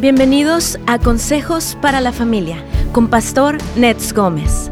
Bienvenidos 0.00 0.78
a 0.86 1.00
Consejos 1.00 1.76
para 1.82 2.00
la 2.00 2.12
Familia 2.12 2.64
con 2.92 3.10
Pastor 3.10 3.58
Nets 3.76 4.12
Gómez. 4.12 4.70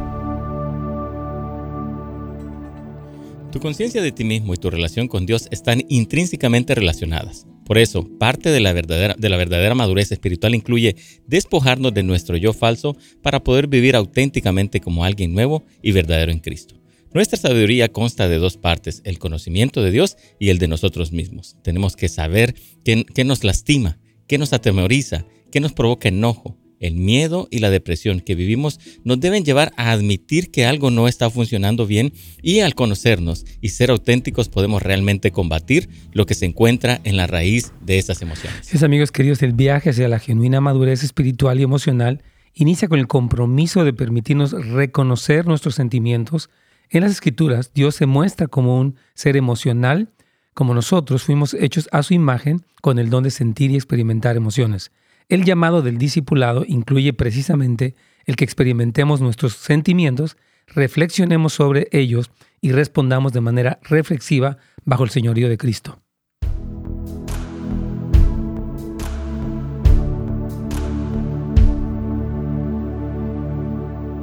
Tu 3.50 3.58
conciencia 3.58 4.02
de 4.02 4.12
ti 4.12 4.22
mismo 4.22 4.54
y 4.54 4.56
tu 4.56 4.70
relación 4.70 5.08
con 5.08 5.26
Dios 5.26 5.48
están 5.50 5.82
intrínsecamente 5.88 6.76
relacionadas. 6.76 7.44
Por 7.64 7.76
eso, 7.76 8.08
parte 8.20 8.50
de 8.50 8.60
la, 8.60 8.72
verdadera, 8.72 9.16
de 9.18 9.28
la 9.28 9.36
verdadera 9.36 9.74
madurez 9.74 10.12
espiritual 10.12 10.54
incluye 10.54 10.94
despojarnos 11.26 11.92
de 11.92 12.04
nuestro 12.04 12.36
yo 12.36 12.52
falso 12.52 12.96
para 13.20 13.42
poder 13.42 13.66
vivir 13.66 13.96
auténticamente 13.96 14.78
como 14.78 15.04
alguien 15.04 15.34
nuevo 15.34 15.64
y 15.82 15.90
verdadero 15.90 16.30
en 16.30 16.38
Cristo. 16.38 16.76
Nuestra 17.12 17.36
sabiduría 17.36 17.88
consta 17.88 18.28
de 18.28 18.38
dos 18.38 18.58
partes, 18.58 19.02
el 19.04 19.18
conocimiento 19.18 19.82
de 19.82 19.90
Dios 19.90 20.16
y 20.38 20.50
el 20.50 20.58
de 20.58 20.68
nosotros 20.68 21.10
mismos. 21.10 21.56
Tenemos 21.64 21.96
que 21.96 22.08
saber 22.08 22.54
qué 22.84 23.24
nos 23.24 23.42
lastima, 23.42 23.98
qué 24.26 24.38
nos 24.38 24.52
atemoriza, 24.52 25.24
qué 25.50 25.60
nos 25.60 25.72
provoca 25.72 26.08
enojo. 26.08 26.56
El 26.78 26.94
miedo 26.94 27.48
y 27.50 27.60
la 27.60 27.70
depresión 27.70 28.20
que 28.20 28.34
vivimos 28.34 28.78
nos 29.02 29.18
deben 29.18 29.44
llevar 29.44 29.72
a 29.78 29.92
admitir 29.92 30.50
que 30.50 30.66
algo 30.66 30.90
no 30.90 31.08
está 31.08 31.30
funcionando 31.30 31.86
bien 31.86 32.12
y 32.42 32.60
al 32.60 32.74
conocernos 32.74 33.46
y 33.62 33.70
ser 33.70 33.90
auténticos 33.90 34.50
podemos 34.50 34.82
realmente 34.82 35.30
combatir 35.30 35.88
lo 36.12 36.26
que 36.26 36.34
se 36.34 36.44
encuentra 36.44 37.00
en 37.04 37.16
la 37.16 37.26
raíz 37.26 37.72
de 37.80 37.98
esas 37.98 38.20
emociones. 38.20 38.74
Es 38.74 38.82
amigos 38.82 39.10
queridos, 39.10 39.42
el 39.42 39.54
viaje 39.54 39.88
hacia 39.88 40.06
la 40.08 40.18
genuina 40.18 40.60
madurez 40.60 41.02
espiritual 41.02 41.58
y 41.60 41.62
emocional 41.62 42.22
inicia 42.52 42.88
con 42.88 42.98
el 42.98 43.06
compromiso 43.06 43.84
de 43.84 43.94
permitirnos 43.94 44.52
reconocer 44.52 45.46
nuestros 45.46 45.76
sentimientos. 45.76 46.50
En 46.90 47.02
las 47.02 47.12
escrituras, 47.12 47.72
Dios 47.74 47.94
se 47.94 48.04
muestra 48.04 48.48
como 48.48 48.78
un 48.78 48.96
ser 49.14 49.36
emocional 49.38 50.10
como 50.56 50.72
nosotros 50.72 51.22
fuimos 51.22 51.52
hechos 51.52 51.86
a 51.92 52.02
su 52.02 52.14
imagen 52.14 52.64
con 52.80 52.98
el 52.98 53.10
don 53.10 53.22
de 53.22 53.30
sentir 53.30 53.70
y 53.70 53.74
experimentar 53.74 54.38
emociones. 54.38 54.90
El 55.28 55.44
llamado 55.44 55.82
del 55.82 55.98
discipulado 55.98 56.64
incluye 56.66 57.12
precisamente 57.12 57.94
el 58.24 58.36
que 58.36 58.44
experimentemos 58.44 59.20
nuestros 59.20 59.52
sentimientos, 59.52 60.38
reflexionemos 60.68 61.52
sobre 61.52 61.88
ellos 61.92 62.30
y 62.62 62.72
respondamos 62.72 63.34
de 63.34 63.42
manera 63.42 63.80
reflexiva 63.82 64.56
bajo 64.86 65.04
el 65.04 65.10
señorío 65.10 65.50
de 65.50 65.58
Cristo. 65.58 66.00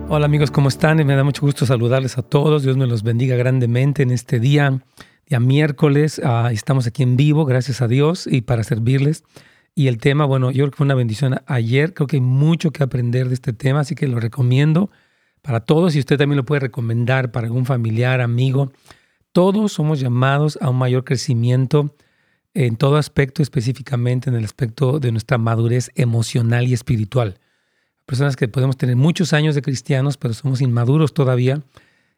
Hola 0.09 0.25
amigos, 0.25 0.49
¿cómo 0.49 0.69
están? 0.69 0.97
Me 0.97 1.15
da 1.15 1.23
mucho 1.23 1.41
gusto 1.41 1.67
saludarles 1.67 2.17
a 2.17 2.23
todos. 2.23 2.63
Dios 2.63 2.75
me 2.75 2.87
los 2.87 3.03
bendiga 3.03 3.35
grandemente 3.35 4.01
en 4.01 4.09
este 4.09 4.39
día 4.39 4.81
ya 5.27 5.39
miércoles. 5.39 6.21
Ah, 6.23 6.49
estamos 6.51 6.87
aquí 6.87 7.03
en 7.03 7.17
vivo, 7.17 7.45
gracias 7.45 7.81
a 7.81 7.87
Dios, 7.87 8.27
y 8.27 8.41
para 8.41 8.63
servirles. 8.63 9.23
Y 9.75 9.87
el 9.87 9.97
tema, 9.97 10.25
bueno, 10.25 10.51
yo 10.51 10.65
creo 10.65 10.71
que 10.71 10.77
fue 10.77 10.85
una 10.85 10.95
bendición 10.95 11.41
ayer. 11.47 11.93
Creo 11.93 12.07
que 12.07 12.17
hay 12.17 12.21
mucho 12.21 12.71
que 12.71 12.83
aprender 12.83 13.27
de 13.27 13.33
este 13.33 13.53
tema, 13.53 13.81
así 13.81 13.95
que 13.95 14.07
lo 14.07 14.19
recomiendo 14.19 14.91
para 15.41 15.59
todos 15.59 15.95
y 15.95 15.99
usted 15.99 16.17
también 16.17 16.37
lo 16.37 16.45
puede 16.45 16.61
recomendar 16.61 17.31
para 17.31 17.47
algún 17.47 17.65
familiar, 17.65 18.21
amigo. 18.21 18.71
Todos 19.31 19.73
somos 19.73 19.99
llamados 19.99 20.57
a 20.61 20.69
un 20.69 20.77
mayor 20.77 21.03
crecimiento 21.03 21.95
en 22.53 22.77
todo 22.77 22.97
aspecto, 22.97 23.41
específicamente 23.41 24.29
en 24.29 24.35
el 24.35 24.45
aspecto 24.45 24.99
de 24.99 25.11
nuestra 25.11 25.37
madurez 25.37 25.91
emocional 25.95 26.67
y 26.67 26.73
espiritual. 26.73 27.39
Personas 28.05 28.35
que 28.35 28.47
podemos 28.47 28.77
tener 28.77 28.95
muchos 28.95 29.33
años 29.33 29.55
de 29.55 29.61
cristianos, 29.61 30.17
pero 30.17 30.33
somos 30.33 30.61
inmaduros 30.61 31.13
todavía 31.13 31.61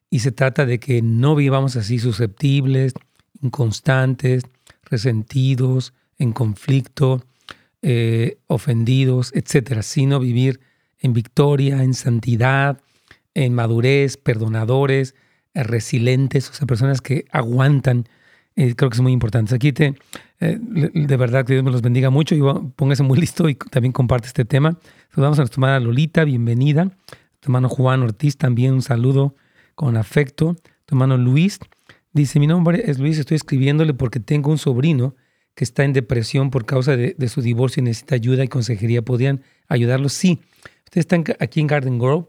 y 0.10 0.20
se 0.20 0.32
trata 0.32 0.66
de 0.66 0.80
que 0.80 1.02
no 1.02 1.36
vivamos 1.36 1.76
así 1.76 2.00
susceptibles, 2.00 2.94
inconstantes, 3.42 4.44
resentidos, 4.84 5.94
en 6.18 6.32
conflicto, 6.32 7.24
eh, 7.82 8.38
ofendidos, 8.48 9.32
etcétera, 9.36 9.84
sino 9.84 10.20
vivir 10.20 10.60
en 11.00 11.14
victoria, 11.14 11.84
en 11.84 11.94
santidad, 11.94 12.82
en 13.34 13.54
madurez, 13.54 14.18
perdonadores, 14.18 15.16
eh, 15.54 15.64
resilientes, 15.64 16.50
o 16.50 16.54
sea, 16.54 16.68
personas 16.68 17.02
que 17.02 17.26
aguantan. 17.32 18.08
Eh, 18.56 18.74
creo 18.76 18.90
que 18.90 18.96
es 18.96 19.02
muy 19.02 19.12
importante. 19.12 19.54
Aquí 19.54 19.74
te, 19.74 19.96
de 20.40 21.18
verdad 21.18 21.46
que 21.46 21.54
Dios 21.54 21.64
me 21.64 21.72
los 21.72 21.82
bendiga 21.82 22.10
mucho 22.10 22.36
y 22.36 22.42
póngase 22.76 23.04
muy 23.04 23.20
listo 23.20 23.50
y 23.50 23.56
también 23.56 23.92
comparte 23.92 24.28
este 24.28 24.46
tema. 24.46 24.80
Saludamos 25.14 25.38
a 25.40 25.42
nuestra 25.42 25.58
hermana 25.58 25.80
Lolita, 25.80 26.24
bienvenida. 26.24 26.90
Tu 27.40 27.50
hermano 27.50 27.68
Juan 27.68 28.02
Ortiz, 28.02 28.38
también 28.38 28.74
un 28.74 28.82
saludo 28.82 29.36
con 29.76 29.98
afecto. 29.98 30.56
Tu 30.86 30.96
hermano 30.96 31.18
Luis 31.18 31.60
dice, 32.14 32.40
mi 32.40 32.48
nombre 32.48 32.90
es 32.90 32.98
Luis, 32.98 33.20
estoy 33.20 33.36
escribiéndole 33.36 33.94
porque 33.94 34.20
tengo 34.20 34.50
un 34.50 34.58
sobrino 34.58 35.16
que 35.54 35.64
está 35.64 35.84
en 35.84 35.94
depresión 35.94 36.50
por 36.50 36.66
causa 36.66 36.98
de, 36.98 37.30
su 37.30 37.42
divorcio 37.42 37.82
y 37.82 37.84
necesita 37.84 38.16
ayuda 38.16 38.44
y 38.44 38.48
consejería. 38.48 39.04
¿Podrían 39.04 39.44
ayudarlo? 39.68 40.10
Sí. 40.10 40.42
Ustedes 40.86 41.04
están 41.04 41.24
aquí 41.40 41.60
en 41.62 41.68
Garden 41.68 42.00
Grove. 42.00 42.26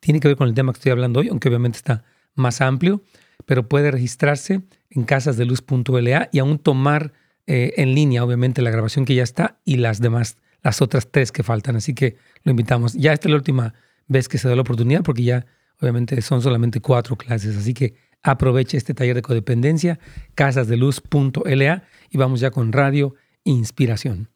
tiene 0.00 0.20
que 0.20 0.28
ver 0.28 0.36
con 0.36 0.48
el 0.48 0.54
tema 0.54 0.72
que 0.72 0.78
estoy 0.78 0.92
hablando 0.92 1.20
hoy, 1.20 1.28
aunque 1.28 1.48
obviamente 1.48 1.76
está 1.76 2.04
más 2.34 2.60
amplio, 2.60 3.02
pero 3.46 3.68
puede 3.68 3.90
registrarse 3.90 4.62
en 4.90 5.04
casasdeluz.la 5.04 6.28
y 6.32 6.38
aún 6.38 6.58
tomar 6.58 7.12
eh, 7.46 7.72
en 7.76 7.94
línea, 7.94 8.24
obviamente, 8.24 8.62
la 8.62 8.70
grabación 8.70 9.04
que 9.04 9.14
ya 9.14 9.22
está 9.22 9.58
y 9.64 9.76
las 9.76 10.00
demás, 10.00 10.36
las 10.62 10.82
otras 10.82 11.10
tres 11.10 11.32
que 11.32 11.42
faltan. 11.42 11.76
Así 11.76 11.94
que 11.94 12.16
lo 12.44 12.50
invitamos. 12.50 12.94
Ya 12.94 13.12
esta 13.12 13.28
es 13.28 13.30
la 13.30 13.36
última 13.36 13.74
vez 14.06 14.28
que 14.28 14.38
se 14.38 14.48
da 14.48 14.54
la 14.54 14.62
oportunidad 14.62 15.02
porque 15.02 15.22
ya, 15.22 15.46
obviamente, 15.80 16.20
son 16.20 16.42
solamente 16.42 16.80
cuatro 16.80 17.16
clases. 17.16 17.56
Así 17.56 17.74
que 17.74 17.94
aproveche 18.22 18.76
este 18.76 18.94
taller 18.94 19.14
de 19.14 19.22
codependencia, 19.22 19.98
casasdeluz.la 20.34 21.84
y 22.10 22.18
vamos 22.18 22.40
ya 22.40 22.50
con 22.50 22.72
Radio 22.72 23.14
Inspiración. 23.44 24.28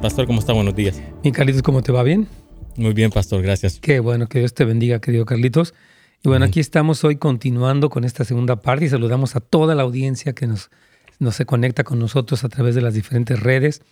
Pastor, 0.00 0.26
¿cómo 0.26 0.38
está? 0.38 0.52
Buenos 0.52 0.76
días. 0.76 1.02
Mi 1.24 1.32
Carlitos, 1.32 1.62
¿cómo 1.62 1.82
te 1.82 1.90
va? 1.90 2.04
¿Bien? 2.04 2.28
Muy 2.76 2.92
bien, 2.92 3.10
Pastor, 3.10 3.42
gracias. 3.42 3.80
Qué 3.80 3.98
bueno, 3.98 4.28
que 4.28 4.38
Dios 4.38 4.54
te 4.54 4.64
bendiga, 4.64 5.00
querido 5.00 5.24
Carlitos. 5.24 5.74
Y 6.22 6.28
bueno, 6.28 6.44
aquí 6.44 6.60
estamos 6.60 7.02
hoy 7.02 7.16
continuando 7.16 7.90
con 7.90 8.04
esta 8.04 8.24
segunda 8.24 8.62
parte 8.62 8.84
y 8.84 8.88
saludamos 8.88 9.34
a 9.34 9.40
toda 9.40 9.74
la 9.74 9.82
audiencia 9.82 10.34
que 10.34 10.46
nos, 10.46 10.70
nos 11.18 11.34
se 11.34 11.46
conecta 11.46 11.82
con 11.82 11.98
nosotros 11.98 12.44
a 12.44 12.48
través 12.48 12.76
de 12.76 12.80
las 12.80 12.94
diferentes 12.94 13.40
redes, 13.40 13.82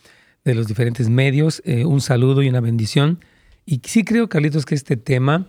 de 0.44 0.54
los 0.54 0.68
diferentes 0.68 1.08
medios. 1.08 1.60
Eh, 1.64 1.84
un 1.84 2.00
saludo 2.00 2.42
y 2.42 2.48
una 2.48 2.60
bendición. 2.60 3.18
Y 3.64 3.80
sí 3.84 4.04
creo, 4.04 4.28
Carlitos, 4.28 4.64
que 4.64 4.76
este 4.76 4.96
tema 4.96 5.48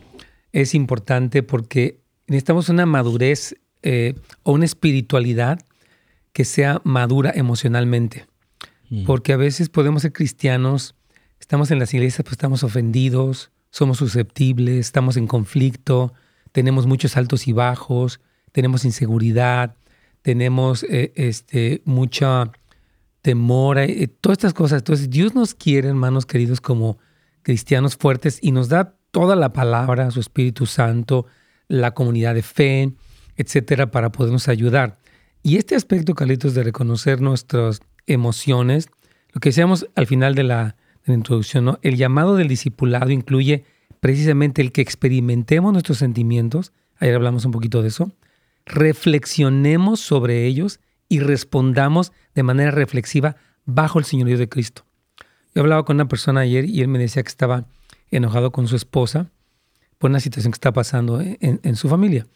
es 0.53 0.73
importante 0.73 1.43
porque 1.43 2.01
necesitamos 2.25 2.69
una 2.69 2.87
madurez 2.87 3.55
eh, 3.83 4.15
o 4.41 4.53
una 4.53 4.65
espiritualidad 4.65 5.59
que 6.33 6.45
sea 6.45 6.81
madura 6.83 7.31
emocionalmente. 7.35 8.26
Mm. 8.89 9.05
Porque 9.05 9.33
a 9.33 9.37
veces 9.37 9.69
podemos 9.69 10.01
ser 10.03 10.13
cristianos, 10.13 10.95
estamos 11.39 11.71
en 11.71 11.79
las 11.79 11.93
iglesias, 11.93 12.23
pues 12.23 12.33
estamos 12.33 12.63
ofendidos, 12.63 13.51
somos 13.69 13.97
susceptibles, 13.97 14.79
estamos 14.79 15.17
en 15.17 15.27
conflicto, 15.27 16.13
tenemos 16.51 16.87
muchos 16.87 17.17
altos 17.17 17.47
y 17.47 17.51
bajos, 17.51 18.19
tenemos 18.51 18.85
inseguridad, 18.85 19.75
tenemos 20.21 20.83
eh, 20.83 21.13
este, 21.15 21.81
mucha 21.85 22.51
temor, 23.21 23.77
eh, 23.77 24.07
todas 24.07 24.37
estas 24.37 24.53
cosas. 24.53 24.79
Entonces 24.79 25.09
Dios 25.09 25.35
nos 25.35 25.53
quiere, 25.53 25.89
hermanos 25.89 26.25
queridos, 26.25 26.61
como 26.61 26.97
cristianos 27.43 27.95
fuertes 27.95 28.39
y 28.41 28.51
nos 28.51 28.69
da 28.69 28.95
toda 29.11 29.35
la 29.35 29.53
palabra, 29.53 30.11
su 30.11 30.19
Espíritu 30.19 30.65
Santo, 30.65 31.27
la 31.67 31.93
comunidad 31.93 32.35
de 32.35 32.43
fe, 32.43 32.93
etcétera, 33.35 33.91
para 33.91 34.11
podernos 34.11 34.47
ayudar. 34.47 34.97
Y 35.43 35.57
este 35.57 35.75
aspecto, 35.75 36.15
Carlitos, 36.15 36.53
de 36.53 36.63
reconocer 36.63 37.21
nuestras 37.21 37.81
emociones, 38.07 38.89
lo 39.33 39.39
que 39.39 39.49
decíamos 39.49 39.87
al 39.95 40.07
final 40.07 40.33
de 40.35 40.43
la, 40.43 40.75
introducción, 41.05 41.79
el 41.83 41.95
llamado 41.95 42.35
del 42.35 42.49
discipulado 42.49 43.11
incluye 43.11 43.63
precisamente 44.01 44.61
el 44.61 44.73
que 44.73 44.81
experimentemos 44.81 45.71
nuestros 45.71 45.99
sentimientos, 45.99 46.73
ayer 46.97 47.15
hablamos 47.15 47.45
un 47.45 47.51
poquito 47.51 47.81
de 47.81 47.87
eso, 47.87 48.11
reflexionemos 48.65 50.01
sobre 50.01 50.45
ellos 50.45 50.81
y 51.07 51.19
respondamos 51.19 52.11
de 52.35 52.43
manera 52.43 52.71
reflexiva 52.71 53.37
bajo 53.65 53.99
el 53.99 54.05
señorío 54.05 54.37
de 54.37 54.49
Cristo. 54.49 54.85
Yo 55.55 55.61
hablaba 55.61 55.85
con 55.85 55.95
una 55.95 56.07
persona 56.07 56.41
ayer 56.41 56.65
y 56.65 56.81
él 56.81 56.87
me 56.87 56.99
decía 56.99 57.23
que 57.23 57.29
estaba 57.29 57.65
enojado 58.11 58.51
con 58.51 58.67
su 58.67 58.75
esposa 58.75 59.31
por 59.97 60.09
una 60.09 60.19
situación 60.19 60.51
que 60.51 60.57
está 60.57 60.71
pasando 60.71 61.21
en, 61.21 61.75
su 61.75 61.89
familia. 61.89 62.27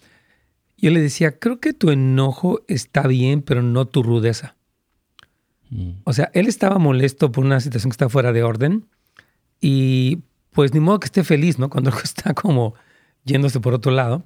Yo 0.77 0.89
le 0.89 1.00
decía, 1.00 1.38
creo 1.38 1.59
que 1.59 1.74
tu 1.74 1.91
enojo 1.91 2.62
está 2.67 3.06
bien, 3.07 3.41
pero 3.41 3.62
no 3.62 3.85
tu 3.85 4.01
rudeza. 4.01 4.56
Mm. 5.71 6.01
O 6.03 6.13
sea, 6.13 6.29
él 6.33 6.47
estaba 6.47 6.77
molesto 6.77 7.31
por 7.31 7.44
una 7.44 7.59
situación 7.59 7.89
que 7.89 7.95
está 7.95 8.09
fuera 8.09 8.31
de 8.31 8.44
orden 8.44 8.85
y 9.59 10.19
pues 10.51 10.73
ni 10.73 10.79
modo 10.79 11.00
que 11.00 11.06
esté 11.06 11.23
feliz, 11.23 11.57
¿no? 11.57 11.69
Cuando 11.69 11.91
está 12.03 12.33
como 12.35 12.75
yéndose 13.23 13.59
por 13.59 13.73
otro 13.73 13.91
lado. 13.91 14.23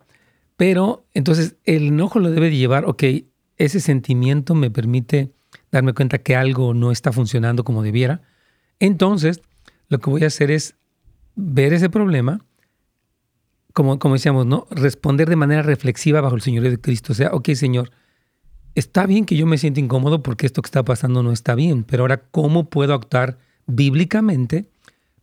Pero 0.57 1.05
entonces 1.13 1.55
el 1.63 1.87
enojo 1.87 2.19
lo 2.19 2.31
debe 2.31 2.49
de 2.49 2.57
llevar, 2.57 2.85
ok, 2.85 3.03
ese 3.57 3.79
sentimiento 3.79 4.55
me 4.55 4.71
permite 4.71 5.31
darme 5.71 5.93
cuenta 5.93 6.17
que 6.17 6.35
algo 6.35 6.73
no 6.73 6.91
está 6.91 7.11
funcionando 7.11 7.63
como 7.63 7.83
debiera. 7.83 8.21
Entonces, 8.79 9.41
lo 9.87 9.99
que 9.99 10.09
voy 10.09 10.23
a 10.23 10.27
hacer 10.27 10.51
es 10.51 10.75
ver 11.35 11.73
ese 11.73 11.89
problema, 11.89 12.41
como, 13.73 13.99
como 13.99 14.15
decíamos, 14.15 14.45
¿no? 14.45 14.67
Responder 14.71 15.29
de 15.29 15.35
manera 15.35 15.61
reflexiva 15.61 16.21
bajo 16.21 16.35
el 16.35 16.41
Señorío 16.41 16.71
de 16.71 16.79
Cristo. 16.79 17.11
O 17.11 17.15
sea, 17.15 17.29
ok, 17.33 17.49
Señor, 17.53 17.91
está 18.75 19.07
bien 19.07 19.25
que 19.25 19.35
yo 19.35 19.45
me 19.47 19.57
sienta 19.57 19.79
incómodo 19.79 20.21
porque 20.21 20.45
esto 20.45 20.61
que 20.61 20.67
está 20.67 20.83
pasando 20.83 21.23
no 21.23 21.31
está 21.31 21.55
bien, 21.55 21.83
pero 21.83 22.03
ahora, 22.03 22.17
¿cómo 22.29 22.69
puedo 22.69 22.93
actuar 22.93 23.37
bíblicamente 23.65 24.69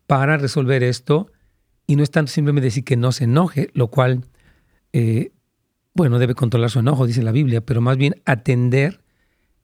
para 0.06 0.38
resolver 0.38 0.82
esto? 0.82 1.30
Y 1.86 1.96
no 1.96 2.02
es 2.02 2.10
tanto 2.10 2.32
simplemente 2.32 2.66
decir 2.66 2.84
que 2.84 2.96
no 2.96 3.12
se 3.12 3.24
enoje, 3.24 3.70
lo 3.74 3.88
cual, 3.88 4.24
eh, 4.92 5.32
bueno, 5.94 6.18
debe 6.18 6.34
controlar 6.34 6.70
su 6.70 6.78
enojo, 6.78 7.06
dice 7.06 7.22
la 7.22 7.32
Biblia, 7.32 7.60
pero 7.60 7.80
más 7.80 7.98
bien 7.98 8.20
atender 8.24 9.00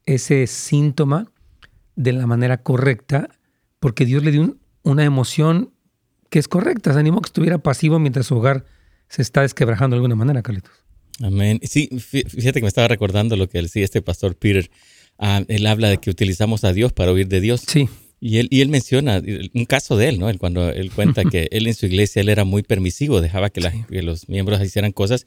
ese 0.04 0.46
síntoma 0.46 1.26
de 1.96 2.12
la 2.12 2.26
manera 2.26 2.62
correcta, 2.62 3.28
porque 3.80 4.04
Dios 4.04 4.22
le 4.22 4.30
dio 4.30 4.56
una 4.82 5.04
emoción 5.04 5.72
que 6.30 6.38
es 6.38 6.48
correcta. 6.48 6.92
Se 6.92 6.98
animó 6.98 7.20
que 7.20 7.28
estuviera 7.28 7.58
pasivo 7.58 7.98
mientras 7.98 8.26
su 8.26 8.36
hogar 8.36 8.64
se 9.08 9.22
está 9.22 9.42
desquebrajando 9.42 9.94
de 9.94 9.98
alguna 9.98 10.14
manera, 10.14 10.42
Carlitos. 10.42 10.87
Amén. 11.22 11.60
Sí, 11.62 11.88
fíjate 11.98 12.60
que 12.60 12.62
me 12.62 12.68
estaba 12.68 12.88
recordando 12.88 13.36
lo 13.36 13.48
que 13.48 13.60
decía 13.60 13.84
este 13.84 14.02
pastor 14.02 14.36
Peter. 14.36 14.70
Ah, 15.18 15.42
él 15.48 15.66
habla 15.66 15.88
de 15.88 15.98
que 15.98 16.10
utilizamos 16.10 16.64
a 16.64 16.72
Dios 16.72 16.92
para 16.92 17.12
oír 17.12 17.28
de 17.28 17.40
Dios. 17.40 17.62
Sí. 17.66 17.88
Y 18.20 18.38
él, 18.38 18.48
y 18.50 18.60
él 18.60 18.68
menciona 18.68 19.22
un 19.54 19.64
caso 19.64 19.96
de 19.96 20.08
él, 20.08 20.18
¿no? 20.18 20.28
Él, 20.28 20.38
cuando 20.38 20.70
él 20.70 20.90
cuenta 20.90 21.24
que 21.24 21.48
él 21.52 21.66
en 21.66 21.74
su 21.74 21.86
iglesia 21.86 22.20
él 22.20 22.28
era 22.28 22.44
muy 22.44 22.62
permisivo, 22.62 23.20
dejaba 23.20 23.50
que, 23.50 23.60
que, 23.88 24.02
los 24.02 24.28
miembros 24.28 24.60
hicieran 24.60 24.92
cosas, 24.92 25.26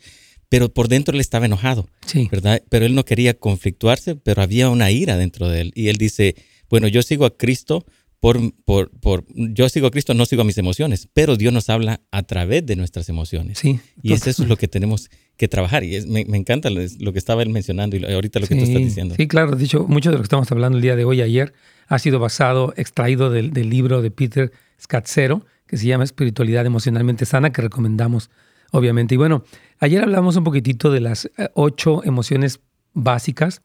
pero 0.50 0.74
por 0.74 0.90
dentro 0.90 1.16
él 1.16 1.22
estaba 1.22 1.46
enojado, 1.46 1.88
sí. 2.06 2.28
¿verdad? 2.30 2.62
Pero 2.70 2.86
él 2.86 2.96
no 2.96 3.06
quería 3.06 3.34
conflictuarse, 3.34 4.16
pero 4.16 4.42
había 4.42 4.70
una 4.70 4.92
ira 4.92 5.18
dentro 5.18 5.48
de 5.48 5.62
él. 5.62 5.72
Y 5.76 5.88
él 5.88 5.98
dice, 5.98 6.36
bueno, 6.70 6.88
yo 6.88 7.02
sigo 7.02 7.26
a 7.26 7.38
Cristo 7.38 7.86
por, 8.20 8.54
por, 8.66 8.92
por, 9.00 9.26
yo 9.34 9.68
sigo 9.70 9.88
a 9.88 9.92
Cristo, 9.92 10.14
no 10.14 10.26
sigo 10.26 10.42
a 10.42 10.46
mis 10.46 10.58
emociones, 10.58 11.08
pero 11.14 11.38
Dios 11.38 11.54
nos 11.54 11.70
habla 11.70 12.02
a 12.12 12.24
través 12.24 12.66
de 12.66 12.76
nuestras 12.76 13.10
emociones. 13.10 13.60
Sí. 13.60 13.80
Y 14.04 14.14
eso 14.14 14.30
es 14.30 14.40
lo 14.40 14.58
que 14.58 14.68
tenemos 14.68 15.10
que 15.42 15.48
trabajar. 15.48 15.84
Y 15.84 16.00
me, 16.06 16.24
me, 16.26 16.38
encanta 16.38 16.70
lo 16.70 17.14
que 17.14 17.18
estaba 17.18 17.42
él 17.42 17.50
mencionando 17.50 17.98
y 17.98 18.06
ahorita 18.06 18.40
lo 18.40 18.46
que 18.46 18.54
tú 18.54 18.62
estás 18.62 18.78
diciendo. 18.78 19.16
Sí, 19.18 19.28
claro. 19.28 19.56
De 19.56 19.66
hecho, 19.66 19.88
mucho 19.88 20.12
de 20.12 20.18
lo 20.18 20.22
que 20.22 20.26
estamos 20.26 20.52
hablando 20.52 20.78
el 20.78 20.84
día 20.84 20.96
de 20.96 21.04
hoy, 21.04 21.20
ayer, 21.20 21.52
ha 21.88 21.98
sido 21.98 22.20
basado, 22.20 22.76
extraído 22.78 23.32
del, 23.32 23.52
del 23.52 23.68
libro 23.72 24.04
de 24.04 24.12
Peter 24.12 24.52
Scazzero, 24.80 25.44
que 25.66 25.78
se 25.78 25.88
llama 25.88 26.04
Espiritualidad 26.04 26.64
Emocionalmente 26.68 27.26
Sana, 27.26 27.52
que 27.52 27.64
recomendamos, 27.64 28.30
obviamente. 28.72 29.16
Y 29.16 29.18
bueno, 29.18 29.44
ayer 29.80 30.04
hablamos 30.04 30.36
un 30.36 30.44
poquitito 30.44 30.92
de 30.92 31.00
las 31.00 31.26
eh, 31.26 31.50
ocho 31.56 32.04
emociones 32.04 32.60
básicas, 32.94 33.64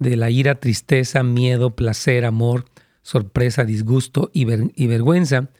de 0.00 0.16
la 0.16 0.28
ira, 0.28 0.56
tristeza, 0.56 1.22
miedo, 1.22 1.76
placer, 1.76 2.24
amor, 2.24 2.64
sorpresa, 3.02 3.64
disgusto 3.64 4.32
y, 4.34 4.44
vergüenza. 4.44 5.50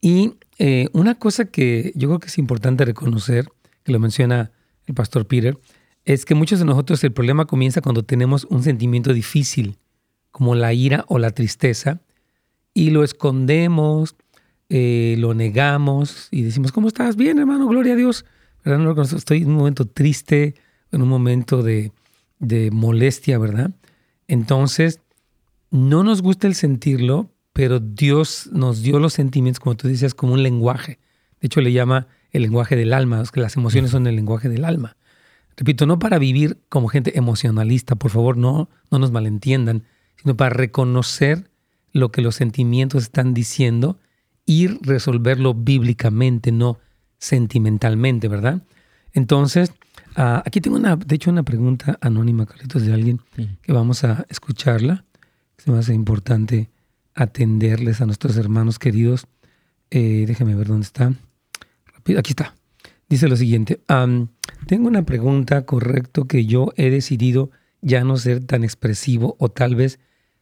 Y 0.00 0.32
eh, 0.58 0.88
una 0.92 1.14
cosa 1.14 1.44
que 1.44 1.92
yo 1.94 2.08
creo 2.08 2.18
que 2.18 2.26
es 2.26 2.38
importante 2.38 2.84
reconocer, 2.84 3.46
que 3.84 3.92
lo 3.92 4.00
menciona 4.00 4.50
el 4.86 4.94
pastor 4.94 5.26
Peter, 5.26 5.58
es 6.04 6.24
que 6.24 6.34
muchos 6.34 6.58
de 6.58 6.64
nosotros 6.64 7.02
el 7.04 7.12
problema 7.12 7.46
comienza 7.46 7.80
cuando 7.80 8.04
tenemos 8.04 8.44
un 8.50 8.62
sentimiento 8.62 9.12
difícil, 9.12 9.76
como 10.30 10.54
la 10.54 10.72
ira 10.72 11.04
o 11.08 11.18
la 11.18 11.30
tristeza, 11.30 12.00
y 12.72 12.90
lo 12.90 13.02
escondemos, 13.02 14.16
eh, 14.68 15.16
lo 15.18 15.34
negamos 15.34 16.28
y 16.30 16.42
decimos, 16.42 16.72
¿cómo 16.72 16.88
estás? 16.88 17.16
Bien, 17.16 17.38
hermano, 17.38 17.66
gloria 17.66 17.94
a 17.94 17.96
Dios. 17.96 18.24
¿Verdad? 18.64 19.14
Estoy 19.14 19.42
en 19.42 19.48
un 19.48 19.56
momento 19.56 19.86
triste, 19.86 20.54
en 20.90 21.02
un 21.02 21.08
momento 21.08 21.62
de, 21.62 21.92
de 22.38 22.70
molestia, 22.70 23.38
¿verdad? 23.38 23.70
Entonces, 24.28 25.00
no 25.70 26.02
nos 26.02 26.20
gusta 26.20 26.46
el 26.46 26.54
sentirlo, 26.54 27.30
pero 27.52 27.80
Dios 27.80 28.50
nos 28.52 28.82
dio 28.82 28.98
los 28.98 29.14
sentimientos, 29.14 29.60
como 29.60 29.76
tú 29.76 29.88
dices, 29.88 30.14
como 30.14 30.34
un 30.34 30.42
lenguaje. 30.42 30.98
De 31.40 31.46
hecho, 31.46 31.60
le 31.60 31.72
llama 31.72 32.08
el 32.32 32.42
lenguaje 32.42 32.76
del 32.76 32.92
alma, 32.92 33.22
que 33.32 33.40
las 33.40 33.56
emociones 33.56 33.90
son 33.90 34.06
el 34.06 34.16
lenguaje 34.16 34.48
del 34.48 34.64
alma. 34.64 34.96
Repito, 35.56 35.86
no 35.86 35.98
para 35.98 36.18
vivir 36.18 36.58
como 36.68 36.88
gente 36.88 37.18
emocionalista, 37.18 37.94
por 37.94 38.10
favor, 38.10 38.36
no, 38.36 38.68
no 38.90 38.98
nos 38.98 39.10
malentiendan, 39.10 39.84
sino 40.16 40.36
para 40.36 40.50
reconocer 40.50 41.50
lo 41.92 42.10
que 42.10 42.20
los 42.20 42.34
sentimientos 42.34 43.04
están 43.04 43.32
diciendo 43.32 43.98
y 44.44 44.66
resolverlo 44.66 45.54
bíblicamente, 45.54 46.52
no 46.52 46.78
sentimentalmente, 47.18 48.28
¿verdad? 48.28 48.62
Entonces, 49.14 49.72
ah, 50.14 50.42
aquí 50.44 50.60
tengo 50.60 50.76
una, 50.76 50.96
de 50.96 51.14
hecho, 51.14 51.30
una 51.30 51.42
pregunta 51.42 51.98
anónima, 52.02 52.44
Carlitos, 52.44 52.82
de 52.82 52.92
alguien 52.92 53.20
que 53.62 53.72
vamos 53.72 54.04
a 54.04 54.26
escucharla 54.28 55.06
se 55.58 55.70
me 55.70 55.78
hace 55.78 55.94
importante 55.94 56.70
atenderles 57.14 58.00
a 58.00 58.06
nuestros 58.06 58.36
hermanos 58.36 58.78
queridos. 58.78 59.26
Eh, 59.90 60.24
déjame 60.26 60.54
ver 60.54 60.68
dónde 60.68 60.84
está. 60.84 61.12
Aquí 62.14 62.32
está. 62.32 62.54
Dice 63.08 63.28
lo 63.28 63.36
siguiente. 63.36 63.80
tengo 64.66 64.88
una 64.88 65.04
pregunta, 65.04 65.64
correcto, 65.64 66.26
que 66.26 66.46
yo 66.46 66.72
he 66.76 66.90
decidido 66.90 67.50
ya 67.80 68.04
no 68.04 68.16
ser 68.16 68.44
tan 68.44 68.64
expresivo 68.64 69.36
o 69.38 69.48
tal 69.48 69.74
vez 69.74 69.98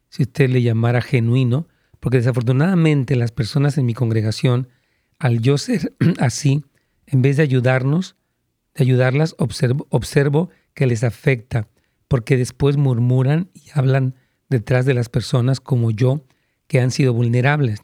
si 0.09 0.23
usted 0.23 0.49
le 0.49 0.61
llamara 0.61 1.01
genuino, 1.01 1.67
porque 1.99 2.17
desafortunadamente 2.17 3.15
las 3.15 3.31
personas 3.31 3.77
en 3.77 3.85
mi 3.85 3.93
congregación, 3.93 4.69
al 5.19 5.41
yo 5.41 5.57
ser 5.57 5.93
así, 6.19 6.63
en 7.07 7.21
vez 7.21 7.37
de 7.37 7.43
ayudarnos, 7.43 8.15
de 8.75 8.83
ayudarlas, 8.83 9.35
observo, 9.37 9.87
observo 9.89 10.49
que 10.73 10.87
les 10.87 11.03
afecta, 11.03 11.67
porque 12.07 12.37
después 12.37 12.77
murmuran 12.77 13.49
y 13.53 13.63
hablan 13.73 14.15
detrás 14.49 14.85
de 14.85 14.93
las 14.93 15.09
personas 15.09 15.59
como 15.59 15.91
yo 15.91 16.23
que 16.67 16.79
han 16.79 16.91
sido 16.91 17.13
vulnerables. 17.13 17.81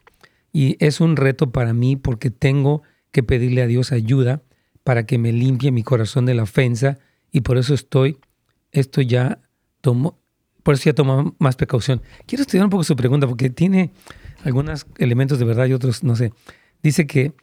Y 0.51 0.75
es 0.83 1.01
un 1.01 1.15
reto 1.15 1.51
para 1.51 1.73
mí 1.73 1.95
porque 1.95 2.29
tengo 2.29 2.83
que 3.11 3.23
pedirle 3.23 3.61
a 3.61 3.67
Dios 3.67 3.91
ayuda 3.91 4.41
para 4.83 5.05
que 5.05 5.17
me 5.17 5.31
limpie 5.31 5.71
mi 5.71 5.83
corazón 5.83 6.25
de 6.25 6.33
la 6.33 6.43
ofensa 6.43 6.97
y 7.31 7.41
por 7.41 7.57
eso 7.57 7.73
estoy, 7.73 8.17
esto 8.71 9.01
ya 9.01 9.39
tomo, 9.81 10.19
por 10.63 10.75
eso 10.75 10.85
ya 10.85 10.93
tomo 10.93 11.35
más 11.39 11.55
precaución. 11.55 12.01
Quiero 12.25 12.41
estudiar 12.41 12.65
un 12.65 12.69
poco 12.69 12.83
su 12.83 12.95
pregunta 12.95 13.27
porque 13.27 13.49
tiene 13.49 13.91
algunos 14.43 14.87
elementos 14.97 15.39
de 15.39 15.45
verdad 15.45 15.67
y 15.67 15.73
otros 15.73 16.03
no 16.03 16.15
sé. 16.15 16.33
Dice 16.81 17.05
que, 17.05 17.33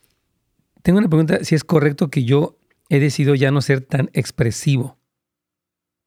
tengo 0.83 0.99
una 0.99 1.09
pregunta, 1.09 1.45
si 1.45 1.55
es 1.55 1.65
correcto 1.65 2.09
que 2.11 2.25
yo 2.25 2.59
he 2.89 2.99
decidido 2.99 3.35
ya 3.35 3.51
no 3.51 3.61
ser 3.61 3.83
tan 3.83 4.11
expresivo. 4.13 4.99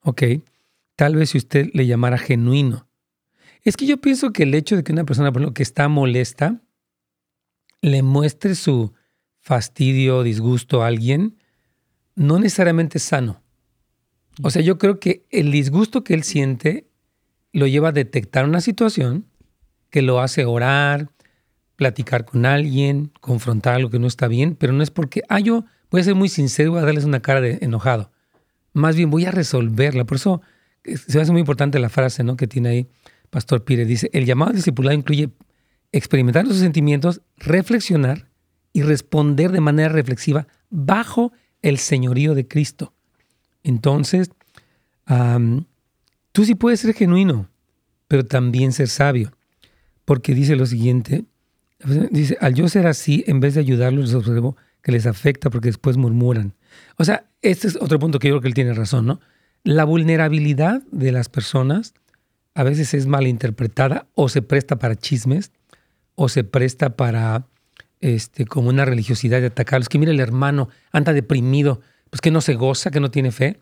Ok, 0.02 0.22
tal 0.96 1.16
vez 1.16 1.30
si 1.30 1.38
usted 1.38 1.70
le 1.72 1.86
llamara 1.86 2.18
genuino. 2.18 2.88
Es 3.62 3.76
que 3.76 3.86
yo 3.86 4.00
pienso 4.00 4.32
que 4.32 4.42
el 4.42 4.54
hecho 4.54 4.76
de 4.76 4.82
que 4.82 4.92
una 4.92 5.04
persona, 5.04 5.32
por 5.32 5.40
ejemplo, 5.40 5.54
que 5.54 5.62
está 5.62 5.88
molesta, 5.88 6.60
le 7.80 8.02
muestre 8.02 8.54
su 8.54 8.92
fastidio, 9.42 10.22
disgusto 10.22 10.82
a 10.82 10.86
alguien, 10.86 11.36
no 12.14 12.38
necesariamente 12.38 12.98
es 12.98 13.04
sano. 13.04 13.42
O 14.42 14.50
sea, 14.50 14.62
yo 14.62 14.78
creo 14.78 14.98
que 14.98 15.26
el 15.30 15.50
disgusto 15.50 16.04
que 16.04 16.14
él 16.14 16.22
siente 16.22 16.86
lo 17.52 17.66
lleva 17.66 17.88
a 17.88 17.92
detectar 17.92 18.46
una 18.46 18.62
situación 18.62 19.26
que 19.90 20.00
lo 20.00 20.20
hace 20.20 20.46
orar, 20.46 21.10
platicar 21.76 22.24
con 22.24 22.46
alguien, 22.46 23.10
confrontar 23.20 23.74
algo 23.74 23.90
que 23.90 23.98
no 23.98 24.06
está 24.06 24.28
bien, 24.28 24.54
pero 24.54 24.72
no 24.72 24.82
es 24.82 24.90
porque, 24.90 25.22
ah, 25.28 25.40
yo 25.40 25.64
voy 25.90 26.00
a 26.00 26.04
ser 26.04 26.14
muy 26.14 26.28
sincero 26.28 26.70
voy 26.70 26.80
a 26.80 26.84
darles 26.84 27.04
una 27.04 27.20
cara 27.20 27.40
de 27.40 27.58
enojado. 27.60 28.10
Más 28.72 28.96
bien 28.96 29.10
voy 29.10 29.26
a 29.26 29.32
resolverla. 29.32 30.04
Por 30.04 30.16
eso 30.16 30.40
eh, 30.84 30.96
se 30.96 31.18
me 31.18 31.22
hace 31.22 31.32
muy 31.32 31.40
importante 31.40 31.78
la 31.78 31.90
frase 31.90 32.24
¿no? 32.24 32.36
que 32.36 32.46
tiene 32.46 32.68
ahí 32.70 32.88
Pastor 33.28 33.64
Pire. 33.64 33.84
Dice, 33.84 34.08
el 34.14 34.24
llamado 34.24 34.52
discipulado 34.52 34.96
incluye 34.96 35.30
experimentar 35.90 36.46
sus 36.46 36.58
sentimientos, 36.58 37.20
reflexionar 37.36 38.31
y 38.72 38.82
responder 38.82 39.52
de 39.52 39.60
manera 39.60 39.88
reflexiva 39.90 40.46
bajo 40.70 41.32
el 41.60 41.78
señorío 41.78 42.34
de 42.34 42.48
Cristo. 42.48 42.92
Entonces, 43.62 44.30
tú 46.32 46.44
sí 46.44 46.54
puedes 46.54 46.80
ser 46.80 46.94
genuino, 46.94 47.48
pero 48.08 48.24
también 48.24 48.72
ser 48.72 48.88
sabio, 48.88 49.32
porque 50.04 50.34
dice 50.34 50.56
lo 50.56 50.66
siguiente, 50.66 51.24
dice, 52.10 52.36
al 52.40 52.54
yo 52.54 52.68
ser 52.68 52.86
así, 52.86 53.24
en 53.26 53.40
vez 53.40 53.54
de 53.54 53.60
ayudarlos, 53.60 54.06
les 54.06 54.14
observo 54.14 54.56
que 54.82 54.92
les 54.92 55.06
afecta 55.06 55.50
porque 55.50 55.68
después 55.68 55.96
murmuran. 55.96 56.54
O 56.96 57.04
sea, 57.04 57.26
este 57.40 57.68
es 57.68 57.76
otro 57.76 57.98
punto 57.98 58.18
que 58.18 58.28
yo 58.28 58.34
creo 58.34 58.42
que 58.42 58.48
él 58.48 58.54
tiene 58.54 58.74
razón, 58.74 59.06
¿no? 59.06 59.20
La 59.64 59.84
vulnerabilidad 59.84 60.82
de 60.90 61.12
las 61.12 61.28
personas 61.28 61.94
a 62.54 62.64
veces 62.64 62.94
es 62.94 63.06
malinterpretada 63.06 64.08
o 64.14 64.28
se 64.28 64.42
presta 64.42 64.76
para 64.76 64.96
chismes 64.96 65.52
o 66.16 66.28
se 66.28 66.42
presta 66.42 66.96
para 66.96 67.46
este, 68.02 68.44
como 68.44 68.68
una 68.68 68.84
religiosidad 68.84 69.40
de 69.40 69.46
atacarlos. 69.46 69.88
Que 69.88 69.98
mira, 69.98 70.12
el 70.12 70.20
hermano 70.20 70.68
anda 70.90 71.14
deprimido, 71.14 71.80
pues 72.10 72.20
que 72.20 72.30
no 72.30 72.42
se 72.42 72.54
goza, 72.54 72.90
que 72.90 73.00
no 73.00 73.10
tiene 73.10 73.32
fe. 73.32 73.58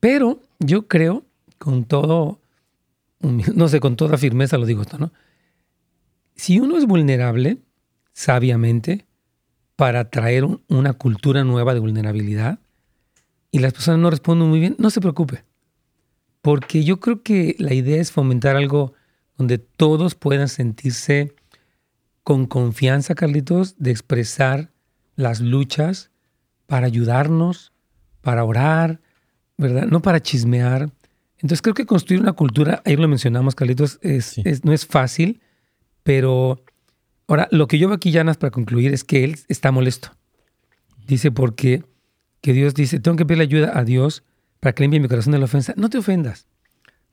Pero 0.00 0.42
yo 0.58 0.88
creo, 0.88 1.24
con 1.58 1.84
todo, 1.84 2.40
no 3.20 3.68
sé, 3.68 3.78
con 3.78 3.94
toda 3.94 4.18
firmeza 4.18 4.58
lo 4.58 4.66
digo 4.66 4.82
esto, 4.82 4.98
¿no? 4.98 5.12
Si 6.34 6.58
uno 6.58 6.76
es 6.76 6.86
vulnerable, 6.86 7.58
sabiamente, 8.12 9.06
para 9.76 10.10
traer 10.10 10.44
una 10.68 10.92
cultura 10.94 11.44
nueva 11.44 11.74
de 11.74 11.80
vulnerabilidad, 11.80 12.58
y 13.50 13.58
las 13.58 13.72
personas 13.72 14.00
no 14.00 14.10
responden 14.10 14.48
muy 14.48 14.60
bien, 14.60 14.76
no 14.78 14.90
se 14.90 15.00
preocupe. 15.00 15.44
Porque 16.42 16.84
yo 16.84 17.00
creo 17.00 17.22
que 17.22 17.56
la 17.58 17.74
idea 17.74 18.00
es 18.00 18.12
fomentar 18.12 18.56
algo 18.56 18.92
donde 19.36 19.58
todos 19.58 20.14
puedan 20.14 20.48
sentirse 20.48 21.34
con 22.26 22.46
confianza, 22.46 23.14
Carlitos, 23.14 23.76
de 23.78 23.92
expresar 23.92 24.72
las 25.14 25.40
luchas 25.40 26.10
para 26.66 26.88
ayudarnos, 26.88 27.72
para 28.20 28.42
orar, 28.42 29.00
¿verdad? 29.56 29.86
No 29.86 30.02
para 30.02 30.18
chismear. 30.18 30.90
Entonces 31.36 31.62
creo 31.62 31.74
que 31.74 31.86
construir 31.86 32.20
una 32.20 32.32
cultura, 32.32 32.82
ahí 32.84 32.96
lo 32.96 33.06
mencionamos, 33.06 33.54
Carlitos, 33.54 34.00
es, 34.02 34.40
no 34.64 34.72
es 34.72 34.86
fácil, 34.86 35.40
pero 36.02 36.64
ahora 37.28 37.46
lo 37.52 37.68
que 37.68 37.78
yo 37.78 37.86
veo 37.86 37.96
aquí, 37.96 38.12
Janas, 38.12 38.38
para 38.38 38.50
concluir, 38.50 38.92
es 38.92 39.04
que 39.04 39.22
él 39.22 39.38
está 39.46 39.70
molesto. 39.70 40.10
Dice, 41.06 41.30
porque 41.30 41.84
que 42.40 42.52
Dios 42.52 42.74
dice, 42.74 42.98
tengo 42.98 43.16
que 43.16 43.24
pedirle 43.24 43.44
ayuda 43.44 43.78
a 43.78 43.84
Dios 43.84 44.24
para 44.58 44.74
que 44.74 44.82
limpie 44.82 44.98
mi 44.98 45.06
corazón 45.06 45.30
de 45.30 45.38
la 45.38 45.44
ofensa. 45.44 45.74
No 45.76 45.90
te 45.90 45.98
ofendas, 45.98 46.48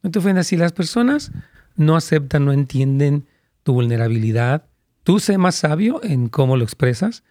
no 0.02 0.10
te 0.10 0.18
ofendas. 0.18 0.48
Si 0.48 0.58
las 0.58 0.72
personas 0.72 1.32
no 1.76 1.96
aceptan, 1.96 2.46
no 2.46 2.52
entienden 2.52 3.28
tu 3.62 3.74
vulnerabilidad, 3.74 4.73
Tú 5.04 5.20
sé 5.20 5.38
más 5.38 5.56
sabio 5.56 6.02
en 6.04 6.30
cómo 6.30 6.58
lo 6.58 6.64
expresas 6.64 7.24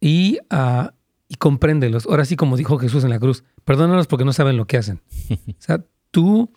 y, 0.00 0.38
uh, 0.50 0.88
y 1.28 1.36
compréndelos. 1.36 2.06
Ahora 2.06 2.24
sí, 2.24 2.36
como 2.36 2.56
dijo 2.56 2.78
Jesús 2.78 3.04
en 3.04 3.10
la 3.10 3.20
cruz, 3.20 3.44
perdónalos 3.64 4.06
porque 4.06 4.24
no 4.24 4.32
saben 4.32 4.56
lo 4.56 4.66
que 4.66 4.76
hacen. 4.76 5.00
O 5.48 5.54
sea, 5.58 5.84
tu 6.10 6.52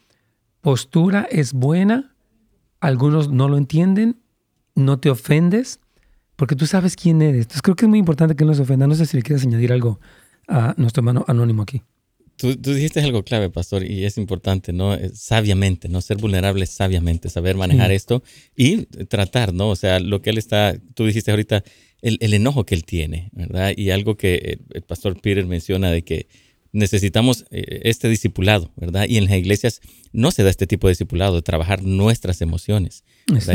postura 0.62 1.27
es 1.29 1.53
buena, 1.53 2.15
algunos 2.79 3.29
no 3.29 3.48
lo 3.48 3.57
entienden, 3.57 4.19
no 4.74 5.00
te 5.00 5.10
ofendes, 5.10 5.79
porque 6.36 6.55
tú 6.55 6.65
sabes 6.65 6.95
quién 6.95 7.22
eres. 7.22 7.41
Entonces 7.41 7.62
creo 7.62 7.75
que 7.75 7.86
es 7.86 7.89
muy 7.89 8.00
importante 8.00 8.36
que 8.36 8.45
no 8.45 8.53
se 8.53 8.63
ofenda. 8.63 8.88
No 8.88 8.95
sé 8.95 9.05
si 9.05 9.15
le 9.15 9.24
quieres 9.24 9.45
añadir 9.45 9.72
algo 9.72 10.00
a 10.48 10.74
nuestro 10.77 11.01
hermano 11.01 11.24
anónimo 11.27 11.62
aquí. 11.62 11.81
Tú, 12.38 12.54
dijiste 12.56 13.00
algo 13.00 13.24
clave, 13.24 13.50
pastor, 13.50 13.89
y 13.89 14.04
es 14.04 14.18
importante, 14.18 14.74
¿no? 14.74 14.94
Eh, 14.94 15.12
sabiamente, 15.13 15.88
¿no? 15.88 16.01
Ser 16.01 16.18
vulnerable 16.18 16.65
sabiamente, 16.65 17.30
saber 17.30 17.56
manejar 17.56 17.92
esto 17.92 18.24
y 18.56 18.86
tratar, 19.08 19.54
¿no? 19.54 19.70
O 19.70 19.75
sea, 19.75 20.00
lo 20.00 20.22
que 20.22 20.32
él 20.32 20.38
está, 20.38 20.77
tú 20.94 21.06
dijiste 21.06 21.32
ahorita, 21.32 21.63
el, 22.01 22.18
el 22.20 22.34
enojo 22.34 22.65
que 22.65 22.75
él 22.75 22.84
tiene, 22.84 23.30
¿verdad? 23.32 23.74
Y 23.75 23.89
algo 23.89 24.18
que 24.18 24.60
el 24.74 24.82
pastor 24.82 25.20
Peter 25.22 25.46
menciona 25.46 25.92
de 25.92 26.04
que 26.04 26.27
necesitamos 26.75 27.46
eh, 27.51 27.82
este 27.84 28.10
discipulado, 28.10 28.70
¿verdad? 28.75 29.06
Y 29.08 29.18
en 29.18 29.25
las 29.25 29.36
iglesias 29.36 29.80
no 30.12 30.32
se 30.32 30.44
da 30.44 30.50
este 30.50 30.68
tipo 30.68 30.88
de 30.88 30.92
discipulado, 30.92 31.36
de 31.36 31.42
trabajar 31.42 31.84
nuestras 31.84 32.42
emociones. 32.42 33.06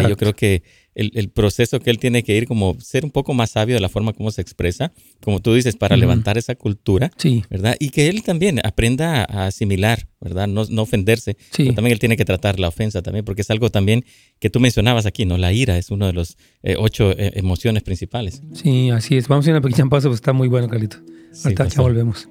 Yo 0.09 0.17
creo 0.17 0.35
que 0.35 0.63
el, 0.95 1.31
proceso 1.31 1.81
que 1.81 1.91
él 1.91 1.99
tiene 1.99 2.23
que 2.23 2.37
ir 2.37 2.47
como 2.47 2.79
ser 2.81 3.05
un 3.05 3.11
poco 3.11 3.33
más 3.35 3.51
sabio 3.51 3.75
de 3.75 3.81
la 3.81 3.89
forma 3.89 4.13
como 4.13 4.31
se 4.31 4.43
expresa, 4.43 4.93
como 5.21 5.41
tú 5.41 5.55
dices, 5.55 5.77
para 5.77 5.97
levantar 5.97 6.39
esa 6.39 6.55
cultura, 6.55 7.11
sí. 7.17 7.45
¿verdad? 7.49 7.77
Y 7.79 7.91
que 7.91 8.09
él 8.09 8.23
también 8.23 8.61
aprenda 8.65 9.25
a 9.25 9.47
asimilar, 9.47 10.09
¿verdad? 10.21 10.49
No, 10.49 10.65
no 10.69 10.83
ofenderse, 10.83 11.37
pero 11.57 11.75
también 11.75 11.93
él 11.93 11.99
tiene 11.99 12.17
que 12.17 12.25
tratar 12.25 12.59
la 12.59 12.69
ofensa 12.69 13.03
también, 13.03 13.25
porque 13.25 13.43
es 13.43 13.51
algo 13.51 13.71
también 13.71 14.05
que 14.39 14.51
tú 14.51 14.61
mencionabas 14.61 15.07
aquí, 15.07 15.25
¿no? 15.25 15.39
La 15.39 15.53
ira 15.53 15.79
es 15.79 15.91
una 15.91 16.09
de 16.09 16.13
las 16.15 16.37
eh, 16.63 16.77
ocho 16.79 17.13
eh, 17.13 17.33
emociones 17.35 17.83
principales. 17.83 18.43
Sí, 18.55 18.91
así 18.91 19.17
es. 19.17 19.29
Vamos 19.29 19.47
a 19.47 19.51
ir 19.51 19.55
a 19.55 19.59
una 19.59 19.67
pequeña 19.67 19.89
pausa, 19.89 20.09
pues 20.09 20.19
está 20.19 20.33
muy 20.33 20.49
bueno, 20.49 20.69
Carlito. 20.69 20.99
Ahorita 21.45 21.69
ya 21.69 21.81
volvemos. 21.81 22.29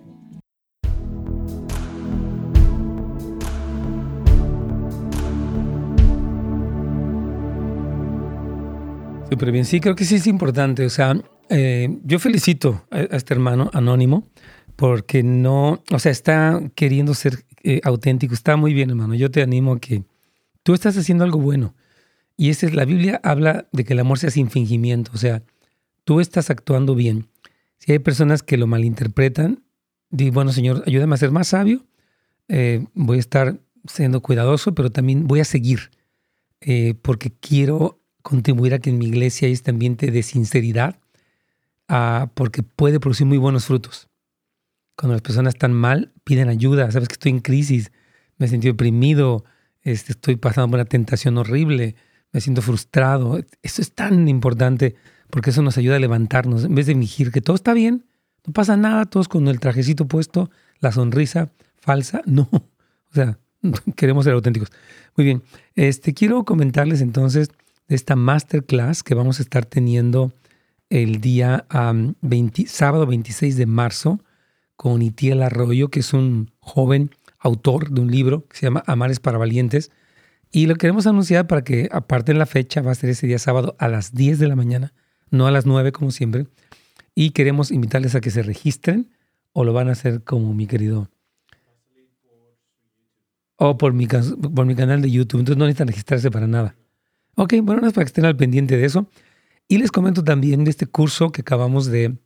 Súper 9.29 9.51
bien, 9.51 9.65
sí, 9.65 9.79
creo 9.79 9.95
que 9.95 10.05
sí 10.05 10.15
es 10.15 10.25
importante. 10.25 10.85
O 10.85 10.89
sea, 10.89 11.15
eh, 11.49 11.99
yo 12.03 12.17
felicito 12.17 12.85
a, 12.89 13.01
este 13.01 13.33
hermano 13.35 13.69
anónimo 13.73 14.27
porque 14.75 15.21
no, 15.21 15.83
o 15.91 15.99
sea, 15.99 16.11
está 16.11 16.59
queriendo 16.73 17.13
ser 17.13 17.45
eh, 17.63 17.79
auténtico. 17.83 18.33
Está 18.33 18.55
muy 18.55 18.73
bien, 18.73 18.89
hermano. 18.89 19.13
Yo 19.13 19.29
te 19.29 19.43
animo 19.43 19.73
a 19.73 19.79
que 19.79 20.03
tú 20.63 20.73
estás 20.73 20.97
haciendo 20.97 21.23
algo 21.23 21.39
bueno. 21.39 21.75
Y 22.37 22.49
esta 22.49 22.65
es, 22.65 22.73
la 22.73 22.85
Biblia 22.85 23.19
habla 23.23 23.67
de 23.71 23.83
que 23.83 23.93
el 23.93 23.99
amor 23.99 24.17
sea 24.17 24.31
sin 24.31 24.49
fingimiento. 24.49 25.11
O 25.13 25.17
sea, 25.17 25.43
tú 26.05 26.21
estás 26.21 26.49
actuando 26.49 26.95
bien. 26.95 27.27
Si 27.77 27.91
hay 27.91 27.99
personas 27.99 28.41
que 28.41 28.57
lo 28.57 28.65
malinterpretan, 28.65 29.63
di, 30.09 30.31
bueno, 30.31 30.51
Señor, 30.51 30.83
ayúdame 30.87 31.13
a 31.13 31.17
ser 31.17 31.31
más 31.31 31.49
sabio. 31.49 31.85
Eh, 32.47 32.85
voy 32.95 33.17
a 33.17 33.19
estar 33.19 33.59
siendo 33.85 34.21
cuidadoso, 34.21 34.73
pero 34.73 34.89
también 34.89 35.27
voy 35.27 35.39
a 35.39 35.45
seguir. 35.45 35.91
porque 37.03 37.31
quiero 37.39 37.99
contribuir 38.29 38.75
a 38.75 38.79
que 38.79 38.91
en 38.91 38.99
mi 38.99 39.07
iglesia 39.07 39.47
hay 39.47 39.53
este 39.53 39.71
ambiente 39.71 40.11
de 40.11 40.21
sinceridad, 40.21 40.99
ah, 41.87 42.29
porque 42.35 42.61
puede 42.61 42.99
producir 42.99 43.25
muy 43.25 43.39
buenos 43.39 43.65
frutos. 43.65 44.07
Cuando 44.95 45.13
las 45.13 45.23
personas 45.23 45.55
están 45.55 45.73
mal, 45.73 46.11
piden 46.25 46.47
ayuda, 46.47 46.91
sabes 46.91 47.07
que 47.07 47.13
estoy 47.13 47.31
en 47.31 47.39
crisis, 47.39 47.91
me 48.37 48.45
he 48.45 48.49
sentido 48.49 48.73
deprimido, 48.73 49.45
este, 49.81 50.11
estoy 50.11 50.35
pasando 50.35 50.69
por 50.69 50.79
una 50.79 50.85
tentación 50.85 51.39
horrible, 51.39 51.95
me 52.31 52.39
siento 52.39 52.61
frustrado. 52.61 53.43
Eso 53.63 53.81
es 53.81 53.93
tan 53.93 54.27
importante 54.27 54.95
porque 55.31 55.49
eso 55.49 55.63
nos 55.63 55.79
ayuda 55.79 55.95
a 55.95 55.99
levantarnos 55.99 56.65
en 56.65 56.75
vez 56.75 56.85
de 56.85 56.93
fingir 56.93 57.31
que 57.31 57.41
todo 57.41 57.55
está 57.55 57.73
bien, 57.73 58.05
no 58.45 58.53
pasa 58.53 58.77
nada, 58.77 59.05
todos 59.05 59.27
con 59.27 59.47
el 59.47 59.59
trajecito 59.59 60.07
puesto, 60.07 60.51
la 60.81 60.91
sonrisa 60.91 61.49
falsa. 61.79 62.21
No, 62.27 62.47
o 62.51 63.13
sea, 63.15 63.39
queremos 63.95 64.25
ser 64.25 64.33
auténticos. 64.33 64.69
Muy 65.17 65.25
bien, 65.25 65.41
este, 65.73 66.13
quiero 66.13 66.45
comentarles 66.45 67.01
entonces 67.01 67.49
de 67.89 67.95
esta 67.95 68.15
masterclass 68.15 69.03
que 69.03 69.15
vamos 69.15 69.39
a 69.39 69.41
estar 69.41 69.65
teniendo 69.65 70.31
el 70.89 71.19
día 71.19 71.65
sábado 72.67 73.05
26 73.05 73.57
de 73.57 73.65
marzo 73.65 74.23
con 74.75 75.01
Itiel 75.01 75.41
Arroyo, 75.41 75.89
que 75.89 75.99
es 75.99 76.13
un 76.13 76.51
joven 76.59 77.11
autor 77.39 77.89
de 77.89 78.01
un 78.01 78.11
libro 78.11 78.47
que 78.47 78.57
se 78.57 78.67
llama 78.67 78.83
Amares 78.85 79.19
para 79.19 79.37
Valientes. 79.37 79.91
Y 80.51 80.67
lo 80.67 80.75
queremos 80.75 81.05
anunciar 81.07 81.47
para 81.47 81.63
que 81.63 81.89
aparte 81.91 82.31
en 82.31 82.39
la 82.39 82.45
fecha, 82.45 82.81
va 82.81 82.91
a 82.91 82.95
ser 82.95 83.09
ese 83.09 83.27
día 83.27 83.39
sábado 83.39 83.75
a 83.79 83.87
las 83.87 84.13
10 84.13 84.39
de 84.39 84.47
la 84.47 84.55
mañana, 84.55 84.93
no 85.31 85.47
a 85.47 85.51
las 85.51 85.65
9 85.65 85.91
como 85.91 86.11
siempre. 86.11 86.47
Y 87.13 87.31
queremos 87.31 87.71
invitarles 87.71 88.15
a 88.15 88.21
que 88.21 88.31
se 88.31 88.43
registren 88.43 89.09
o 89.51 89.63
lo 89.63 89.73
van 89.73 89.89
a 89.89 89.93
hacer 89.93 90.23
como 90.23 90.53
mi 90.53 90.67
querido. 90.67 91.09
O 93.57 93.77
por 93.77 93.93
mi, 93.93 94.07
por 94.07 94.65
mi 94.65 94.75
canal 94.75 95.01
de 95.01 95.11
YouTube. 95.11 95.39
Entonces 95.39 95.57
no 95.57 95.65
necesitan 95.65 95.87
registrarse 95.87 96.31
para 96.31 96.47
nada. 96.47 96.75
Ok, 97.41 97.53
bueno, 97.63 97.87
es 97.87 97.93
para 97.93 98.03
que 98.03 98.09
estén 98.09 98.25
al 98.25 98.35
pendiente 98.35 98.75
de 98.75 98.83
eso. 98.83 99.07
Y 99.69 99.77
les 99.77 99.93
comento 99.93 100.25
también 100.25 100.65
de 100.65 100.71
este 100.71 100.87
curso 100.87 101.31
que 101.31 101.39
acabamos 101.39 101.85
de 101.85 102.17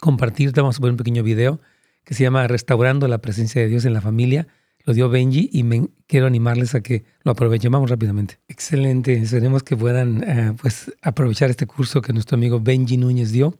compartir, 0.00 0.52
te 0.52 0.62
vamos 0.62 0.78
a 0.78 0.80
poner 0.80 0.92
un 0.92 0.96
pequeño 0.96 1.22
video, 1.22 1.60
que 2.02 2.14
se 2.14 2.22
llama 2.22 2.46
Restaurando 2.48 3.06
la 3.08 3.18
Presencia 3.18 3.60
de 3.60 3.68
Dios 3.68 3.84
en 3.84 3.92
la 3.92 4.00
Familia. 4.00 4.48
Lo 4.86 4.94
dio 4.94 5.10
Benji 5.10 5.50
y 5.52 5.64
me 5.64 5.88
quiero 6.06 6.26
animarles 6.26 6.74
a 6.74 6.80
que 6.80 7.04
lo 7.24 7.32
aprovechen. 7.32 7.70
Vamos 7.70 7.90
rápidamente. 7.90 8.38
Excelente. 8.48 9.12
Esperemos 9.18 9.62
que 9.62 9.76
puedan 9.76 10.24
eh, 10.26 10.54
pues, 10.58 10.96
aprovechar 11.02 11.50
este 11.50 11.66
curso 11.66 12.00
que 12.00 12.14
nuestro 12.14 12.36
amigo 12.36 12.58
Benji 12.58 12.96
Núñez 12.96 13.32
dio. 13.32 13.54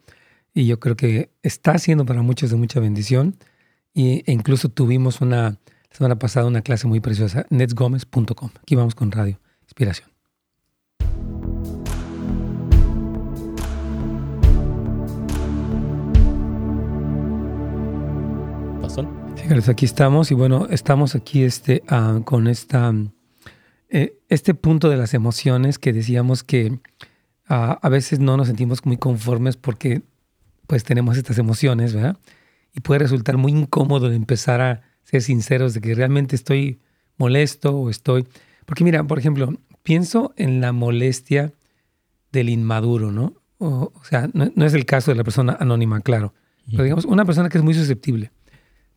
Y 0.54 0.64
yo 0.64 0.80
creo 0.80 0.96
que 0.96 1.28
está 1.42 1.76
siendo 1.76 2.06
para 2.06 2.22
muchos 2.22 2.48
de 2.48 2.56
mucha 2.56 2.80
bendición. 2.80 3.36
Y, 3.92 4.22
e 4.24 4.32
incluso 4.32 4.70
tuvimos 4.70 5.20
una, 5.20 5.58
semana 5.90 6.18
pasada 6.18 6.46
una 6.46 6.62
clase 6.62 6.86
muy 6.86 7.00
preciosa, 7.00 7.44
netsgomez.com. 7.50 8.52
Aquí 8.62 8.74
vamos 8.74 8.94
con 8.94 9.12
Radio 9.12 9.38
Inspiración. 9.64 10.17
Aquí 19.68 19.86
estamos 19.86 20.30
y 20.30 20.34
bueno, 20.34 20.66
estamos 20.70 21.14
aquí 21.14 21.42
este, 21.42 21.82
ah, 21.88 22.20
con 22.24 22.46
esta, 22.46 22.92
eh, 23.88 24.18
este 24.28 24.54
punto 24.54 24.88
de 24.88 24.96
las 24.96 25.14
emociones 25.14 25.78
que 25.78 25.92
decíamos 25.92 26.44
que 26.44 26.78
ah, 27.48 27.78
a 27.82 27.88
veces 27.88 28.20
no 28.20 28.36
nos 28.36 28.46
sentimos 28.46 28.84
muy 28.86 28.96
conformes 28.96 29.56
porque 29.56 30.02
pues 30.66 30.84
tenemos 30.84 31.16
estas 31.16 31.38
emociones, 31.38 31.94
¿verdad? 31.94 32.18
Y 32.74 32.80
puede 32.80 33.00
resultar 33.00 33.36
muy 33.36 33.52
incómodo 33.52 34.10
de 34.10 34.16
empezar 34.16 34.60
a 34.60 34.82
ser 35.02 35.22
sinceros 35.22 35.74
de 35.74 35.80
que 35.80 35.94
realmente 35.94 36.36
estoy 36.36 36.80
molesto 37.16 37.74
o 37.74 37.90
estoy... 37.90 38.26
Porque 38.66 38.84
mira, 38.84 39.02
por 39.04 39.18
ejemplo, 39.18 39.54
pienso 39.88 40.34
en 40.36 40.60
la 40.60 40.72
molestia 40.72 41.54
del 42.30 42.50
inmaduro, 42.50 43.10
¿no? 43.10 43.32
O, 43.56 43.90
sea, 44.02 44.28
no, 44.34 44.52
no, 44.54 44.66
es 44.66 44.74
el 44.74 44.84
caso 44.84 45.10
de 45.10 45.16
la 45.16 45.24
persona 45.24 45.56
anónima, 45.58 46.02
claro. 46.02 46.34
Pero 46.70 46.82
digamos, 46.82 47.06
una 47.06 47.24
persona 47.24 47.48
que 47.48 47.56
es 47.56 47.64
muy 47.64 47.72
susceptible 47.72 48.30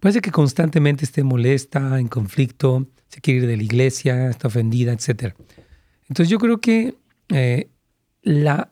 Puede 0.02 0.14
ser 0.14 0.22
que 0.22 0.32
constantemente 0.32 1.06
esté 1.06 1.24
molesta, 1.24 1.98
en 2.00 2.08
conflicto, 2.08 2.88
se 3.08 3.22
quiere 3.22 3.42
ir 3.42 3.48
de 3.48 3.56
la 3.56 3.64
iglesia, 3.64 4.30
está 4.30 4.48
ofendida, 4.48 4.92
etc. 4.92 5.36
Entonces 6.10 6.28
yo 6.28 6.40
creo 6.40 6.60
que 6.60 6.98
eh, 7.30 7.70
la, 8.22 8.72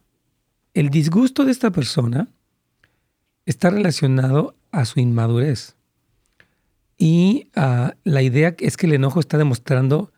el 0.73 0.89
disgusto 0.89 1.45
de 1.45 1.51
esta 1.51 1.69
persona 1.69 2.27
está 3.45 3.69
relacionado 3.69 4.55
a 4.71 4.83
su 4.83 4.99
inmadurez. 4.99 5.75
Y 6.97 7.49
uh, 7.55 7.91
la 8.03 8.21
idea 8.23 8.55
es 8.57 8.75
que 8.75 8.87
el 8.87 8.93
enojo 8.93 9.19
está 9.19 9.37
demostrando, 9.37 10.11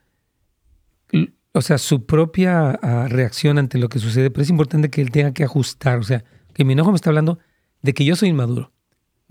o 1.54 1.62
sea, 1.62 1.78
su 1.78 2.06
propia 2.06 2.80
uh, 2.82 3.08
reacción 3.08 3.58
ante 3.58 3.78
lo 3.78 3.90
que 3.90 4.00
sucede, 4.00 4.32
pero 4.32 4.44
es 4.44 4.50
importante 4.50 4.90
que 4.90 5.02
él 5.02 5.12
tenga 5.12 5.34
que 5.34 5.44
ajustar, 5.44 6.00
o 6.00 6.04
sea, 6.04 6.24
que 6.54 6.64
mi 6.64 6.74
enojo 6.74 6.92
me 6.92 6.96
está 6.96 7.10
hablando 7.10 7.40
de 7.82 7.94
que 7.94 8.06
yo 8.06 8.16
soy 8.16 8.30
inmaduro 8.30 8.72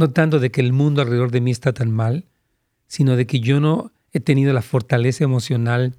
no 0.00 0.10
tanto 0.10 0.38
de 0.40 0.50
que 0.50 0.62
el 0.62 0.72
mundo 0.72 1.02
alrededor 1.02 1.30
de 1.30 1.42
mí 1.42 1.50
está 1.50 1.74
tan 1.74 1.90
mal, 1.90 2.24
sino 2.86 3.16
de 3.16 3.26
que 3.26 3.40
yo 3.40 3.60
no 3.60 3.92
he 4.12 4.20
tenido 4.20 4.54
la 4.54 4.62
fortaleza 4.62 5.24
emocional, 5.24 5.94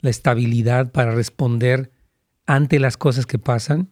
la 0.00 0.10
estabilidad 0.10 0.92
para 0.92 1.12
responder 1.12 1.90
ante 2.44 2.78
las 2.78 2.98
cosas 2.98 3.24
que 3.24 3.38
pasan 3.38 3.88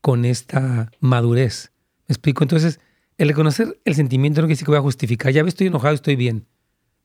con 0.00 0.24
esta 0.24 0.90
madurez. 0.98 1.70
¿Me 2.08 2.14
explico? 2.14 2.42
Entonces, 2.42 2.80
el 3.16 3.28
reconocer 3.28 3.80
el 3.84 3.94
sentimiento 3.94 4.40
no 4.40 4.48
quiere 4.48 4.54
decir 4.54 4.66
que 4.66 4.72
voy 4.72 4.78
a 4.78 4.82
justificar, 4.82 5.32
ya 5.32 5.42
estoy 5.42 5.68
enojado, 5.68 5.94
estoy 5.94 6.16
bien. 6.16 6.48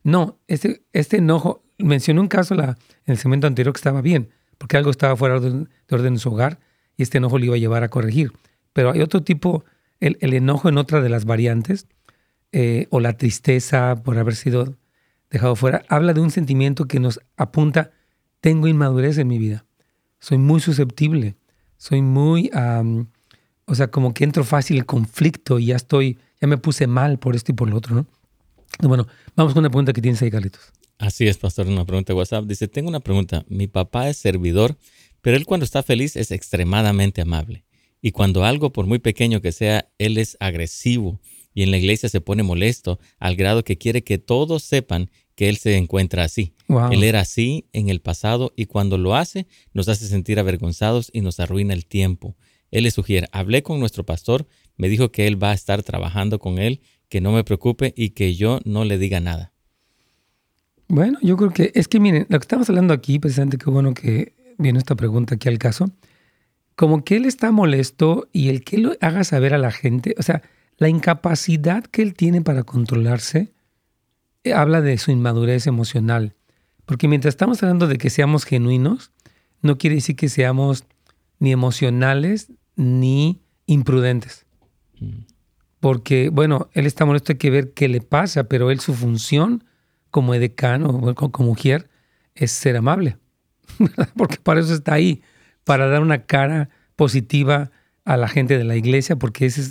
No, 0.02 0.40
este, 0.48 0.82
este 0.92 1.18
enojo, 1.18 1.62
mencioné 1.82 2.20
un 2.20 2.28
caso 2.28 2.54
la, 2.54 2.76
en 3.06 3.12
el 3.12 3.18
segmento 3.18 3.46
anterior 3.46 3.72
que 3.72 3.78
estaba 3.78 4.00
bien, 4.00 4.30
porque 4.58 4.76
algo 4.76 4.90
estaba 4.90 5.16
fuera 5.16 5.40
de, 5.40 5.66
orden 5.90 6.14
en 6.14 6.18
su 6.18 6.30
hogar 6.30 6.58
y 6.96 7.02
este 7.02 7.18
enojo 7.18 7.38
le 7.38 7.46
iba 7.46 7.56
a 7.56 7.58
llevar 7.58 7.82
a 7.82 7.88
corregir. 7.88 8.32
Pero 8.72 8.90
hay 8.90 9.00
otro 9.00 9.22
tipo 9.22 9.64
el, 10.00 10.16
enojo 10.34 10.68
en 10.68 10.78
otra 10.78 11.00
de 11.00 11.08
las 11.08 11.24
variantes, 11.24 11.86
eh, 12.52 12.86
o 12.90 13.00
la 13.00 13.16
tristeza 13.16 14.02
por 14.02 14.18
haber 14.18 14.34
sido 14.34 14.76
dejado 15.30 15.56
fuera, 15.56 15.84
habla 15.88 16.12
de 16.12 16.20
un 16.20 16.30
sentimiento 16.30 16.86
que 16.86 17.00
nos 17.00 17.20
apunta, 17.36 17.92
tengo 18.40 18.68
inmadurez 18.68 19.16
en 19.18 19.28
mi 19.28 19.38
vida, 19.38 19.64
soy 20.18 20.38
muy 20.38 20.60
susceptible, 20.60 21.36
soy 21.78 22.02
muy, 22.02 22.50
o 23.64 23.74
sea, 23.74 23.90
como 23.90 24.12
que 24.12 24.24
entro 24.24 24.44
fácil 24.44 24.76
el 24.76 24.86
conflicto 24.86 25.58
y 25.58 25.66
ya 25.66 25.76
estoy, 25.76 26.18
ya 26.40 26.48
me 26.48 26.58
puse 26.58 26.86
mal 26.86 27.18
por 27.18 27.34
esto 27.34 27.52
y 27.52 27.54
por 27.54 27.70
lo 27.70 27.76
otro, 27.76 27.94
¿no? 27.94 28.06
Bueno, 28.80 29.06
vamos 29.36 29.54
con 29.54 29.60
una 29.60 29.70
pregunta 29.70 29.92
que 29.92 30.02
tienes 30.02 30.20
ahí, 30.22 30.30
Carlitos. 30.30 30.72
Así 31.02 31.26
es, 31.26 31.36
pastor, 31.36 31.66
una 31.66 31.84
pregunta 31.84 32.12
de 32.12 32.16
WhatsApp. 32.16 32.44
Dice, 32.44 32.68
tengo 32.68 32.88
una 32.88 33.00
pregunta. 33.00 33.44
Mi 33.48 33.66
papá 33.66 34.08
es 34.08 34.18
servidor, 34.18 34.78
pero 35.20 35.36
él 35.36 35.46
cuando 35.46 35.64
está 35.64 35.82
feliz 35.82 36.14
es 36.14 36.30
extremadamente 36.30 37.20
amable. 37.20 37.64
Y 38.00 38.12
cuando 38.12 38.44
algo, 38.44 38.72
por 38.72 38.86
muy 38.86 39.00
pequeño 39.00 39.40
que 39.40 39.50
sea, 39.50 39.90
él 39.98 40.16
es 40.16 40.36
agresivo 40.38 41.18
y 41.54 41.64
en 41.64 41.72
la 41.72 41.78
iglesia 41.78 42.08
se 42.08 42.20
pone 42.20 42.44
molesto 42.44 43.00
al 43.18 43.34
grado 43.34 43.64
que 43.64 43.78
quiere 43.78 44.04
que 44.04 44.18
todos 44.18 44.62
sepan 44.62 45.10
que 45.34 45.48
él 45.48 45.56
se 45.56 45.76
encuentra 45.76 46.22
así. 46.22 46.54
Él 46.92 47.02
era 47.02 47.18
así 47.18 47.66
en 47.72 47.88
el 47.88 48.00
pasado 48.00 48.52
y 48.54 48.66
cuando 48.66 48.96
lo 48.96 49.16
hace 49.16 49.48
nos 49.72 49.88
hace 49.88 50.06
sentir 50.06 50.38
avergonzados 50.38 51.10
y 51.12 51.20
nos 51.20 51.40
arruina 51.40 51.74
el 51.74 51.84
tiempo. 51.84 52.36
Él 52.70 52.84
le 52.84 52.92
sugiere, 52.92 53.26
hablé 53.32 53.64
con 53.64 53.80
nuestro 53.80 54.06
pastor, 54.06 54.46
me 54.76 54.88
dijo 54.88 55.10
que 55.10 55.26
él 55.26 55.42
va 55.42 55.50
a 55.50 55.54
estar 55.54 55.82
trabajando 55.82 56.38
con 56.38 56.60
él, 56.60 56.80
que 57.08 57.20
no 57.20 57.32
me 57.32 57.42
preocupe 57.42 57.92
y 57.96 58.10
que 58.10 58.36
yo 58.36 58.60
no 58.64 58.84
le 58.84 58.98
diga 58.98 59.18
nada. 59.18 59.51
Bueno, 60.92 61.18
yo 61.22 61.38
creo 61.38 61.48
que 61.48 61.72
es 61.74 61.88
que 61.88 61.98
miren, 62.00 62.26
lo 62.28 62.38
que 62.38 62.44
estamos 62.44 62.68
hablando 62.68 62.92
aquí, 62.92 63.18
precisamente 63.18 63.56
qué 63.56 63.70
bueno 63.70 63.94
que 63.94 64.34
viene 64.58 64.78
esta 64.78 64.94
pregunta 64.94 65.36
aquí 65.36 65.48
al 65.48 65.56
caso, 65.56 65.90
como 66.76 67.02
que 67.02 67.16
él 67.16 67.24
está 67.24 67.50
molesto 67.50 68.28
y 68.30 68.50
el 68.50 68.62
que 68.62 68.76
lo 68.76 68.92
haga 69.00 69.24
saber 69.24 69.54
a 69.54 69.58
la 69.58 69.70
gente, 69.70 70.14
o 70.18 70.22
sea, 70.22 70.42
la 70.76 70.90
incapacidad 70.90 71.82
que 71.84 72.02
él 72.02 72.12
tiene 72.12 72.42
para 72.42 72.64
controlarse 72.64 73.54
eh, 74.44 74.52
habla 74.52 74.82
de 74.82 74.98
su 74.98 75.10
inmadurez 75.10 75.66
emocional. 75.66 76.34
Porque 76.84 77.08
mientras 77.08 77.32
estamos 77.32 77.62
hablando 77.62 77.88
de 77.88 77.96
que 77.96 78.10
seamos 78.10 78.44
genuinos, 78.44 79.12
no 79.62 79.78
quiere 79.78 79.96
decir 79.96 80.14
que 80.14 80.28
seamos 80.28 80.84
ni 81.38 81.52
emocionales 81.52 82.52
ni 82.76 83.40
imprudentes. 83.64 84.44
Porque, 85.80 86.28
bueno, 86.28 86.68
él 86.74 86.84
está 86.84 87.06
molesto, 87.06 87.32
hay 87.32 87.38
que 87.38 87.50
ver 87.50 87.72
qué 87.72 87.88
le 87.88 88.02
pasa, 88.02 88.44
pero 88.44 88.70
él 88.70 88.80
su 88.80 88.92
función 88.92 89.64
como 90.12 90.34
edecano 90.34 90.90
o 90.90 91.14
como 91.32 91.48
mujer 91.48 91.88
es 92.36 92.52
ser 92.52 92.76
amable. 92.76 93.16
Porque 94.16 94.36
para 94.36 94.60
eso 94.60 94.72
está 94.72 94.94
ahí 94.94 95.22
para 95.64 95.88
dar 95.88 96.02
una 96.02 96.24
cara 96.26 96.68
positiva 96.94 97.72
a 98.04 98.16
la 98.16 98.28
gente 98.28 98.58
de 98.58 98.64
la 98.64 98.76
iglesia, 98.76 99.16
porque 99.16 99.46
ese 99.46 99.62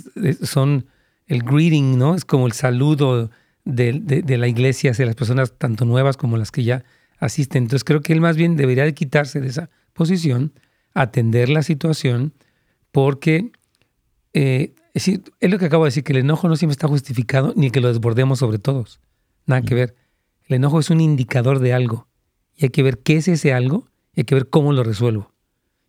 son 0.46 0.86
el 1.26 1.42
greeting, 1.42 1.98
¿no? 1.98 2.14
Es 2.14 2.24
como 2.24 2.46
el 2.46 2.52
saludo 2.52 3.30
de, 3.64 4.24
la 4.26 4.48
iglesia 4.48 4.92
hacia 4.92 5.06
las 5.06 5.14
personas 5.14 5.52
tanto 5.58 5.84
nuevas 5.84 6.16
como 6.16 6.38
las 6.38 6.50
que 6.50 6.64
ya 6.64 6.84
asisten. 7.18 7.64
Entonces 7.64 7.84
creo 7.84 8.00
que 8.00 8.12
él 8.14 8.20
más 8.20 8.36
bien 8.36 8.56
debería 8.56 8.84
de 8.84 8.94
quitarse 8.94 9.40
de 9.40 9.48
esa 9.48 9.68
posición, 9.92 10.52
atender 10.94 11.50
la 11.50 11.62
situación, 11.62 12.32
porque 12.90 13.52
eh, 14.32 14.74
es, 14.94 15.08
es, 15.08 15.50
lo 15.50 15.58
que 15.58 15.66
acabo 15.66 15.84
de 15.84 15.88
decir, 15.88 16.04
que 16.04 16.12
el 16.12 16.20
enojo 16.20 16.48
no 16.48 16.56
siempre 16.56 16.72
está 16.72 16.88
justificado 16.88 17.52
ni 17.54 17.70
que 17.70 17.80
lo 17.80 17.88
desbordemos 17.88 18.38
sobre 18.38 18.58
todos. 18.58 18.98
Nada 19.46 19.60
que 19.60 19.74
ver. 19.74 19.94
El 20.52 20.56
enojo 20.56 20.80
es 20.80 20.90
un 20.90 21.00
indicador 21.00 21.60
de 21.60 21.72
algo 21.72 22.08
y 22.54 22.66
hay 22.66 22.68
que 22.68 22.82
ver 22.82 22.98
qué 22.98 23.16
es 23.16 23.26
ese 23.26 23.54
algo 23.54 23.84
y 24.14 24.20
hay 24.20 24.24
que 24.24 24.34
ver 24.34 24.50
cómo 24.50 24.74
lo 24.74 24.84
resuelvo. 24.84 25.30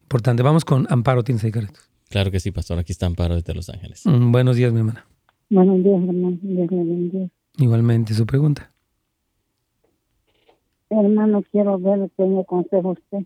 Importante. 0.04 0.42
Vamos 0.42 0.64
con 0.64 0.88
Amparo, 0.90 1.22
¿tienes 1.22 1.44
ahí, 1.44 1.52
Claro 2.10 2.32
que 2.32 2.40
sí, 2.40 2.52
pastor. 2.52 2.80
Aquí 2.80 2.94
está 2.94 3.06
Amparo 3.06 3.36
desde 3.36 3.54
Los 3.54 3.70
Ángeles. 3.70 4.06
Mm, 4.06 4.32
buenos 4.32 4.56
días, 4.56 4.72
mi 4.72 4.80
hermana. 4.80 5.06
Buenos 5.50 5.84
días, 5.84 6.02
hermano. 6.02 6.38
Dios 6.42 6.72
le 6.72 6.78
bendiga. 6.78 7.28
Igualmente, 7.58 8.14
su 8.14 8.26
pregunta. 8.26 8.72
Hermano, 10.90 11.44
quiero 11.52 11.78
ver 11.78 12.10
que 12.16 12.24
me 12.24 12.40
aconseja 12.40 12.88
usted. 12.88 13.26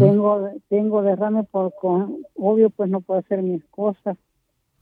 Tengo 0.00 0.50
tengo 0.68 1.02
derrame 1.02 1.44
por 1.44 1.72
obvio 2.34 2.70
pues 2.70 2.90
no 2.90 3.02
puedo 3.02 3.20
hacer 3.20 3.40
mis 3.42 3.64
cosas 3.66 4.18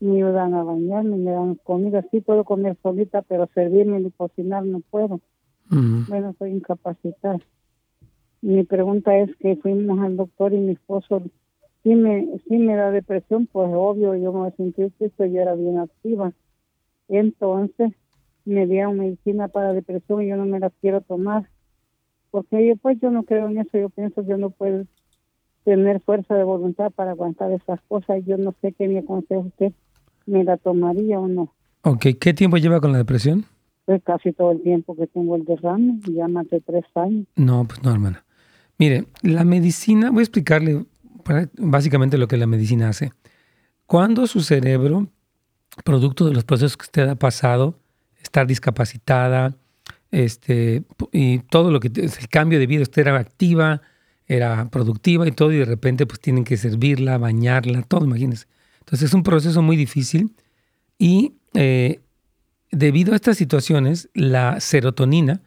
me 0.00 0.16
ayudan 0.16 0.54
a 0.54 0.64
bañarme 0.64 1.16
me 1.16 1.30
dan 1.30 1.54
comida 1.54 2.04
sí 2.10 2.20
puedo 2.20 2.42
comer 2.42 2.76
solita 2.82 3.22
pero 3.22 3.48
servirme 3.54 4.00
ni 4.00 4.10
cocinar 4.10 4.64
no 4.64 4.80
puedo 4.90 5.20
bueno 5.70 6.34
soy 6.38 6.50
incapacitada 6.50 7.38
mi 8.40 8.64
pregunta 8.64 9.16
es 9.18 9.34
que 9.36 9.56
fuimos 9.56 9.98
al 10.00 10.16
doctor 10.16 10.52
y 10.52 10.58
mi 10.58 10.72
esposo 10.72 11.22
sí 11.82 11.94
me, 11.94 12.38
sí 12.48 12.58
me 12.58 12.76
da 12.76 12.90
depresión, 12.90 13.46
pues 13.50 13.68
obvio, 13.72 14.14
yo 14.14 14.32
me 14.32 14.50
sentí 14.52 14.90
que 14.98 15.32
yo 15.32 15.40
era 15.40 15.54
bien 15.54 15.78
activa. 15.78 16.32
Entonces 17.08 17.92
me 18.44 18.66
dieron 18.66 18.98
medicina 18.98 19.48
para 19.48 19.72
depresión 19.72 20.22
y 20.22 20.28
yo 20.28 20.36
no 20.36 20.44
me 20.46 20.60
la 20.60 20.70
quiero 20.70 21.00
tomar. 21.00 21.48
Porque 22.30 22.66
yo, 22.66 22.76
pues 22.76 23.00
yo 23.00 23.10
no 23.10 23.24
creo 23.24 23.48
en 23.48 23.58
eso, 23.58 23.78
yo 23.78 23.88
pienso 23.88 24.22
que 24.22 24.28
yo 24.28 24.36
no 24.36 24.50
puedo 24.50 24.84
tener 25.64 26.00
fuerza 26.00 26.34
de 26.34 26.44
voluntad 26.44 26.90
para 26.92 27.12
aguantar 27.12 27.50
esas 27.52 27.80
cosas. 27.88 28.24
Yo 28.26 28.36
no 28.36 28.54
sé 28.60 28.72
qué 28.72 28.86
me 28.86 28.98
aconseja 28.98 29.40
usted, 29.40 29.72
¿me 30.26 30.44
la 30.44 30.58
tomaría 30.58 31.18
o 31.18 31.26
no? 31.26 31.54
Ok, 31.82 32.06
¿qué 32.20 32.34
tiempo 32.34 32.58
lleva 32.58 32.80
con 32.80 32.92
la 32.92 32.98
depresión? 32.98 33.46
Pues 33.88 34.02
casi 34.04 34.34
todo 34.34 34.52
el 34.52 34.60
tiempo 34.60 34.94
que 34.94 35.06
tengo 35.06 35.34
el 35.34 35.46
derrame, 35.46 35.98
ya 36.14 36.28
más 36.28 36.46
de 36.50 36.60
tres 36.60 36.84
años. 36.94 37.26
No, 37.36 37.64
pues 37.66 37.82
no, 37.82 37.90
hermana. 37.90 38.22
Mire, 38.76 39.06
la 39.22 39.44
medicina, 39.44 40.10
voy 40.10 40.18
a 40.18 40.24
explicarle 40.24 40.84
básicamente 41.56 42.18
lo 42.18 42.28
que 42.28 42.36
la 42.36 42.46
medicina 42.46 42.90
hace. 42.90 43.12
Cuando 43.86 44.26
su 44.26 44.42
cerebro, 44.42 45.08
producto 45.84 46.26
de 46.26 46.34
los 46.34 46.44
procesos 46.44 46.76
que 46.76 46.82
usted 46.82 47.08
ha 47.08 47.14
pasado 47.14 47.78
estar 48.22 48.46
discapacitada, 48.46 49.56
este, 50.10 50.82
y 51.10 51.38
todo 51.38 51.70
lo 51.70 51.80
que, 51.80 51.88
el 51.88 52.28
cambio 52.28 52.58
de 52.58 52.66
vida, 52.66 52.82
usted 52.82 53.00
era 53.00 53.18
activa, 53.18 53.80
era 54.26 54.66
productiva 54.66 55.26
y 55.26 55.32
todo, 55.32 55.50
y 55.50 55.56
de 55.56 55.64
repente 55.64 56.04
pues 56.04 56.20
tienen 56.20 56.44
que 56.44 56.58
servirla, 56.58 57.16
bañarla, 57.16 57.80
todo, 57.80 58.04
imagínense. 58.04 58.48
Entonces 58.80 59.08
es 59.08 59.14
un 59.14 59.22
proceso 59.22 59.62
muy 59.62 59.78
difícil 59.78 60.36
y 60.98 61.36
eh, 61.54 62.02
debido 62.70 63.12
a 63.12 63.16
estas 63.16 63.36
situaciones, 63.36 64.08
la 64.14 64.60
serotonina, 64.60 65.42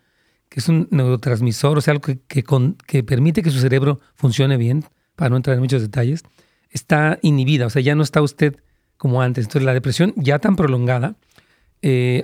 que 0.49 0.59
es 0.59 0.67
un 0.67 0.87
neurotransmisor, 0.91 1.77
o 1.77 1.81
sea, 1.81 1.93
algo 1.93 2.03
que, 2.27 3.03
permite 3.03 3.41
que 3.41 3.51
su 3.51 3.59
cerebro 3.59 3.99
funcione 4.15 4.57
bien, 4.57 4.83
para 5.15 5.29
no 5.29 5.37
entrar 5.37 5.55
en 5.55 5.61
muchos 5.61 5.81
detalles, 5.81 6.23
está 6.69 7.19
inhibida, 7.21 7.67
o 7.67 7.69
sea, 7.69 7.81
ya 7.81 7.95
no 7.95 8.03
está 8.03 8.21
usted 8.21 8.57
como 8.97 9.21
antes. 9.21 9.45
Entonces 9.45 9.65
la 9.65 9.73
depresión 9.73 10.13
ya 10.17 10.39
tan 10.39 10.55
prolongada, 10.55 11.15
eh, 11.81 12.23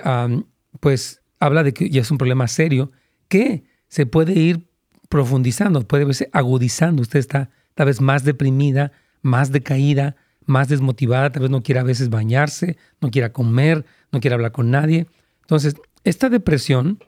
pues 0.80 1.22
habla 1.40 1.64
de 1.64 1.74
que 1.74 1.90
ya 1.90 2.02
es 2.02 2.12
un 2.12 2.18
problema 2.18 2.48
serio 2.48 2.92
que 3.28 3.64
se 3.88 4.06
puede 4.06 4.34
ir 4.34 4.68
profundizando, 5.10 5.88
puede 5.88 6.06
verse 6.06 6.30
agudizando. 6.34 7.02
Usted 7.02 7.20
está 7.20 7.50
tal 7.76 7.88
vez 7.88 8.02
más 8.02 8.24
deprimida, 8.24 8.92
más 9.22 9.52
decaída, 9.52 10.16
más 10.48 10.68
desmotivada, 10.70 11.32
tal 11.32 11.44
vez 11.44 11.52
no 11.52 11.62
quiera 11.62 11.82
a 11.82 11.84
veces 11.84 12.10
bañarse, 12.10 12.78
no 13.02 13.12
quiera 13.12 13.32
comer, 13.32 13.86
no 14.12 14.20
quiera 14.20 14.36
hablar 14.36 14.52
con 14.52 14.72
nadie. 14.72 15.06
Entonces, 15.42 15.76
esta 16.04 16.30
depresión 16.30 17.04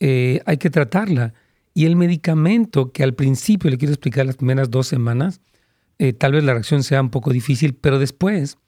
eh, 0.00 0.40
hay 0.46 0.56
que 0.56 0.70
tratarla. 0.70 1.34
Y 1.74 1.84
el 1.86 1.96
medicamento 1.96 2.92
que 2.92 3.02
al 3.04 3.14
principio 3.14 3.70
le 3.70 3.78
quiero 3.78 3.92
explicar 3.92 4.26
las 4.26 4.36
primeras 4.36 4.70
dos 4.70 4.86
semanas, 4.86 5.40
eh, 5.98 6.12
tal 6.12 6.32
vez 6.32 6.44
la 6.44 6.52
reacción 6.52 6.82
sea 6.82 7.00
un 7.00 7.10
poco 7.10 7.32
difícil, 7.32 7.74
pero 7.74 7.98
después 7.98 8.58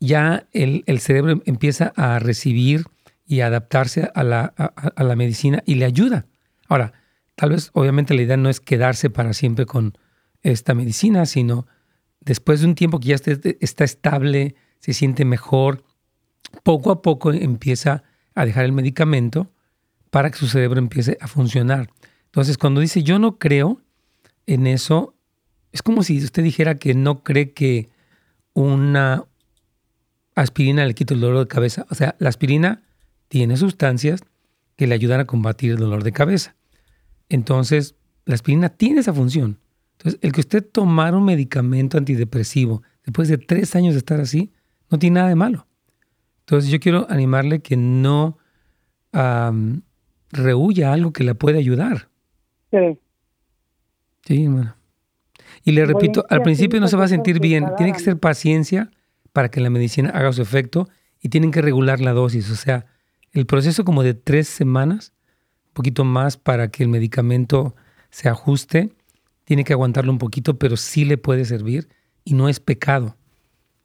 ya 0.00 0.46
el, 0.52 0.84
cerebro 1.00 1.42
empieza 1.46 1.92
a 1.96 2.18
recibir 2.18 2.84
y 3.26 3.40
adaptarse 3.40 4.10
a 4.14 4.22
la, 4.22 4.44
a 4.44 5.02
la 5.02 5.16
medicina 5.16 5.62
y 5.66 5.76
le 5.76 5.86
ayuda. 5.86 6.26
Ahora, 6.68 6.92
tal 7.34 7.50
vez 7.50 7.70
obviamente 7.72 8.14
la 8.14 8.22
idea 8.22 8.36
no 8.36 8.48
es 8.48 8.60
quedarse 8.60 9.10
para 9.10 9.32
siempre 9.32 9.66
con 9.66 9.96
esta 10.42 10.74
medicina, 10.74 11.26
sino 11.26 11.66
después 12.26 12.60
de 12.60 12.66
un 12.66 12.74
tiempo 12.74 13.00
que 13.00 13.08
ya 13.08 13.14
está 13.14 13.84
estable, 13.84 14.56
se 14.80 14.92
siente 14.92 15.24
mejor, 15.24 15.84
poco 16.62 16.90
a 16.90 17.00
poco 17.00 17.32
empieza 17.32 18.02
a 18.34 18.44
dejar 18.44 18.66
el 18.66 18.72
medicamento 18.72 19.50
para 20.10 20.30
que 20.30 20.38
su 20.38 20.48
cerebro 20.48 20.78
empiece 20.78 21.16
a 21.20 21.28
funcionar. 21.28 21.88
Entonces, 22.26 22.58
cuando 22.58 22.80
dice 22.80 23.02
yo 23.02 23.18
no 23.18 23.38
creo 23.38 23.80
en 24.46 24.66
eso, 24.66 25.14
es 25.72 25.82
como 25.82 26.02
si 26.02 26.22
usted 26.22 26.42
dijera 26.42 26.74
que 26.74 26.94
no 26.94 27.22
cree 27.22 27.52
que 27.52 27.88
una 28.52 29.24
aspirina 30.34 30.84
le 30.84 30.94
quita 30.94 31.14
el 31.14 31.20
dolor 31.20 31.40
de 31.40 31.48
cabeza. 31.48 31.86
O 31.90 31.94
sea, 31.94 32.16
la 32.18 32.28
aspirina 32.28 32.82
tiene 33.28 33.56
sustancias 33.56 34.20
que 34.76 34.86
le 34.86 34.94
ayudan 34.94 35.20
a 35.20 35.26
combatir 35.26 35.72
el 35.72 35.78
dolor 35.78 36.04
de 36.04 36.12
cabeza. 36.12 36.56
Entonces, 37.28 37.94
la 38.24 38.34
aspirina 38.34 38.68
tiene 38.68 39.00
esa 39.00 39.14
función. 39.14 39.58
Entonces, 39.98 40.20
el 40.22 40.32
que 40.32 40.40
usted 40.40 40.64
tomara 40.64 41.16
un 41.16 41.24
medicamento 41.24 41.98
antidepresivo 41.98 42.82
después 43.04 43.28
de 43.28 43.38
tres 43.38 43.74
años 43.76 43.94
de 43.94 43.98
estar 43.98 44.20
así, 44.20 44.52
no 44.90 44.98
tiene 44.98 45.14
nada 45.14 45.28
de 45.28 45.34
malo. 45.34 45.66
Entonces, 46.40 46.70
yo 46.70 46.78
quiero 46.80 47.06
animarle 47.10 47.60
que 47.60 47.76
no 47.76 48.38
rehuya 50.30 50.92
algo 50.92 51.12
que 51.12 51.24
le 51.24 51.34
puede 51.34 51.58
ayudar. 51.58 52.08
Sí. 52.70 52.98
Sí, 54.24 54.44
hermano. 54.44 54.76
Y 55.64 55.72
le 55.72 55.84
repito, 55.86 56.24
al 56.28 56.42
principio 56.42 56.80
no 56.80 56.88
se 56.88 56.96
va 56.96 57.04
a 57.04 57.08
sentir 57.08 57.40
bien. 57.40 57.66
Tiene 57.76 57.92
que 57.92 57.98
ser 57.98 58.18
paciencia 58.18 58.90
para 59.32 59.50
que 59.50 59.60
la 59.60 59.70
medicina 59.70 60.10
haga 60.10 60.32
su 60.32 60.42
efecto 60.42 60.88
y 61.20 61.28
tienen 61.28 61.50
que 61.50 61.62
regular 61.62 62.00
la 62.00 62.12
dosis. 62.12 62.50
O 62.50 62.56
sea, 62.56 62.86
el 63.32 63.46
proceso 63.46 63.84
como 63.84 64.02
de 64.02 64.14
tres 64.14 64.48
semanas, 64.48 65.12
un 65.68 65.72
poquito 65.72 66.04
más 66.04 66.36
para 66.36 66.70
que 66.70 66.82
el 66.82 66.88
medicamento 66.88 67.74
se 68.10 68.28
ajuste. 68.28 68.92
Tiene 69.46 69.64
que 69.64 69.72
aguantarlo 69.72 70.12
un 70.12 70.18
poquito, 70.18 70.58
pero 70.58 70.76
sí 70.76 71.04
le 71.04 71.18
puede 71.18 71.44
servir 71.44 71.88
y 72.24 72.34
no 72.34 72.48
es 72.48 72.60
pecado. 72.60 73.16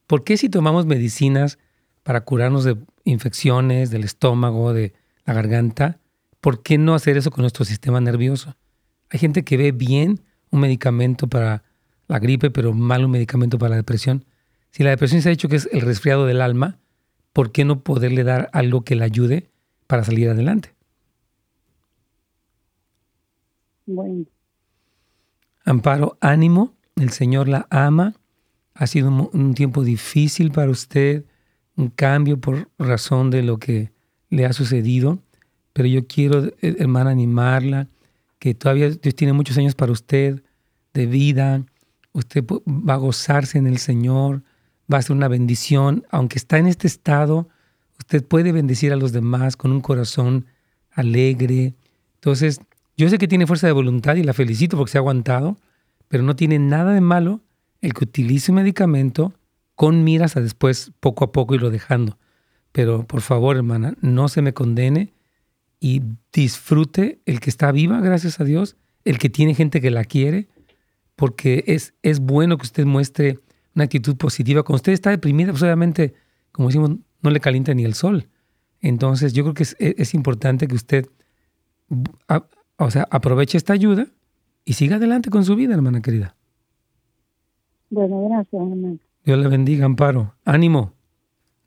¿Por 0.07 0.23
qué 0.23 0.35
si 0.35 0.49
tomamos 0.49 0.85
medicinas 0.85 1.59
para 2.03 2.21
curarnos 2.21 2.63
de 2.63 2.77
infecciones 3.03 3.91
del 3.91 4.03
estómago, 4.03 4.73
de 4.73 4.93
la 5.23 5.33
garganta, 5.33 5.99
¿por 6.39 6.63
qué 6.63 6.79
no 6.79 6.95
hacer 6.95 7.15
eso 7.15 7.29
con 7.29 7.43
nuestro 7.43 7.63
sistema 7.63 8.01
nervioso? 8.01 8.55
Hay 9.11 9.19
gente 9.19 9.43
que 9.43 9.55
ve 9.55 9.71
bien 9.71 10.19
un 10.49 10.61
medicamento 10.61 11.27
para 11.27 11.63
la 12.07 12.17
gripe, 12.17 12.49
pero 12.49 12.73
mal 12.73 13.05
un 13.05 13.11
medicamento 13.11 13.59
para 13.59 13.69
la 13.69 13.75
depresión. 13.75 14.25
Si 14.71 14.83
la 14.83 14.89
depresión 14.89 15.21
se 15.21 15.29
ha 15.29 15.31
dicho 15.31 15.47
que 15.47 15.57
es 15.57 15.69
el 15.71 15.81
resfriado 15.81 16.25
del 16.25 16.41
alma, 16.41 16.79
¿por 17.33 17.51
qué 17.51 17.65
no 17.65 17.81
poderle 17.81 18.23
dar 18.23 18.49
algo 18.51 18.81
que 18.83 18.95
le 18.95 19.05
ayude 19.05 19.49
para 19.85 20.03
salir 20.03 20.27
adelante? 20.29 20.73
Bueno. 23.85 24.25
Amparo, 25.65 26.17
ánimo, 26.21 26.73
el 26.95 27.11
Señor 27.11 27.47
la 27.47 27.67
ama. 27.69 28.13
Ha 28.73 28.87
sido 28.87 29.09
un, 29.09 29.53
tiempo 29.53 29.83
difícil 29.83 30.51
para 30.51 30.71
usted, 30.71 31.25
un 31.75 31.89
cambio 31.89 32.39
por 32.39 32.69
razón 32.77 33.29
de 33.29 33.43
lo 33.43 33.57
que 33.57 33.91
le 34.29 34.45
ha 34.45 34.53
sucedido 34.53 35.19
pero 35.73 35.87
yo 35.87 36.05
quiero, 36.07 36.45
eh, 36.45 36.75
hermana, 36.79 37.11
animarla, 37.11 37.87
que 38.39 38.53
todavía 38.53 38.89
Dios 38.89 39.15
tiene 39.15 39.33
muchos 39.33 39.57
años 39.57 39.75
para 39.75 39.91
usted 39.91 40.43
de 40.93 41.05
vida, 41.05 41.63
usted 42.11 42.43
va 42.45 42.95
a 42.95 42.97
gozarse 42.97 43.57
en 43.57 43.67
el 43.67 43.77
Señor, 43.77 44.43
va 44.91 44.97
a 44.97 45.01
ser 45.01 45.15
una 45.15 45.27
bendición, 45.27 46.05
aunque 46.09 46.37
está 46.37 46.57
en 46.57 46.67
este 46.67 46.87
estado, 46.87 47.47
usted 47.99 48.25
puede 48.25 48.51
bendecir 48.51 48.91
a 48.91 48.97
los 48.97 49.11
demás 49.11 49.55
con 49.55 49.71
un 49.71 49.79
corazón 49.79 50.47
alegre. 50.91 51.75
Entonces, 52.15 52.59
yo 53.01 53.09
sé 53.09 53.17
que 53.17 53.27
tiene 53.27 53.47
fuerza 53.47 53.65
de 53.65 53.73
voluntad 53.73 54.15
y 54.15 54.23
la 54.23 54.33
felicito 54.33 54.77
porque 54.77 54.91
se 54.91 54.97
ha 54.99 55.01
aguantado, 55.01 55.57
pero 56.07 56.21
no 56.23 56.35
tiene 56.35 56.59
nada 56.59 56.93
de 56.93 57.01
malo 57.01 57.41
el 57.81 57.93
que 57.95 58.03
utilice 58.03 58.51
un 58.51 58.57
medicamento 58.57 59.33
con 59.73 60.03
miras 60.03 60.37
a 60.37 60.41
después 60.41 60.91
poco 60.99 61.23
a 61.23 61.31
poco 61.31 61.55
irlo 61.55 61.71
dejando. 61.71 62.19
Pero 62.71 63.07
por 63.07 63.21
favor, 63.21 63.57
hermana, 63.57 63.95
no 64.01 64.29
se 64.29 64.43
me 64.43 64.53
condene 64.53 65.13
y 65.79 66.03
disfrute 66.31 67.21
el 67.25 67.39
que 67.39 67.49
está 67.49 67.71
viva, 67.71 67.99
gracias 68.01 68.39
a 68.39 68.43
Dios, 68.43 68.77
el 69.03 69.17
que 69.17 69.29
tiene 69.29 69.55
gente 69.55 69.81
que 69.81 69.89
la 69.89 70.03
quiere, 70.03 70.47
porque 71.15 71.63
es, 71.65 71.95
es 72.03 72.19
bueno 72.19 72.59
que 72.59 72.67
usted 72.67 72.85
muestre 72.85 73.39
una 73.73 73.85
actitud 73.85 74.15
positiva. 74.15 74.61
Cuando 74.61 74.75
usted 74.75 74.91
está 74.91 75.09
deprimida, 75.09 75.49
pues 75.49 75.63
obviamente, 75.63 76.13
como 76.51 76.67
decimos, 76.67 76.91
no 77.21 77.29
le 77.31 77.39
calienta 77.39 77.73
ni 77.73 77.83
el 77.83 77.95
sol. 77.95 78.29
Entonces, 78.79 79.33
yo 79.33 79.43
creo 79.43 79.53
que 79.55 79.63
es, 79.79 80.13
importante 80.13 80.67
que 80.67 80.75
usted 80.75 81.07
o 82.85 82.91
sea, 82.91 83.07
aproveche 83.09 83.57
esta 83.57 83.73
ayuda 83.73 84.07
y 84.65 84.73
siga 84.73 84.97
adelante 84.97 85.29
con 85.29 85.45
su 85.45 85.55
vida, 85.55 85.73
hermana 85.73 86.01
querida. 86.01 86.35
Bueno, 87.89 88.27
gracias, 88.29 88.53
hermano. 88.53 88.97
Dios 89.23 89.37
le 89.37 89.47
bendiga, 89.47 89.85
Amparo. 89.85 90.35
Ánimo. 90.45 90.93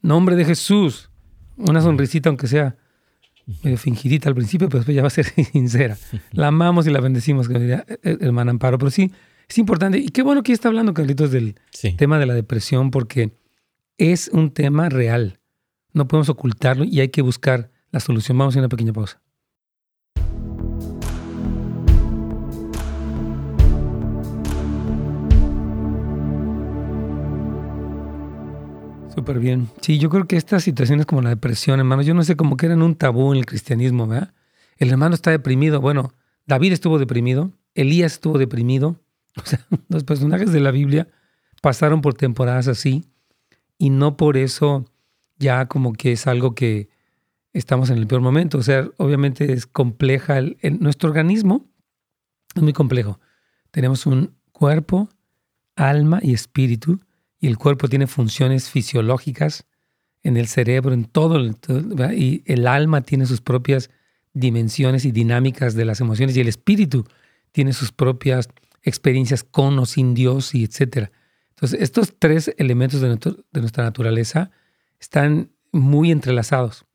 Nombre 0.03 0.37
de 0.37 0.45
Jesús. 0.45 1.11
Una 1.57 1.81
sonrisita, 1.81 2.29
aunque 2.29 2.47
sea 2.47 2.77
medio 3.63 3.77
fingidita 3.77 4.29
al 4.29 4.35
principio, 4.35 4.69
pero 4.69 4.79
después 4.81 4.95
ya 4.95 5.03
va 5.03 5.09
a 5.09 5.11
ser 5.11 5.27
sincera. 5.53 5.97
La 6.33 6.49
amamos 6.49 6.87
y 6.87 6.91
la 6.91 7.01
bendecimos, 7.01 7.49
eh, 7.51 7.85
eh, 7.87 8.19
hermana 8.21 8.51
Amparo. 8.51 8.79
Pero 8.79 8.91
sí, 8.91 9.13
es 9.49 9.59
importante. 9.59 9.99
Y 9.99 10.09
qué 10.09 10.23
bueno 10.23 10.43
que 10.43 10.53
está 10.53 10.69
hablando, 10.69 10.95
Carlitos, 10.95 11.31
del 11.31 11.57
tema 11.97 12.19
de 12.19 12.27
la 12.27 12.35
depresión, 12.35 12.91
porque 12.91 13.37
es 13.99 14.29
un 14.33 14.51
tema 14.51 14.89
real. 14.89 15.39
No 15.93 16.09
podemos 16.09 16.29
ocultarlo 16.29 16.85
y 16.85 17.01
hay 17.01 17.11
que 17.11 17.23
buscar 17.23 17.71
la 17.93 18.01
solución. 18.01 18.37
Vamos 18.37 18.57
a 18.57 18.59
una 18.59 18.69
pequeña 18.69 18.93
pausa. 18.93 19.21
Súper 29.15 29.39
bien. 29.39 29.69
Sí, 29.81 29.99
yo 29.99 30.11
creo 30.11 30.27
que 30.27 30.37
estas 30.37 30.65
situaciones 30.65 31.07
como 31.07 31.23
la 31.23 31.31
depresión, 31.31 31.79
hermano, 31.79 32.03
yo 32.03 32.15
no 32.15 32.25
sé 32.25 32.37
cómo 32.37 32.57
que 32.57 32.67
eran 32.67 32.83
un 32.83 32.97
tabú 32.97 33.33
en 33.33 33.39
el 33.39 33.47
cristianismo, 33.47 34.07
¿verdad? 34.07 34.35
El 34.77 34.91
hermano 34.91 35.15
está 35.15 35.31
deprimido. 35.31 35.81
Bueno, 35.81 36.13
David 36.47 36.73
estuvo 36.73 36.99
deprimido, 36.99 37.53
Elías 37.75 38.15
estuvo 38.15 38.39
deprimido. 38.39 39.01
O 39.37 39.45
sea, 39.45 39.67
los 39.89 40.05
personajes 40.05 40.53
de 40.53 40.61
la 40.61 40.71
Biblia 40.71 41.09
pasaron 41.61 42.03
por 42.03 42.15
temporadas 42.15 42.69
así 42.69 43.05
y 43.79 43.91
no 43.91 44.17
por 44.17 44.37
eso 44.37 44.85
ya 45.39 45.67
como 45.67 45.93
que 45.93 46.13
es 46.13 46.29
algo 46.29 46.55
que 46.55 46.89
estamos 47.53 47.91
en 47.91 47.99
el 47.99 48.07
peor 48.07 48.21
momento. 48.21 48.59
O 48.59 48.63
sea, 48.63 48.89
obviamente 48.97 49.53
es 49.53 49.67
compleja. 49.67 50.41
nuestro 50.79 51.09
organismo 51.09 51.67
es 52.55 52.63
muy 52.63 52.73
complejo. 52.73 53.19
Tenemos 53.73 54.07
un 54.07 54.37
cuerpo, 54.53 55.09
alma 55.75 56.21
y 56.23 56.33
espíritu 56.33 57.01
y 57.45 57.47
el 57.47 57.59
cuerpo 57.59 57.89
tiene 57.89 58.07
funciones 58.07 58.71
fisiológicas 58.71 59.67
en 60.23 60.39
el 60.39 60.47
cerebro, 60.47 60.95
en 60.95 61.05
todo, 61.05 61.39
y 62.15 62.43
el 62.47 62.67
alma 62.67 63.03
tiene 63.03 63.27
sus 63.27 63.43
propias 63.43 63.91
dimensiones 64.33 65.05
y 65.05 65.13
dinámicas 65.13 65.75
de 65.75 65.85
las 65.85 66.01
emociones 66.01 66.35
y 66.35 66.41
el 66.41 66.49
espíritu 66.49 67.05
tiene 67.53 67.75
sus 67.75 67.93
propias 67.93 68.49
experiencias 68.83 69.45
con 69.45 69.79
o 69.79 69.85
sin 69.85 70.15
Dios 70.15 70.55
y 70.55 70.65
etcétera. 70.65 71.13
Entonces, 71.51 71.83
estos 71.83 72.15
tres 72.19 72.51
elementos 72.57 73.03
de, 73.03 73.09
nuestra 73.61 73.85
naturaleza 73.85 74.51
están 74.99 75.51
muy 75.71 76.11
entrelazados. 76.13 76.87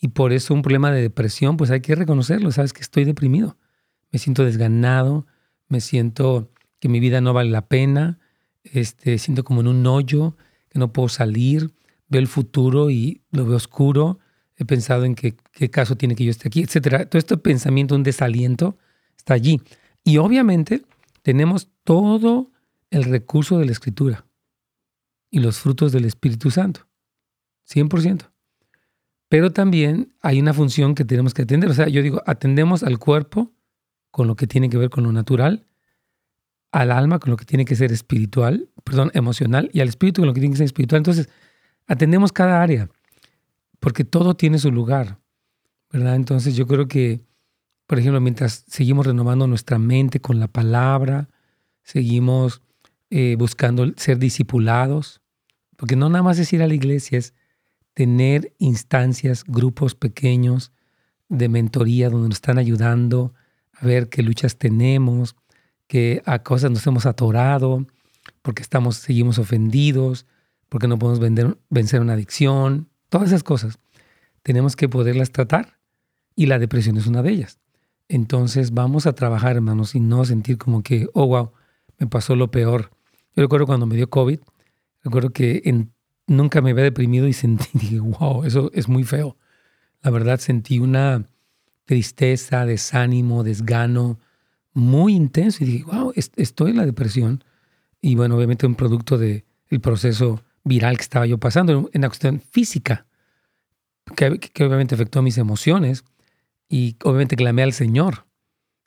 y 0.00 0.08
por 0.08 0.32
eso 0.32 0.54
un 0.54 0.62
problema 0.62 0.90
de 0.90 1.02
depresión, 1.02 1.56
pues 1.56 1.70
hay 1.70 1.82
que 1.82 1.94
reconocerlo, 1.94 2.50
sabes 2.50 2.72
que 2.72 2.82
estoy 2.82 3.04
deprimido, 3.04 3.56
me 4.10 4.18
siento 4.18 4.44
desganado, 4.44 5.24
me 5.68 5.80
siento 5.80 6.50
que 6.80 6.88
mi 6.88 6.98
vida 6.98 7.20
no 7.20 7.32
vale 7.32 7.50
la 7.50 7.68
pena, 7.68 8.18
este, 8.64 9.18
siento 9.18 9.44
como 9.44 9.60
en 9.60 9.68
un 9.68 9.86
hoyo, 9.86 10.36
que 10.68 10.78
no 10.78 10.92
puedo 10.92 11.08
salir, 11.08 11.72
veo 12.08 12.20
el 12.20 12.26
futuro 12.26 12.90
y 12.90 13.22
lo 13.30 13.46
veo 13.46 13.56
oscuro, 13.56 14.18
he 14.56 14.64
pensado 14.64 15.04
en 15.04 15.14
qué 15.14 15.36
caso 15.70 15.96
tiene 15.96 16.14
que 16.16 16.24
yo 16.24 16.30
esté 16.30 16.48
aquí, 16.48 16.62
etcétera. 16.62 17.06
Todo 17.06 17.18
este 17.18 17.36
pensamiento, 17.36 17.94
un 17.94 18.02
desaliento, 18.02 18.76
está 19.16 19.34
allí. 19.34 19.60
Y 20.04 20.18
obviamente 20.18 20.82
tenemos 21.22 21.68
todo 21.84 22.50
el 22.90 23.04
recurso 23.04 23.58
de 23.58 23.66
la 23.66 23.72
escritura 23.72 24.26
y 25.30 25.40
los 25.40 25.58
frutos 25.58 25.90
del 25.90 26.04
Espíritu 26.04 26.50
Santo, 26.50 26.86
100%. 27.68 28.30
Pero 29.28 29.52
también 29.52 30.14
hay 30.20 30.40
una 30.40 30.54
función 30.54 30.94
que 30.94 31.04
tenemos 31.04 31.34
que 31.34 31.42
atender. 31.42 31.70
O 31.70 31.74
sea, 31.74 31.88
yo 31.88 32.02
digo, 32.02 32.22
atendemos 32.26 32.84
al 32.84 32.98
cuerpo 32.98 33.52
con 34.12 34.28
lo 34.28 34.36
que 34.36 34.46
tiene 34.46 34.68
que 34.68 34.76
ver 34.76 34.90
con 34.90 35.02
lo 35.02 35.10
natural, 35.10 35.66
al 36.74 36.90
alma 36.90 37.20
con 37.20 37.30
lo 37.30 37.36
que 37.36 37.44
tiene 37.44 37.64
que 37.64 37.76
ser 37.76 37.92
espiritual, 37.92 38.68
perdón, 38.82 39.12
emocional, 39.14 39.70
y 39.72 39.78
al 39.78 39.88
espíritu 39.88 40.22
con 40.22 40.26
lo 40.26 40.34
que 40.34 40.40
tiene 40.40 40.54
que 40.54 40.58
ser 40.58 40.64
espiritual. 40.64 40.98
Entonces, 40.98 41.28
atendemos 41.86 42.32
cada 42.32 42.60
área, 42.60 42.90
porque 43.78 44.02
todo 44.02 44.34
tiene 44.34 44.58
su 44.58 44.72
lugar, 44.72 45.20
¿verdad? 45.92 46.16
Entonces, 46.16 46.56
yo 46.56 46.66
creo 46.66 46.88
que, 46.88 47.20
por 47.86 48.00
ejemplo, 48.00 48.20
mientras 48.20 48.64
seguimos 48.66 49.06
renovando 49.06 49.46
nuestra 49.46 49.78
mente 49.78 50.18
con 50.18 50.40
la 50.40 50.48
palabra, 50.48 51.28
seguimos 51.84 52.60
eh, 53.08 53.36
buscando 53.38 53.92
ser 53.96 54.18
discipulados, 54.18 55.20
porque 55.76 55.94
no 55.94 56.08
nada 56.08 56.24
más 56.24 56.40
es 56.40 56.52
ir 56.52 56.60
a 56.60 56.66
la 56.66 56.74
iglesia, 56.74 57.18
es 57.18 57.34
tener 57.92 58.52
instancias, 58.58 59.44
grupos 59.46 59.94
pequeños 59.94 60.72
de 61.28 61.48
mentoría 61.48 62.10
donde 62.10 62.30
nos 62.30 62.38
están 62.38 62.58
ayudando 62.58 63.32
a 63.74 63.86
ver 63.86 64.08
qué 64.08 64.24
luchas 64.24 64.58
tenemos, 64.58 65.36
qué 65.86 66.22
a 66.26 66.42
cosas 66.42 66.70
nos 66.70 66.86
hemos 66.86 67.06
atorado, 67.06 67.86
porque 68.42 68.62
estamos, 68.62 68.96
seguimos 68.96 69.38
ofendidos, 69.38 70.26
porque 70.68 70.88
no 70.88 70.98
podemos 70.98 71.20
vender, 71.20 71.56
vencer 71.70 72.00
una 72.00 72.14
adicción, 72.14 72.88
todas 73.08 73.28
esas 73.28 73.42
cosas. 73.42 73.78
Tenemos 74.42 74.76
que 74.76 74.88
poderlas 74.88 75.30
tratar 75.30 75.78
y 76.36 76.46
la 76.46 76.58
depresión 76.58 76.96
es 76.96 77.06
una 77.06 77.22
de 77.22 77.30
ellas. 77.30 77.58
Entonces 78.08 78.72
vamos 78.72 79.06
a 79.06 79.14
trabajar, 79.14 79.56
hermanos, 79.56 79.94
y 79.94 80.00
no 80.00 80.24
sentir 80.24 80.58
como 80.58 80.82
que, 80.82 81.08
oh, 81.14 81.26
wow, 81.26 81.52
me 81.98 82.06
pasó 82.06 82.36
lo 82.36 82.50
peor. 82.50 82.90
Yo 83.34 83.42
recuerdo 83.42 83.66
cuando 83.66 83.86
me 83.86 83.96
dio 83.96 84.10
COVID, 84.10 84.40
recuerdo 85.02 85.30
que 85.30 85.62
en 85.64 85.92
nunca 86.26 86.60
me 86.60 86.70
había 86.70 86.84
deprimido 86.84 87.28
y 87.28 87.32
sentí, 87.34 87.66
dije, 87.72 88.00
wow, 88.00 88.44
eso 88.44 88.70
es 88.74 88.88
muy 88.88 89.04
feo. 89.04 89.36
La 90.02 90.10
verdad 90.10 90.38
sentí 90.38 90.78
una 90.78 91.28
tristeza, 91.86 92.66
desánimo, 92.66 93.42
desgano 93.42 94.18
muy 94.74 95.14
intenso 95.14 95.62
y 95.62 95.66
dije, 95.66 95.84
wow, 95.84 96.12
estoy 96.14 96.72
en 96.72 96.76
la 96.76 96.86
depresión. 96.86 97.42
Y 98.00 98.16
bueno, 98.16 98.36
obviamente 98.36 98.66
un 98.66 98.74
producto 98.74 99.16
del 99.16 99.44
proceso 99.80 100.42
viral 100.64 100.96
que 100.96 101.02
estaba 101.02 101.26
yo 101.26 101.38
pasando, 101.38 101.88
en 101.92 102.00
la 102.00 102.08
cuestión 102.08 102.40
física, 102.40 103.06
que, 104.16 104.38
que 104.38 104.64
obviamente 104.64 104.94
afectó 104.94 105.22
mis 105.22 105.38
emociones 105.38 106.04
y 106.68 106.96
obviamente 107.04 107.36
clamé 107.36 107.62
al 107.62 107.72
Señor 107.72 108.26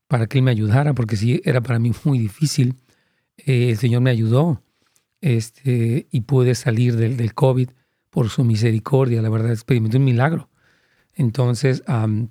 para 0.07 0.27
que 0.27 0.37
Él 0.39 0.43
me 0.43 0.51
ayudara, 0.51 0.93
porque 0.93 1.15
sí, 1.15 1.41
era 1.43 1.61
para 1.61 1.79
mí 1.79 1.91
muy 2.03 2.19
difícil. 2.19 2.75
Eh, 3.37 3.69
el 3.69 3.77
Señor 3.77 4.01
me 4.01 4.09
ayudó 4.09 4.63
este, 5.21 6.07
y 6.11 6.21
pude 6.21 6.55
salir 6.55 6.95
del, 6.95 7.17
del, 7.17 7.33
COVID 7.33 7.69
por 8.09 8.29
su 8.29 8.43
misericordia. 8.43 9.21
La 9.21 9.29
verdad, 9.29 9.51
experimenté 9.51 9.97
un 9.97 10.05
milagro. 10.05 10.49
Entonces, 11.13 11.83
hay 11.87 12.29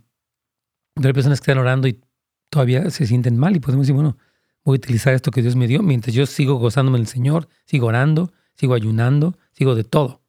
personas 1.12 1.40
que 1.40 1.51
están 1.51 1.59
orando 1.59 1.88
y 1.88 2.01
todavía 2.50 2.90
se 2.90 3.06
sienten 3.06 3.37
mal 3.38 3.56
y 3.56 3.61
podemos 3.61 3.87
decir, 3.87 3.94
bueno, 3.94 4.16
voy 4.64 4.76
a 4.76 4.78
utilizar 4.78 5.14
esto 5.14 5.30
que 5.30 5.42
Dios 5.42 5.56
me 5.56 5.66
dio 5.66 5.82
mientras 5.82 6.14
yo 6.14 6.26
sigo 6.26 6.56
gozándome 6.56 6.98
el 6.98 7.06
Señor, 7.06 7.48
sigo 7.64 7.87
orando, 7.87 8.32
sigo 8.54 8.74
ayunando, 8.74 9.37
sigo 9.52 9.74
de 9.74 9.85
todo. 9.85 10.22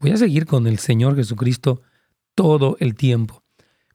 Voy 0.00 0.10
a 0.10 0.16
seguir 0.16 0.46
con 0.46 0.66
el 0.66 0.78
Señor 0.78 1.16
Jesucristo 1.16 1.82
todo 2.34 2.76
el 2.80 2.94
tiempo, 2.94 3.42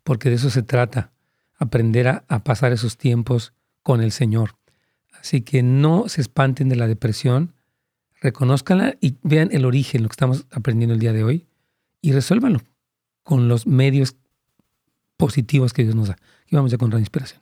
porque 0.03 0.29
de 0.29 0.35
eso 0.35 0.49
se 0.49 0.63
trata, 0.63 1.11
aprender 1.57 2.07
a, 2.07 2.25
a 2.27 2.43
pasar 2.43 2.71
esos 2.73 2.97
tiempos 2.97 3.53
con 3.83 4.01
el 4.01 4.11
Señor. 4.11 4.55
Así 5.13 5.41
que 5.41 5.63
no 5.63 6.09
se 6.09 6.21
espanten 6.21 6.67
de 6.67 6.75
la 6.75 6.87
depresión, 6.87 7.53
reconozcanla 8.21 8.95
y 8.99 9.15
vean 9.21 9.49
el 9.51 9.65
origen, 9.65 10.03
lo 10.03 10.09
que 10.09 10.13
estamos 10.13 10.45
aprendiendo 10.51 10.93
el 10.93 10.99
día 10.99 11.13
de 11.13 11.23
hoy, 11.23 11.47
y 12.01 12.11
resuélvanlo 12.11 12.61
con 13.23 13.47
los 13.47 13.65
medios 13.65 14.17
positivos 15.15 15.71
que 15.71 15.83
Dios 15.83 15.95
nos 15.95 16.09
da. 16.09 16.17
Y 16.53 16.55
vamos 16.55 16.71
ya 16.71 16.77
con 16.77 16.91
la 16.91 16.99
inspiración. 16.99 17.41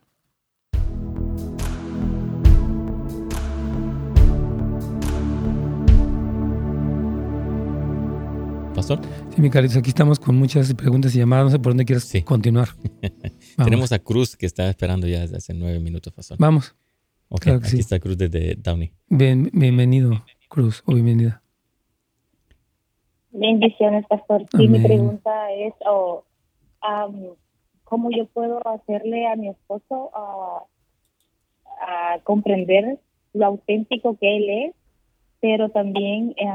Pastor. 8.74 9.00
Sí, 9.34 9.42
mi 9.42 9.50
cariño, 9.50 9.80
aquí 9.80 9.90
estamos 9.90 10.18
con 10.18 10.36
muchas 10.36 10.72
preguntas 10.72 11.14
y 11.14 11.18
llamadas. 11.18 11.44
No 11.44 11.50
sé 11.50 11.58
por 11.58 11.72
dónde 11.72 11.84
quieres 11.84 12.10
continuar. 12.24 12.70
Tenemos 13.62 13.92
a 13.92 13.98
Cruz 13.98 14.34
que 14.34 14.46
está 14.46 14.70
esperando 14.70 15.06
ya 15.06 15.20
desde 15.20 15.36
hace 15.36 15.52
nueve 15.52 15.78
minutos, 15.78 16.10
Pastor. 16.10 16.38
Vamos. 16.40 16.74
Ok, 17.28 17.48
aquí 17.48 17.80
está 17.80 18.00
Cruz 18.00 18.16
desde 18.16 18.54
Downey. 18.54 18.94
bienvenido. 19.10 20.24
Cruz 20.48 20.82
o 20.86 20.94
bienvenida. 20.94 21.42
Bendiciones, 23.30 24.06
pastor. 24.08 24.46
Sí, 24.56 24.68
mi 24.68 24.78
pregunta 24.78 25.52
es, 25.52 25.74
oh, 25.84 26.24
¿cómo 27.92 28.10
yo 28.10 28.24
puedo 28.24 28.66
hacerle 28.66 29.26
a 29.26 29.36
mi 29.36 29.50
esposo 29.50 30.10
a 30.14 30.64
comprender 32.24 32.98
lo 33.34 33.44
auténtico 33.44 34.16
que 34.16 34.38
él 34.38 34.48
es, 34.48 34.74
pero 35.42 35.68
también 35.68 36.34
eh, 36.38 36.46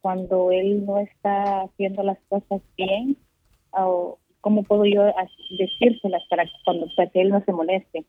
cuando 0.00 0.50
él 0.50 0.86
no 0.86 0.96
está 0.96 1.64
haciendo 1.64 2.02
las 2.02 2.16
cosas 2.30 2.62
bien, 2.78 3.18
¿cómo 4.40 4.62
puedo 4.62 4.86
yo 4.86 5.02
decírselas 5.58 6.22
para, 6.30 6.46
cuando, 6.64 6.86
para 6.96 7.10
que 7.10 7.20
él 7.20 7.28
no 7.28 7.44
se 7.44 7.52
moleste? 7.52 8.06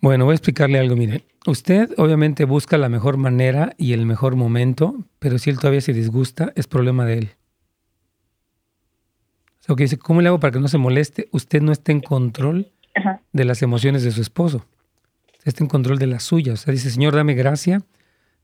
Bueno, 0.00 0.24
voy 0.24 0.32
a 0.32 0.34
explicarle 0.34 0.80
algo. 0.80 0.96
Mire, 0.96 1.22
usted 1.46 1.90
obviamente 1.96 2.44
busca 2.44 2.76
la 2.76 2.88
mejor 2.88 3.18
manera 3.18 3.72
y 3.78 3.92
el 3.92 4.04
mejor 4.04 4.34
momento, 4.34 4.96
pero 5.20 5.38
si 5.38 5.50
él 5.50 5.60
todavía 5.60 5.80
se 5.80 5.92
disgusta, 5.92 6.52
es 6.56 6.66
problema 6.66 7.06
de 7.06 7.18
él. 7.18 7.37
Sea, 9.68 9.76
que 9.76 9.84
dice, 9.84 9.98
¿cómo 9.98 10.22
le 10.22 10.28
hago 10.28 10.40
para 10.40 10.52
que 10.52 10.60
no 10.60 10.68
se 10.68 10.78
moleste? 10.78 11.28
Usted 11.30 11.60
no 11.60 11.72
está 11.72 11.92
en 11.92 12.00
control 12.00 12.72
de 13.32 13.44
las 13.44 13.62
emociones 13.62 14.02
de 14.02 14.10
su 14.10 14.22
esposo. 14.22 14.64
Usted 15.34 15.48
está 15.48 15.62
en 15.62 15.68
control 15.68 15.98
de 15.98 16.06
las 16.06 16.22
suyas. 16.22 16.60
O 16.60 16.64
sea, 16.64 16.72
dice, 16.72 16.90
Señor, 16.90 17.14
dame 17.14 17.34
gracia, 17.34 17.82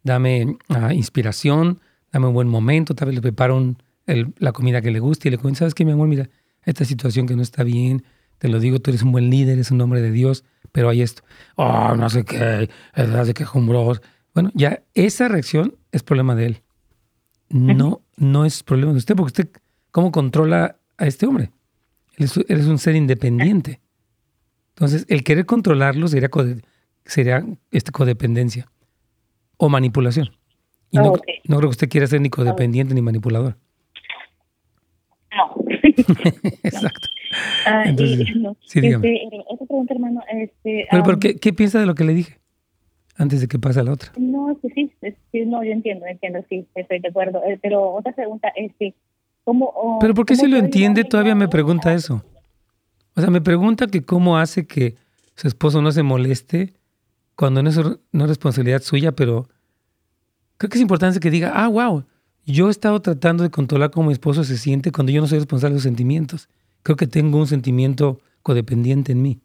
dame 0.02 0.58
ah, 0.68 0.92
inspiración, 0.92 1.80
dame 2.12 2.28
un 2.28 2.34
buen 2.34 2.48
momento, 2.48 2.94
tal 2.94 3.06
vez 3.06 3.14
le 3.16 3.22
preparo 3.22 3.74
la 4.06 4.52
comida 4.52 4.82
que 4.82 4.90
le 4.90 5.00
guste 5.00 5.28
y 5.28 5.30
le 5.30 5.38
cuento, 5.38 5.60
¿sabes 5.60 5.74
qué, 5.74 5.84
mi 5.84 5.92
amor? 5.92 6.08
Mira, 6.08 6.28
esta 6.62 6.84
situación 6.84 7.26
que 7.26 7.34
no 7.34 7.42
está 7.42 7.64
bien, 7.64 8.04
te 8.38 8.48
lo 8.48 8.60
digo, 8.60 8.78
tú 8.78 8.90
eres 8.90 9.02
un 9.02 9.12
buen 9.12 9.30
líder, 9.30 9.58
es 9.58 9.70
un 9.70 9.80
hombre 9.80 10.02
de 10.02 10.10
Dios, 10.10 10.44
pero 10.72 10.90
hay 10.90 11.00
esto, 11.00 11.22
oh, 11.56 11.94
no 11.96 12.10
sé 12.10 12.24
qué, 12.24 12.68
es 12.94 13.26
de 13.26 13.34
quejumbros. 13.34 14.02
Bueno, 14.34 14.50
ya 14.54 14.82
esa 14.92 15.28
reacción 15.28 15.76
es 15.90 16.02
problema 16.02 16.34
de 16.34 16.46
él. 16.46 16.62
No, 17.48 18.02
no 18.16 18.44
es 18.44 18.62
problema 18.62 18.92
de 18.92 18.98
usted, 18.98 19.16
porque 19.16 19.28
usted, 19.28 19.48
¿cómo 19.90 20.12
controla 20.12 20.76
a 20.98 21.06
este 21.06 21.26
hombre? 21.26 21.50
Él 22.16 22.24
es, 22.48 22.66
un 22.66 22.78
ser 22.78 22.94
independiente. 22.94 23.80
Entonces, 24.70 25.04
el 25.08 25.24
querer 25.24 25.46
controlarlo 25.46 26.08
sería, 26.08 26.30
sería 27.04 27.44
este, 27.70 27.92
codependencia 27.92 28.68
o 29.56 29.68
manipulación. 29.68 30.30
Y 30.90 30.98
no, 30.98 31.04
no, 31.04 31.56
creo 31.58 31.60
que 31.60 31.66
usted 31.66 31.88
quiera 31.88 32.06
ser 32.06 32.20
ni 32.20 32.30
codependiente 32.30 32.94
ni 32.94 33.02
manipulador. 33.02 33.56
No. 35.36 35.64
Exacto. 36.62 37.08
Ah, 37.66 37.84
Entonces, 37.86 38.28
sí, 38.66 38.80
dígame. 38.80 39.24
Este, 39.24 39.44
otra 39.48 39.66
pregunta, 39.66 39.94
hermano. 39.94 40.22
Este, 40.30 40.86
Pero, 40.90 41.02
um, 41.02 41.18
¿qué, 41.18 41.36
¿qué, 41.36 41.52
piensa 41.52 41.80
de 41.80 41.86
lo 41.86 41.94
que 41.94 42.04
le 42.04 42.14
dije? 42.14 42.38
Antes 43.16 43.40
de 43.40 43.48
que 43.48 43.58
pase 43.58 43.82
la 43.82 43.92
otra. 43.92 44.12
No, 44.16 44.56
sí, 44.60 44.92
sí, 45.32 45.46
no, 45.46 45.62
yo 45.64 45.72
entiendo, 45.72 46.06
entiendo, 46.06 46.44
sí, 46.48 46.66
estoy 46.74 47.00
de 47.00 47.08
acuerdo. 47.08 47.42
Eh, 47.44 47.58
pero 47.62 47.92
otra 47.92 48.12
pregunta 48.12 48.48
es, 48.56 48.70
este, 48.72 48.94
¿cómo... 49.44 49.72
Oh, 49.74 49.98
Pero 50.00 50.14
¿por 50.14 50.26
qué 50.26 50.36
si 50.36 50.46
lo 50.46 50.56
entiende 50.56 51.04
todavía 51.04 51.34
me 51.34 51.48
pregunta 51.48 51.94
eso? 51.94 52.24
O 53.14 53.20
sea, 53.20 53.30
me 53.30 53.40
pregunta 53.40 53.86
que 53.86 54.02
cómo 54.02 54.38
hace 54.38 54.66
que 54.66 54.96
su 55.36 55.46
esposo 55.48 55.80
no 55.82 55.92
se 55.92 56.02
moleste 56.02 56.74
cuando 57.36 57.62
no 57.62 57.70
es, 57.70 57.76
no 58.12 58.24
es 58.24 58.28
responsabilidad 58.28 58.82
suya, 58.82 59.12
pero 59.12 59.48
creo 60.56 60.70
que 60.70 60.78
es 60.78 60.82
importante 60.82 61.20
que 61.20 61.30
diga, 61.30 61.52
ah, 61.54 61.68
wow, 61.68 62.04
yo 62.46 62.68
he 62.68 62.70
estado 62.70 63.00
tratando 63.00 63.42
de 63.42 63.50
controlar 63.50 63.90
cómo 63.90 64.08
mi 64.08 64.12
esposo 64.12 64.44
se 64.44 64.58
siente 64.58 64.92
cuando 64.92 65.12
yo 65.12 65.20
no 65.20 65.26
soy 65.26 65.38
responsable 65.38 65.74
de 65.74 65.80
sus 65.80 65.84
sentimientos. 65.84 66.48
Creo 66.82 66.96
que 66.96 67.06
tengo 67.06 67.38
un 67.38 67.46
sentimiento 67.46 68.20
codependiente 68.42 69.12
en 69.12 69.22
mí. 69.22 69.40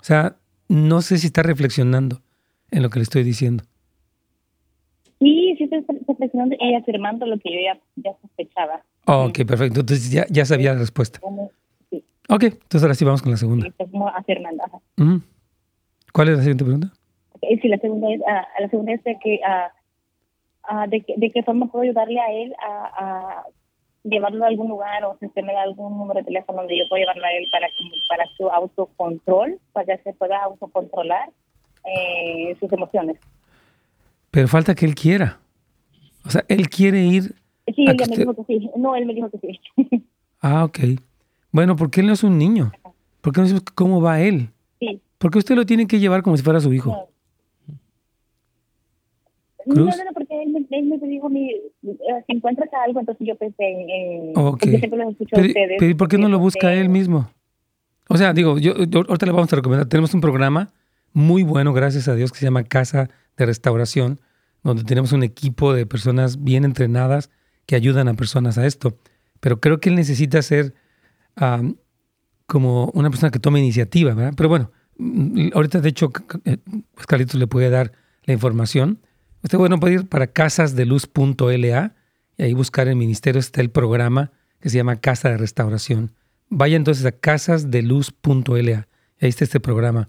O 0.00 0.04
sea, 0.04 0.36
no 0.68 1.02
sé 1.02 1.18
si 1.18 1.26
está 1.26 1.42
reflexionando 1.42 2.22
en 2.70 2.82
lo 2.82 2.90
que 2.90 3.00
le 3.00 3.02
estoy 3.02 3.24
diciendo. 3.24 3.64
Sí, 5.20 5.54
sí 5.58 5.64
estoy 5.64 5.84
reflexionando 6.08 6.56
y 6.58 6.74
afirmando 6.74 7.26
lo 7.26 7.38
que 7.38 7.52
yo 7.52 7.58
ya, 7.96 8.12
sospechaba. 8.22 8.82
ok, 9.06 9.44
perfecto. 9.46 9.80
Entonces 9.80 10.10
ya, 10.10 10.24
ya 10.30 10.46
sabía 10.46 10.72
la 10.72 10.80
respuesta. 10.80 11.20
Sí. 11.90 12.02
Ok, 12.30 12.44
entonces 12.44 12.82
ahora 12.82 12.94
sí 12.94 13.04
vamos 13.04 13.20
con 13.20 13.32
la 13.32 13.36
segunda. 13.36 13.66
Sí, 13.66 13.84
como 13.90 14.08
a 14.08 14.22
Fernanda. 14.22 14.64
¿Cuál 16.12 16.28
es 16.28 16.36
la 16.36 16.42
siguiente 16.42 16.64
pregunta? 16.64 16.92
Sí, 17.42 17.68
la 17.68 17.78
segunda 17.78 18.12
es, 18.12 18.20
uh, 18.20 18.62
la 18.62 18.68
segunda 18.70 18.92
es 18.92 19.04
de 19.04 19.18
que, 19.22 19.40
uh, 19.44 20.88
de, 20.88 21.04
de 21.16 21.30
qué 21.30 21.42
forma 21.42 21.66
puedo 21.66 21.82
ayudarle 21.82 22.18
a 22.18 22.32
él 22.32 22.54
a, 22.62 23.44
llevarlo 24.02 24.44
a 24.44 24.48
algún 24.48 24.68
lugar 24.68 25.04
o 25.04 25.18
si 25.18 25.26
usted 25.26 25.42
me 25.42 25.52
da 25.52 25.62
algún 25.62 25.98
número 25.98 26.20
de 26.20 26.24
teléfono 26.24 26.60
donde 26.60 26.78
yo 26.78 26.84
puedo 26.88 27.00
llevarlo 27.00 27.24
a 27.24 27.32
él 27.32 27.46
para, 27.52 27.68
para 28.08 28.26
su 28.36 28.48
autocontrol, 28.48 29.58
para 29.72 29.84
que 29.84 30.02
se 30.02 30.14
pueda 30.14 30.42
autocontrolar 30.42 31.28
eh, 31.84 32.56
sus 32.58 32.72
emociones. 32.72 33.18
Pero 34.30 34.48
falta 34.48 34.74
que 34.74 34.86
él 34.86 34.94
quiera. 34.94 35.40
O 36.24 36.30
sea, 36.30 36.44
él 36.48 36.68
quiere 36.68 37.04
ir. 37.04 37.34
Sí, 37.74 37.84
él 37.86 37.96
me 38.08 38.16
dijo 38.16 38.34
que 38.34 38.44
sí. 38.44 38.70
No, 38.76 38.94
él 38.94 39.06
me 39.06 39.14
dijo 39.14 39.30
que 39.30 39.38
sí. 39.38 40.04
ah, 40.40 40.64
ok. 40.64 40.78
Bueno, 41.52 41.76
porque 41.76 42.00
él 42.00 42.06
no 42.06 42.12
es 42.12 42.22
un 42.22 42.38
niño. 42.38 42.72
¿Por 43.20 43.32
qué 43.32 43.40
no 43.40 43.46
sabemos 43.46 43.64
cómo 43.74 44.00
va 44.00 44.20
él? 44.20 44.50
Sí. 44.78 45.00
Porque 45.18 45.38
usted 45.38 45.54
lo 45.54 45.66
tiene 45.66 45.86
que 45.86 45.98
llevar 45.98 46.22
como 46.22 46.36
si 46.36 46.42
fuera 46.42 46.60
su 46.60 46.72
hijo. 46.72 47.08
No, 49.66 49.84
no, 49.84 49.84
no, 49.84 50.12
porque 50.14 50.42
él, 50.42 50.84
me 50.84 51.08
dijo, 51.08 51.28
mi, 51.28 51.50
eh, 51.50 52.24
si 52.26 52.32
encuentras 52.36 52.70
algo, 52.86 53.00
entonces 53.00 53.26
yo 53.26 53.36
pensé 53.36 53.64
en... 53.64 54.32
Ok. 54.34 54.62
siempre 54.64 54.96
los 54.96 55.12
escucho 55.12 55.36
a 55.36 55.40
ustedes. 55.40 55.76
Pero 55.78 55.96
¿por 55.96 56.08
qué 56.08 56.18
no 56.18 56.28
lo 56.28 56.38
busca 56.38 56.72
él 56.72 56.88
mismo? 56.88 57.30
O 58.08 58.16
sea, 58.16 58.32
digo, 58.32 58.58
yo, 58.58 58.72
ahorita 58.72 59.26
le 59.26 59.32
vamos 59.32 59.52
a 59.52 59.56
recomendar, 59.56 59.86
tenemos 59.86 60.14
un 60.14 60.20
programa 60.20 60.72
muy 61.12 61.42
bueno, 61.42 61.72
gracias 61.72 62.08
a 62.08 62.14
Dios, 62.14 62.32
que 62.32 62.38
se 62.38 62.46
llama 62.46 62.64
Casa 62.64 63.10
de 63.44 63.46
Restauración, 63.46 64.20
donde 64.62 64.84
tenemos 64.84 65.12
un 65.12 65.22
equipo 65.22 65.72
de 65.72 65.86
personas 65.86 66.42
bien 66.42 66.64
entrenadas 66.64 67.30
que 67.66 67.76
ayudan 67.76 68.08
a 68.08 68.14
personas 68.14 68.58
a 68.58 68.66
esto. 68.66 68.98
Pero 69.40 69.60
creo 69.60 69.80
que 69.80 69.88
él 69.88 69.94
necesita 69.94 70.42
ser 70.42 70.74
como 72.46 72.90
una 72.94 73.10
persona 73.10 73.30
que 73.30 73.38
tome 73.38 73.60
iniciativa, 73.60 74.12
¿verdad? 74.14 74.34
Pero 74.36 74.48
bueno, 74.48 74.72
mm, 74.98 75.50
ahorita 75.54 75.80
de 75.80 75.88
hecho, 75.88 76.10
pues 76.10 77.06
Carlitos 77.06 77.36
le 77.36 77.46
puede 77.46 77.70
dar 77.70 77.92
la 78.24 78.34
información 78.34 79.00
Usted 79.42 79.58
bueno 79.58 79.80
puede 79.80 79.94
ir 79.94 80.06
para 80.06 80.26
casasdeluz.la 80.26 81.94
y 82.36 82.42
ahí 82.42 82.54
buscar 82.54 82.86
en 82.86 82.92
el 82.92 82.96
ministerio 82.96 83.38
está 83.38 83.60
el 83.60 83.70
programa 83.70 84.32
que 84.60 84.68
se 84.68 84.76
llama 84.76 84.96
Casa 84.96 85.30
de 85.30 85.38
Restauración. 85.38 86.14
Vaya 86.50 86.76
entonces 86.76 87.06
a 87.06 87.12
casasdeluz.la 87.12 88.88
ahí 89.22 89.28
está 89.28 89.44
este 89.44 89.60
programa, 89.60 90.08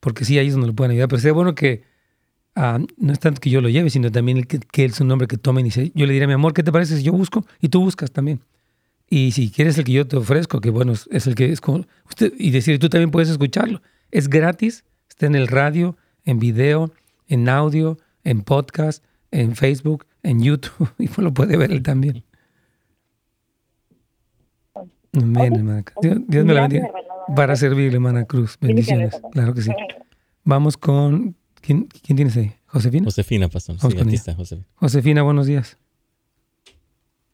porque 0.00 0.24
sí, 0.24 0.38
ahí 0.38 0.48
es 0.48 0.52
donde 0.52 0.68
lo 0.68 0.74
pueden 0.74 0.92
ayudar. 0.92 1.08
Pero 1.08 1.20
sería 1.20 1.34
bueno 1.34 1.54
que 1.54 1.84
no 2.96 3.12
es 3.12 3.18
tanto 3.18 3.40
que 3.40 3.50
yo 3.50 3.60
lo 3.60 3.68
lleve, 3.68 3.90
sino 3.90 4.10
también 4.10 4.44
que, 4.44 4.58
que 4.58 4.84
él 4.84 4.90
es 4.90 5.00
un 5.00 5.10
hombre 5.10 5.28
que 5.28 5.38
tome 5.38 5.60
iniciativa. 5.60 5.92
Yo 5.94 6.06
le 6.06 6.12
diré, 6.12 6.26
mi 6.26 6.34
amor, 6.34 6.52
¿qué 6.52 6.62
te 6.62 6.72
parece 6.72 6.96
si 6.96 7.02
yo 7.02 7.12
busco? 7.12 7.46
Y 7.60 7.68
tú 7.68 7.80
buscas 7.80 8.10
también. 8.10 8.40
Y 9.08 9.32
si 9.32 9.50
quieres 9.50 9.76
el 9.78 9.84
que 9.84 9.92
yo 9.92 10.06
te 10.06 10.16
ofrezco, 10.16 10.60
que 10.60 10.70
bueno, 10.70 10.92
es 10.92 11.26
el 11.26 11.34
que 11.34 11.50
es 11.50 11.60
como 11.60 11.84
usted, 12.08 12.32
y 12.38 12.50
decir, 12.50 12.78
tú 12.78 12.88
también 12.88 13.10
puedes 13.10 13.28
escucharlo. 13.28 13.82
Es 14.10 14.28
gratis, 14.28 14.84
está 15.08 15.26
en 15.26 15.34
el 15.34 15.48
radio, 15.48 15.96
en 16.24 16.38
video, 16.38 16.92
en 17.26 17.48
audio, 17.48 17.98
en 18.24 18.42
podcast, 18.42 19.04
en 19.30 19.56
Facebook, 19.56 20.06
en 20.22 20.42
YouTube, 20.42 20.92
y 20.98 21.08
pues 21.08 21.18
lo 21.18 21.34
puede 21.34 21.56
ver 21.56 21.72
él 21.72 21.82
también. 21.82 22.24
Amén, 25.12 25.56
hermana. 25.56 25.84
Dios, 26.02 26.44
me 26.44 26.54
la 26.54 26.62
bendiga. 26.62 26.88
Para 27.34 27.56
servirle, 27.56 27.94
hermana 27.94 28.24
Cruz. 28.24 28.56
Bendiciones. 28.60 29.20
Claro 29.32 29.54
que 29.54 29.62
sí. 29.62 29.72
Vamos 30.44 30.76
con. 30.76 31.36
¿Quién, 31.60 31.86
quién 31.86 32.16
tienes 32.16 32.36
ahí? 32.36 32.52
¿Josefina? 32.66 33.04
Josefina, 33.04 33.48
pastor. 33.48 33.76
Sí, 33.78 33.98
aquí 33.98 34.14
está, 34.14 34.34
Josefina. 34.34 34.66
Josefina, 34.74 35.22
buenos 35.22 35.46
días. 35.46 35.78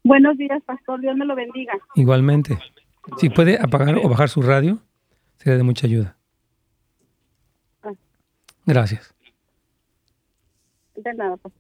Buenos 0.05 0.39
días, 0.39 0.63
pastor. 0.65 1.01
Dios 1.01 1.17
me 1.17 1.25
lo 1.25 1.35
bendiga. 1.35 1.75
Igualmente. 1.95 2.59
Si 3.19 3.31
puede 3.31 3.59
apagar 3.61 3.97
o 3.97 4.09
bajar 4.09 4.29
su 4.29 4.43
radio, 4.43 4.79
sería 5.37 5.57
de 5.57 5.63
mucha 5.63 5.87
ayuda. 5.87 6.17
Gracias 8.65 9.17
de 11.03 11.15
nada. 11.15 11.37
Pues. 11.37 11.55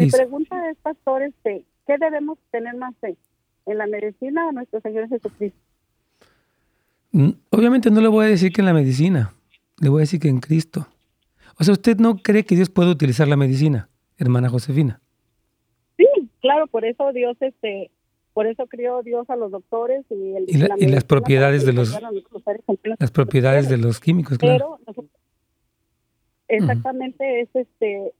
mi 0.00 0.10
pregunta 0.10 0.70
es, 0.70 0.76
pastor, 0.78 1.22
este, 1.22 1.64
¿qué 1.86 1.96
debemos 1.98 2.38
tener 2.50 2.74
más 2.76 2.94
fe? 3.00 3.16
¿En 3.66 3.78
la 3.78 3.86
medicina 3.86 4.48
o 4.48 4.52
nuestro 4.52 4.80
Señor 4.80 5.08
Jesucristo? 5.08 5.58
Mm, 7.12 7.30
obviamente 7.50 7.90
no 7.90 8.00
le 8.00 8.08
voy 8.08 8.26
a 8.26 8.28
decir 8.28 8.52
que 8.52 8.60
en 8.60 8.66
la 8.66 8.74
medicina, 8.74 9.32
le 9.80 9.88
voy 9.88 10.00
a 10.00 10.02
decir 10.02 10.20
que 10.20 10.28
en 10.28 10.40
Cristo. 10.40 10.86
O 11.58 11.64
sea, 11.64 11.72
¿usted 11.72 11.98
no 11.98 12.16
cree 12.16 12.44
que 12.44 12.56
Dios 12.56 12.70
puede 12.70 12.90
utilizar 12.90 13.28
la 13.28 13.36
medicina, 13.36 13.88
hermana 14.18 14.48
Josefina? 14.48 15.00
Sí, 15.96 16.06
claro, 16.40 16.66
por 16.66 16.84
eso 16.84 17.12
Dios, 17.12 17.36
este, 17.40 17.90
por 18.32 18.46
eso 18.46 18.66
crió 18.66 19.02
Dios 19.02 19.28
a 19.30 19.36
los 19.36 19.52
doctores 19.52 20.04
y, 20.10 20.34
y, 20.48 20.88
las 20.88 21.04
propiedades 21.04 21.64
de 21.64 21.72
los, 21.72 21.96
las 22.98 23.10
propiedades 23.10 23.68
de 23.68 23.76
los 23.76 24.00
químicos, 24.00 24.38
claro. 24.38 24.80
Pero 24.86 25.08
exactamente 26.48 27.40
es 27.40 27.48
este 27.54 28.12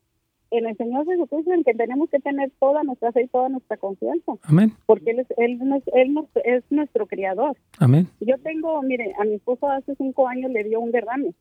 en 0.58 0.66
el 0.66 0.76
Señor 0.76 1.06
Jesucristo 1.06 1.52
en 1.52 1.64
que 1.64 1.74
tenemos 1.74 2.08
que 2.10 2.20
tener 2.20 2.50
toda 2.58 2.82
nuestra 2.82 3.12
fe 3.12 3.22
y 3.22 3.28
toda 3.28 3.48
nuestra 3.48 3.76
confianza. 3.76 4.32
Amén. 4.42 4.72
Porque 4.86 5.10
Él 5.10 5.20
es, 5.20 5.26
él, 5.36 5.58
él 5.94 6.28
es 6.44 6.64
nuestro 6.70 7.06
criador. 7.06 7.56
Amén. 7.78 8.08
Yo 8.20 8.38
tengo, 8.38 8.80
mire, 8.82 9.14
a 9.18 9.24
mi 9.24 9.34
esposo 9.34 9.68
hace 9.68 9.94
cinco 9.96 10.28
años 10.28 10.50
le 10.50 10.64
dio 10.64 10.80
un 10.80 10.92
derrame 10.92 11.34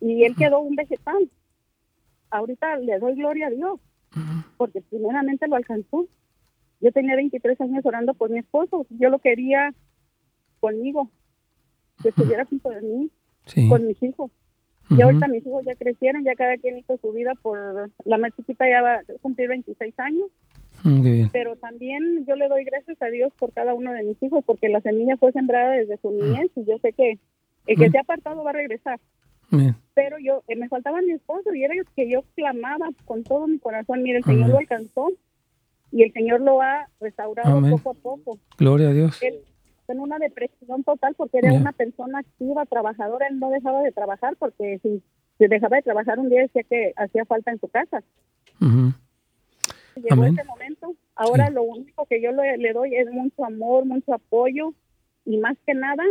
y 0.00 0.24
él 0.24 0.34
quedó 0.36 0.60
un 0.60 0.76
vegetal. 0.76 1.30
Ahorita 2.30 2.76
le 2.78 2.98
doy 2.98 3.14
gloria 3.14 3.46
a 3.46 3.50
Dios 3.50 3.80
porque 4.56 4.80
primeramente 4.82 5.48
lo 5.48 5.56
alcanzó. 5.56 6.06
Yo 6.80 6.92
tenía 6.92 7.16
23 7.16 7.60
años 7.60 7.84
orando 7.86 8.14
por 8.14 8.30
mi 8.30 8.38
esposo. 8.38 8.86
Yo 8.90 9.08
lo 9.08 9.18
quería 9.18 9.74
conmigo, 10.60 11.10
que 12.02 12.10
estuviera 12.10 12.44
junto 12.44 12.70
de 12.70 12.82
mí, 12.82 13.10
con 13.68 13.86
mis 13.86 14.02
hijos. 14.02 14.30
Y 14.90 15.00
ahorita 15.00 15.28
mis 15.28 15.46
hijos 15.46 15.64
ya 15.64 15.74
crecieron, 15.74 16.24
ya 16.24 16.34
cada 16.34 16.56
quien 16.58 16.78
hizo 16.78 16.96
su 16.98 17.12
vida 17.12 17.32
por... 17.40 17.90
La 18.04 18.18
más 18.18 18.32
chiquita 18.36 18.68
ya 18.68 18.82
va 18.82 18.94
a 18.96 19.02
cumplir 19.22 19.48
26 19.48 19.98
años. 19.98 20.28
Mm, 20.82 21.28
Pero 21.32 21.56
también 21.56 22.26
yo 22.26 22.36
le 22.36 22.48
doy 22.48 22.64
gracias 22.64 23.00
a 23.00 23.06
Dios 23.06 23.32
por 23.38 23.52
cada 23.52 23.72
uno 23.74 23.92
de 23.92 24.02
mis 24.02 24.22
hijos, 24.22 24.44
porque 24.44 24.68
la 24.68 24.80
semilla 24.82 25.16
fue 25.16 25.32
sembrada 25.32 25.72
desde 25.72 25.96
su 25.96 26.10
niñez 26.10 26.50
y 26.56 26.64
yo 26.64 26.78
sé 26.78 26.92
que 26.92 27.18
el 27.66 27.78
que 27.78 27.90
se 27.90 27.96
ha 27.96 28.02
apartado 28.02 28.44
va 28.44 28.50
a 28.50 28.54
regresar. 28.54 29.00
Pero 29.94 30.18
yo, 30.18 30.42
eh, 30.48 30.56
me 30.56 30.68
faltaba 30.68 31.00
mi 31.00 31.12
esposo 31.12 31.54
y 31.54 31.62
era 31.62 31.74
que 31.94 32.10
yo 32.10 32.22
clamaba 32.34 32.88
con 33.04 33.22
todo 33.22 33.46
mi 33.46 33.58
corazón. 33.58 34.02
Mire, 34.02 34.18
el 34.18 34.24
Señor 34.24 34.48
lo 34.50 34.58
alcanzó 34.58 35.12
y 35.92 36.02
el 36.02 36.12
Señor 36.12 36.40
lo 36.40 36.60
ha 36.60 36.88
restaurado 37.00 37.60
poco 37.70 37.90
a 37.90 37.94
poco. 37.94 38.38
Gloria 38.58 38.88
a 38.88 38.92
Dios 38.92 39.20
en 39.88 40.00
una 40.00 40.18
depresión 40.18 40.84
total 40.84 41.14
porque 41.16 41.38
era 41.38 41.52
una 41.52 41.72
persona 41.72 42.20
activa, 42.20 42.64
trabajadora, 42.66 43.26
él 43.28 43.38
no 43.38 43.50
dejaba 43.50 43.82
de 43.82 43.92
trabajar 43.92 44.36
porque 44.38 44.78
si, 44.82 45.02
se 45.38 45.48
dejaba 45.48 45.76
de 45.76 45.82
trabajar 45.82 46.18
un 46.18 46.28
día 46.28 46.42
decía 46.42 46.62
que 46.62 46.92
hacía 46.96 47.24
falta 47.24 47.50
en 47.50 47.60
su 47.60 47.68
casa. 47.68 48.02
Llegó 48.60 50.24
ese 50.24 50.44
momento, 50.44 50.94
ahora 51.14 51.50
lo 51.50 51.62
único 51.62 52.06
que 52.06 52.20
yo 52.20 52.30
le, 52.32 52.72
doy 52.72 52.94
es 52.96 53.10
mucho 53.10 53.44
amor, 53.44 53.84
mucho 53.84 54.14
apoyo 54.14 54.72
y 55.24 55.38
más 55.38 55.56
que 55.66 55.74
nada 55.74 56.02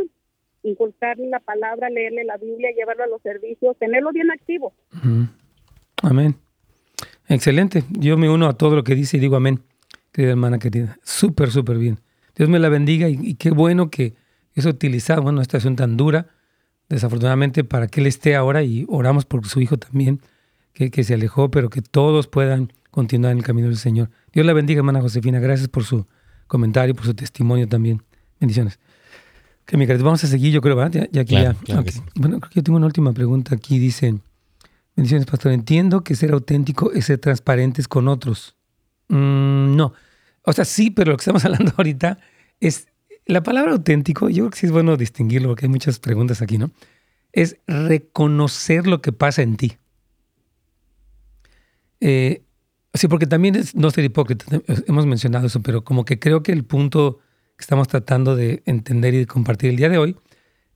inculcarle 0.64 1.28
la 1.28 1.42
palabra, 1.42 1.90
leerle 1.90 2.24
la 2.24 2.38
Biblia, 2.38 2.72
llevarlo 2.72 3.04
a 3.04 3.08
los 3.08 3.22
servicios, 3.22 3.78
tenerlo 3.78 4.12
bien 4.14 4.32
activo. 4.32 4.72
Amén. 6.02 6.36
Excelente. 7.28 7.84
Yo 7.90 8.18
me 8.18 8.30
uno 8.30 8.48
a 8.48 8.58
todo 8.58 8.76
lo 8.76 8.84
que 8.84 8.96
dice 8.96 9.18
y 9.18 9.20
digo 9.20 9.36
amén, 9.36 9.60
querida 10.12 10.32
hermana 10.32 10.60
querida. 10.60 10.98
Súper, 11.04 11.50
súper 11.50 11.78
bien. 11.78 11.98
Dios 12.36 12.50
me 12.50 12.60
la 12.60 12.70
bendiga 12.70 13.10
y, 13.10 13.36
qué 13.36 13.52
bueno 13.52 13.90
que 13.90 14.16
es 14.54 14.66
utilizado, 14.66 15.22
bueno, 15.22 15.42
esta 15.42 15.58
situación 15.58 15.76
tan 15.76 15.98
dura, 15.98 16.28
desafortunadamente, 16.90 17.64
para 17.64 17.88
que 17.88 18.02
él 18.02 18.08
esté 18.08 18.36
ahora 18.36 18.64
y 18.64 18.86
oramos 18.88 19.26
por 19.26 19.48
su 19.48 19.62
hijo 19.62 19.78
también, 19.78 20.22
que, 20.74 20.92
que 20.92 21.04
se 21.04 21.14
alejó, 21.14 21.52
pero 21.52 21.70
que 21.70 21.82
todos 21.82 22.28
puedan 22.28 22.72
continuar 22.94 23.32
en 23.32 23.40
el 23.40 23.44
camino 23.44 23.68
del 23.68 23.78
Señor. 23.78 24.10
Dios 24.32 24.46
la 24.46 24.54
bendiga, 24.54 24.80
hermana 24.80 25.02
Josefina. 25.02 25.40
Gracias 25.40 25.68
por 25.68 25.84
su 25.84 26.06
comentario, 26.48 26.94
por 26.94 27.06
su 27.06 27.16
testimonio 27.16 27.68
también. 27.68 28.04
Bendiciones. 28.40 28.80
Que 29.66 29.78
mi 29.78 29.88
querido, 29.88 30.06
vamos 30.06 30.24
a 30.24 30.28
seguir, 30.28 30.54
yo 30.54 30.62
creo, 30.62 30.76
¿verdad? 30.76 31.08
Ya, 31.12 31.26
que 31.26 31.34
ya. 31.34 31.56
Bueno, 32.16 32.40
creo 32.40 32.50
que 32.50 32.56
yo 32.56 32.64
tengo 32.64 32.78
una 32.78 32.86
última 32.86 33.14
pregunta 33.14 33.56
aquí. 33.56 33.80
Dice, 33.80 34.16
bendiciones, 34.96 35.26
pastor. 35.26 35.54
Entiendo 35.54 36.04
que 36.04 36.16
ser 36.16 36.34
auténtico 36.34 36.92
es 36.92 37.06
ser 37.06 37.18
transparentes 37.18 37.88
con 37.88 38.08
otros. 38.08 38.56
Mm, 39.08 39.76
no. 39.76 39.94
O 40.44 40.54
sea, 40.54 40.66
sí, 40.66 40.92
pero 40.92 41.12
lo 41.12 41.18
que 41.18 41.22
estamos 41.22 41.44
hablando 41.46 41.74
ahorita 41.78 42.20
es 42.60 42.88
la 43.26 43.44
palabra 43.44 43.72
auténtico. 43.72 44.30
Yo 44.30 44.44
creo 44.44 44.50
que 44.52 44.60
sí 44.60 44.66
es 44.66 44.72
bueno 44.72 44.98
distinguirlo 44.98 45.50
porque 45.50 45.66
hay 45.66 45.72
muchas 45.72 46.00
preguntas 46.00 46.42
aquí, 46.42 46.58
¿no? 46.58 46.72
Es 47.32 47.58
reconocer 47.68 48.86
lo 48.86 49.02
que 49.02 49.12
pasa 49.12 49.42
en 49.42 49.58
ti. 49.58 49.78
Eh, 52.00 52.44
sí, 52.94 53.08
porque 53.08 53.28
también 53.28 53.56
es 53.56 53.76
no 53.76 53.90
ser 53.90 54.04
hipócrita. 54.04 54.46
Hemos 54.88 55.06
mencionado 55.06 55.48
eso, 55.48 55.62
pero 55.62 55.84
como 55.84 56.06
que 56.06 56.20
creo 56.20 56.44
que 56.44 56.52
el 56.52 56.64
punto 56.64 57.20
que 57.58 57.64
estamos 57.64 57.88
tratando 57.88 58.36
de 58.36 58.62
entender 58.66 59.14
y 59.14 59.20
de 59.20 59.26
compartir 59.26 59.70
el 59.70 59.78
día 59.78 59.90
de 59.90 59.98
hoy 59.98 60.18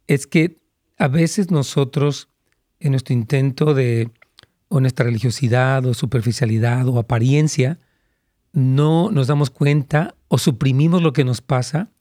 es 0.07 0.25
que 0.25 0.57
a 0.97 1.07
veces 1.07 1.51
nosotros, 1.51 2.29
en 2.79 2.91
nuestro 2.91 3.13
intento 3.13 3.73
de, 3.73 4.09
o 4.69 4.79
nuestra 4.79 5.05
religiosidad 5.05 5.85
o 5.85 5.93
superficialidad 5.93 6.87
o 6.87 6.97
apariencia, 6.97 7.79
no 8.53 9.11
nos 9.11 9.27
damos 9.27 9.49
cuenta 9.49 10.15
o 10.27 10.37
suprimimos 10.37 11.01
lo 11.01 11.13
que 11.13 11.23
nos 11.23 11.41
pasa 11.41 11.91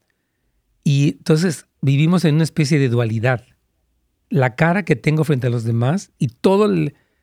y 0.83 1.09
entonces 1.17 1.65
vivimos 1.81 2.25
en 2.25 2.35
una 2.35 2.43
especie 2.43 2.79
de 2.79 2.89
dualidad. 2.89 3.45
La 4.29 4.55
cara 4.55 4.83
que 4.83 4.95
tengo 4.95 5.23
frente 5.23 5.47
a 5.47 5.49
los 5.49 5.63
demás 5.63 6.11
y 6.17 6.27
toda 6.27 6.69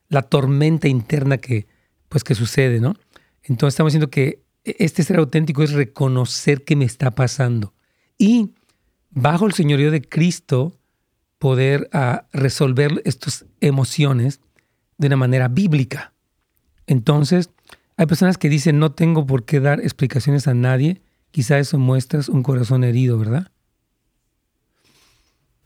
la 0.08 0.22
tormenta 0.22 0.88
interna 0.88 1.38
que, 1.38 1.66
pues, 2.08 2.24
que 2.24 2.34
sucede, 2.34 2.80
¿no? 2.80 2.94
Entonces 3.42 3.74
estamos 3.74 3.92
diciendo 3.92 4.10
que 4.10 4.42
este 4.64 5.02
ser 5.02 5.18
auténtico 5.18 5.62
es 5.62 5.72
reconocer 5.72 6.64
qué 6.64 6.76
me 6.76 6.84
está 6.84 7.14
pasando 7.14 7.74
y 8.18 8.52
bajo 9.10 9.46
el 9.46 9.52
señorío 9.52 9.90
de 9.90 10.02
Cristo 10.02 10.78
poder 11.38 11.88
ah, 11.92 12.26
resolver 12.32 13.02
estas 13.04 13.44
emociones 13.60 14.40
de 14.96 15.08
una 15.08 15.16
manera 15.16 15.48
bíblica. 15.48 16.14
Entonces, 16.86 17.50
hay 17.96 18.06
personas 18.06 18.38
que 18.38 18.48
dicen, 18.48 18.78
no 18.78 18.92
tengo 18.92 19.26
por 19.26 19.44
qué 19.44 19.60
dar 19.60 19.80
explicaciones 19.80 20.48
a 20.48 20.54
nadie. 20.54 21.02
Quizá 21.30 21.58
eso 21.58 21.78
muestra 21.78 22.20
un 22.28 22.42
corazón 22.42 22.84
herido, 22.84 23.18
¿verdad? 23.18 23.50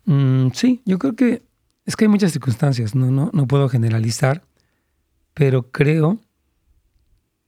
Mm, 0.05 0.51
sí, 0.55 0.83
yo 0.85 0.99
creo 0.99 1.15
que 1.15 1.43
es 1.85 1.97
que 1.97 2.05
hay 2.05 2.09
muchas 2.09 2.33
circunstancias, 2.33 2.95
no, 2.95 3.11
no, 3.11 3.31
no 3.33 3.47
puedo 3.47 3.69
generalizar, 3.71 4.43
pero 5.33 5.71
creo, 5.71 6.19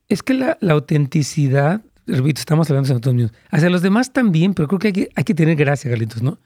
es 0.07 0.23
que 0.23 0.33
la, 0.33 0.57
autenticidad, 0.69 1.83
repito, 2.07 2.39
estamos 2.39 2.67
hablando 2.69 2.87
de 2.87 2.93
nosotros 2.95 3.13
mismos, 3.13 3.33
hacia 3.51 3.69
los 3.69 3.83
demás 3.83 4.13
también, 4.13 4.55
pero 4.55 4.67
creo 4.67 4.79
que 4.79 4.87
hay 4.87 4.93
que, 4.93 5.09
hay 5.15 5.23
que 5.23 5.35
tener 5.35 5.55
gracia, 5.55 5.91
Carlitos, 5.91 6.23
¿no? 6.23 6.39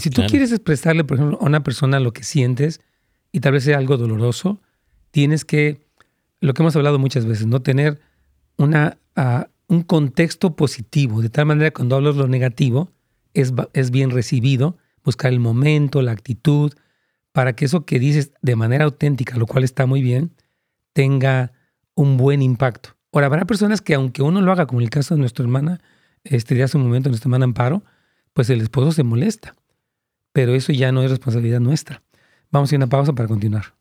Si 0.00 0.10
tú 0.10 0.22
quieres 0.28 0.50
expresarle, 0.50 1.04
por 1.04 1.18
ejemplo, 1.18 1.38
a 1.40 1.44
una 1.44 1.62
persona 1.62 2.00
lo 2.00 2.12
que 2.12 2.24
sientes 2.24 2.80
y 3.30 3.40
tal 3.40 3.52
vez 3.52 3.64
sea 3.64 3.78
algo 3.78 3.96
doloroso, 3.98 4.60
tienes 5.10 5.44
que 5.44 5.86
lo 6.42 6.54
que 6.54 6.62
hemos 6.62 6.76
hablado 6.76 6.98
muchas 6.98 7.24
veces, 7.24 7.46
no 7.46 7.62
tener 7.62 8.00
una, 8.58 8.98
ah, 9.16 9.48
un 9.68 9.82
contexto 9.82 10.56
positivo, 10.56 11.22
de 11.22 11.30
tal 11.30 11.46
manera 11.46 11.70
que 11.70 11.74
cuando 11.74 11.96
hablas 11.96 12.16
lo 12.16 12.26
negativo 12.26 12.90
es, 13.32 13.54
es 13.72 13.90
bien 13.92 14.10
recibido, 14.10 14.76
buscar 15.04 15.32
el 15.32 15.38
momento, 15.38 16.02
la 16.02 16.12
actitud, 16.12 16.72
para 17.30 17.54
que 17.54 17.64
eso 17.64 17.86
que 17.86 17.98
dices 17.98 18.32
de 18.42 18.56
manera 18.56 18.84
auténtica, 18.84 19.36
lo 19.36 19.46
cual 19.46 19.62
está 19.62 19.86
muy 19.86 20.02
bien, 20.02 20.32
tenga 20.92 21.52
un 21.94 22.16
buen 22.16 22.42
impacto. 22.42 22.90
Ahora, 23.12 23.28
habrá 23.28 23.44
personas 23.44 23.80
que 23.80 23.94
aunque 23.94 24.22
uno 24.22 24.40
lo 24.40 24.50
haga, 24.50 24.66
como 24.66 24.80
el 24.80 24.90
caso 24.90 25.14
de 25.14 25.20
nuestra 25.20 25.44
hermana, 25.44 25.80
este 26.24 26.56
de 26.56 26.64
hace 26.64 26.76
un 26.76 26.82
momento, 26.82 27.08
nuestra 27.08 27.28
hermana 27.28 27.44
Amparo, 27.44 27.84
pues 28.32 28.50
el 28.50 28.60
esposo 28.60 28.90
se 28.92 29.04
molesta. 29.04 29.54
Pero 30.32 30.54
eso 30.54 30.72
ya 30.72 30.90
no 30.90 31.02
es 31.02 31.10
responsabilidad 31.10 31.60
nuestra. 31.60 32.02
Vamos 32.50 32.72
a 32.72 32.74
ir 32.74 32.80
a 32.80 32.84
una 32.84 32.88
pausa 32.88 33.12
para 33.12 33.28
continuar. 33.28 33.74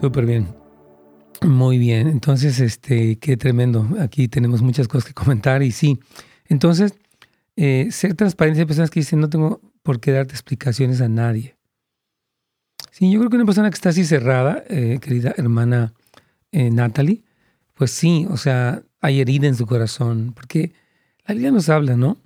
Súper 0.00 0.26
bien. 0.26 0.46
Muy 1.42 1.78
bien. 1.78 2.08
Entonces, 2.08 2.60
este, 2.60 3.18
qué 3.18 3.36
tremendo. 3.36 3.88
Aquí 4.00 4.28
tenemos 4.28 4.62
muchas 4.62 4.88
cosas 4.88 5.06
que 5.08 5.14
comentar 5.14 5.62
y 5.62 5.72
sí. 5.72 5.98
Entonces, 6.46 6.94
eh, 7.56 7.88
ser 7.90 8.14
transparente. 8.14 8.60
Hay 8.60 8.66
personas 8.66 8.90
que 8.90 9.00
dicen, 9.00 9.20
no 9.20 9.30
tengo 9.30 9.60
por 9.82 10.00
qué 10.00 10.12
darte 10.12 10.32
explicaciones 10.32 11.00
a 11.00 11.08
nadie. 11.08 11.56
Sí, 12.90 13.10
yo 13.10 13.18
creo 13.18 13.30
que 13.30 13.36
una 13.36 13.44
persona 13.46 13.70
que 13.70 13.74
está 13.74 13.90
así 13.90 14.04
cerrada, 14.04 14.64
eh, 14.68 14.98
querida 15.00 15.34
hermana 15.36 15.92
eh, 16.52 16.70
Natalie, 16.70 17.22
pues 17.74 17.90
sí, 17.90 18.26
o 18.30 18.36
sea, 18.36 18.82
hay 19.00 19.20
herida 19.20 19.46
en 19.46 19.54
su 19.54 19.66
corazón, 19.66 20.32
porque 20.34 20.72
la 21.26 21.34
Biblia 21.34 21.50
nos 21.50 21.68
habla, 21.68 21.96
¿no? 21.96 22.16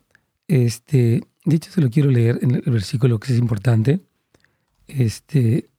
Este, 0.47 1.23
de 1.45 1.57
hecho, 1.57 1.73
se 1.73 1.81
lo 1.81 1.91
quiero 1.91 2.11
leer 2.11 2.39
en 2.43 2.55
el 2.55 2.63
versículo 2.63 3.19
que 3.19 3.33
es 3.33 3.39
importante, 3.39 4.01
este, 4.87 5.71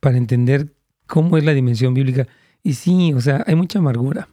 para 0.00 0.16
entender 0.16 0.74
cómo 1.06 1.36
es 1.36 1.44
la 1.44 1.54
dimensión 1.54 1.94
bíblica. 1.94 2.26
Y 2.62 2.74
sí, 2.74 3.12
o 3.12 3.20
sea, 3.20 3.44
hay 3.46 3.54
mucha 3.54 3.78
amargura. 3.78 4.28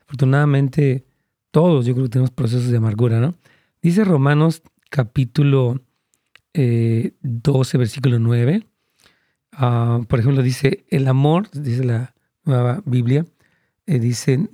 Afortunadamente, 0.00 1.06
todos 1.50 1.86
yo 1.86 1.94
creo 1.94 2.06
que 2.06 2.10
tenemos 2.10 2.30
procesos 2.30 2.68
de 2.68 2.76
amargura, 2.76 3.20
¿no? 3.20 3.34
Dice 3.80 4.04
Romanos 4.04 4.62
capítulo 4.90 5.80
12, 6.52 6.54
eh, 6.54 7.78
versículo 7.78 8.18
9. 8.18 8.66
Ah, 9.52 10.00
por 10.08 10.18
ejemplo, 10.18 10.42
dice, 10.42 10.84
el 10.88 11.06
amor, 11.08 11.50
dice 11.52 11.84
la 11.84 12.14
nueva 12.44 12.82
Biblia, 12.84 13.24
eh, 13.86 13.98
dice, 13.98 14.48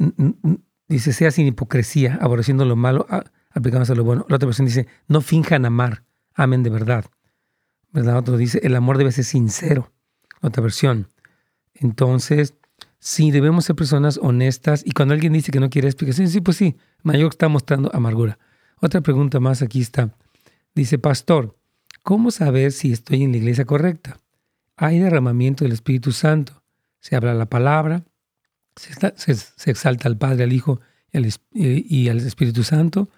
dice, 0.89 1.13
sea 1.13 1.31
sin 1.31 1.47
hipocresía, 1.47 2.19
aborreciendo 2.21 2.65
lo 2.65 2.77
malo, 2.77 3.07
aplicándose 3.51 3.93
a 3.93 3.97
lo 3.97 4.05
bueno. 4.05 4.27
La 4.29 4.37
otra 4.37 4.47
versión 4.47 4.67
dice, 4.67 4.87
no 5.09 5.21
finjan 5.21 5.65
amar, 5.65 6.05
amen 6.35 6.63
de 6.63 6.71
verdad. 6.71 7.07
¿Verdad? 7.93 8.19
Otro 8.19 8.37
dice, 8.37 8.61
el 8.63 8.77
amor 8.77 8.99
debe 8.99 9.11
ser 9.11 9.25
sincero 9.25 9.91
otra 10.41 10.63
versión. 10.63 11.09
Entonces, 11.75 12.55
sí, 12.99 13.31
debemos 13.31 13.65
ser 13.65 13.77
personas 13.77 14.19
honestas 14.23 14.83
y 14.85 14.93
cuando 14.93 15.15
alguien 15.15 15.33
dice 15.33 15.53
que 15.53 15.61
no 15.61 15.71
quiere 15.71 15.89
explicación, 15.89 16.29
sí, 16.29 16.41
pues 16.41 16.57
sí, 16.57 16.77
mayor 17.03 17.31
está 17.31 17.49
mostrando 17.49 17.91
amargura. 17.95 18.39
Otra 18.81 19.01
pregunta 19.01 19.41
más 19.41 19.63
aquí 19.63 19.81
está. 19.81 20.15
Dice, 20.75 20.99
pastor, 20.99 21.57
¿cómo 22.03 22.31
saber 22.31 22.73
si 22.73 22.93
estoy 22.93 23.23
en 23.23 23.33
la 23.33 23.39
iglesia 23.39 23.65
correcta? 23.65 24.19
Hay 24.77 24.99
derramamiento 24.99 25.65
del 25.65 25.73
Espíritu 25.73 26.13
Santo. 26.13 26.63
Se 27.01 27.17
habla 27.17 27.35
la 27.35 27.47
palabra, 27.47 28.05
se, 28.77 29.71
exalta 29.71 30.09
al 30.09 30.17
Padre, 30.17 30.45
al 30.45 30.53
Hijo 30.53 30.81
y 31.13 32.09
al 32.09 32.19
Espíritu 32.19 32.63
Santo. 32.63 33.09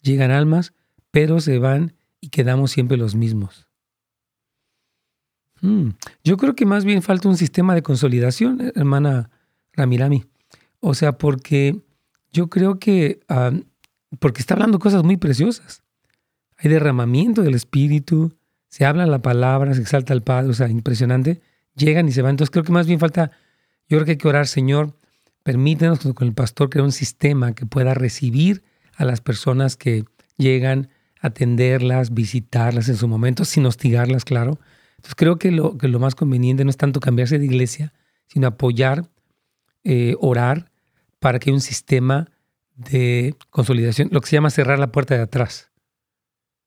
Llegan 0.00 0.30
almas, 0.30 0.72
pero 1.10 1.40
se 1.40 1.58
van 1.58 1.94
y 2.20 2.28
quedamos 2.28 2.72
siempre 2.72 2.96
los 2.96 3.14
mismos. 3.14 3.68
Mm, 5.62 5.90
yo 6.24 6.36
creo 6.36 6.54
que 6.54 6.66
más 6.66 6.84
bien 6.84 7.02
falta 7.02 7.28
un 7.28 7.36
sistema 7.36 7.74
de 7.74 7.82
consolidación, 7.82 8.60
eh, 8.60 8.72
hermana 8.74 9.30
Ramirami. 9.72 10.24
O 10.80 10.94
sea, 10.94 11.16
porque 11.16 11.80
yo 12.32 12.48
creo 12.48 12.78
que, 12.78 13.20
porque 14.18 14.40
está 14.40 14.54
hablando 14.54 14.78
cosas 14.78 15.04
muy 15.04 15.16
preciosas. 15.16 15.82
Hay 16.58 16.70
derramamiento 16.70 17.42
del 17.42 17.54
Espíritu, 17.54 18.36
se 18.68 18.84
habla 18.84 19.06
la 19.06 19.22
palabra, 19.22 19.74
se 19.74 19.80
exalta 19.80 20.12
al 20.12 20.22
Padre, 20.22 20.50
o 20.50 20.54
sea, 20.54 20.68
impresionante. 20.68 21.40
Llegan 21.76 22.08
y 22.08 22.12
se 22.12 22.22
van. 22.22 22.30
Entonces 22.30 22.50
creo 22.50 22.64
que 22.64 22.72
más 22.72 22.86
bien 22.86 22.98
falta, 22.98 23.30
yo 23.88 23.98
creo 23.98 24.04
que 24.04 24.10
hay 24.12 24.16
que 24.16 24.28
orar, 24.28 24.48
Señor, 24.48 24.96
permítenos 25.42 26.00
con 26.00 26.26
el 26.26 26.34
pastor 26.34 26.70
crear 26.70 26.84
un 26.84 26.92
sistema 26.92 27.54
que 27.54 27.66
pueda 27.66 27.94
recibir 27.94 28.62
a 28.96 29.04
las 29.04 29.20
personas 29.20 29.76
que 29.76 30.04
llegan, 30.36 30.88
atenderlas, 31.20 32.12
visitarlas 32.12 32.88
en 32.88 32.96
su 32.96 33.08
momento, 33.08 33.44
sin 33.44 33.66
hostigarlas, 33.66 34.24
claro, 34.24 34.58
entonces 35.02 35.16
creo 35.16 35.36
que 35.36 35.50
lo, 35.50 35.76
que 35.78 35.88
lo 35.88 35.98
más 35.98 36.14
conveniente 36.14 36.62
no 36.62 36.70
es 36.70 36.76
tanto 36.76 37.00
cambiarse 37.00 37.40
de 37.40 37.44
iglesia, 37.44 37.92
sino 38.28 38.46
apoyar, 38.46 39.10
eh, 39.82 40.14
orar 40.20 40.70
para 41.18 41.40
que 41.40 41.50
haya 41.50 41.56
un 41.56 41.60
sistema 41.60 42.30
de 42.76 43.34
consolidación, 43.50 44.10
lo 44.12 44.20
que 44.20 44.28
se 44.28 44.36
llama 44.36 44.50
cerrar 44.50 44.78
la 44.78 44.92
puerta 44.92 45.16
de 45.16 45.22
atrás. 45.22 45.72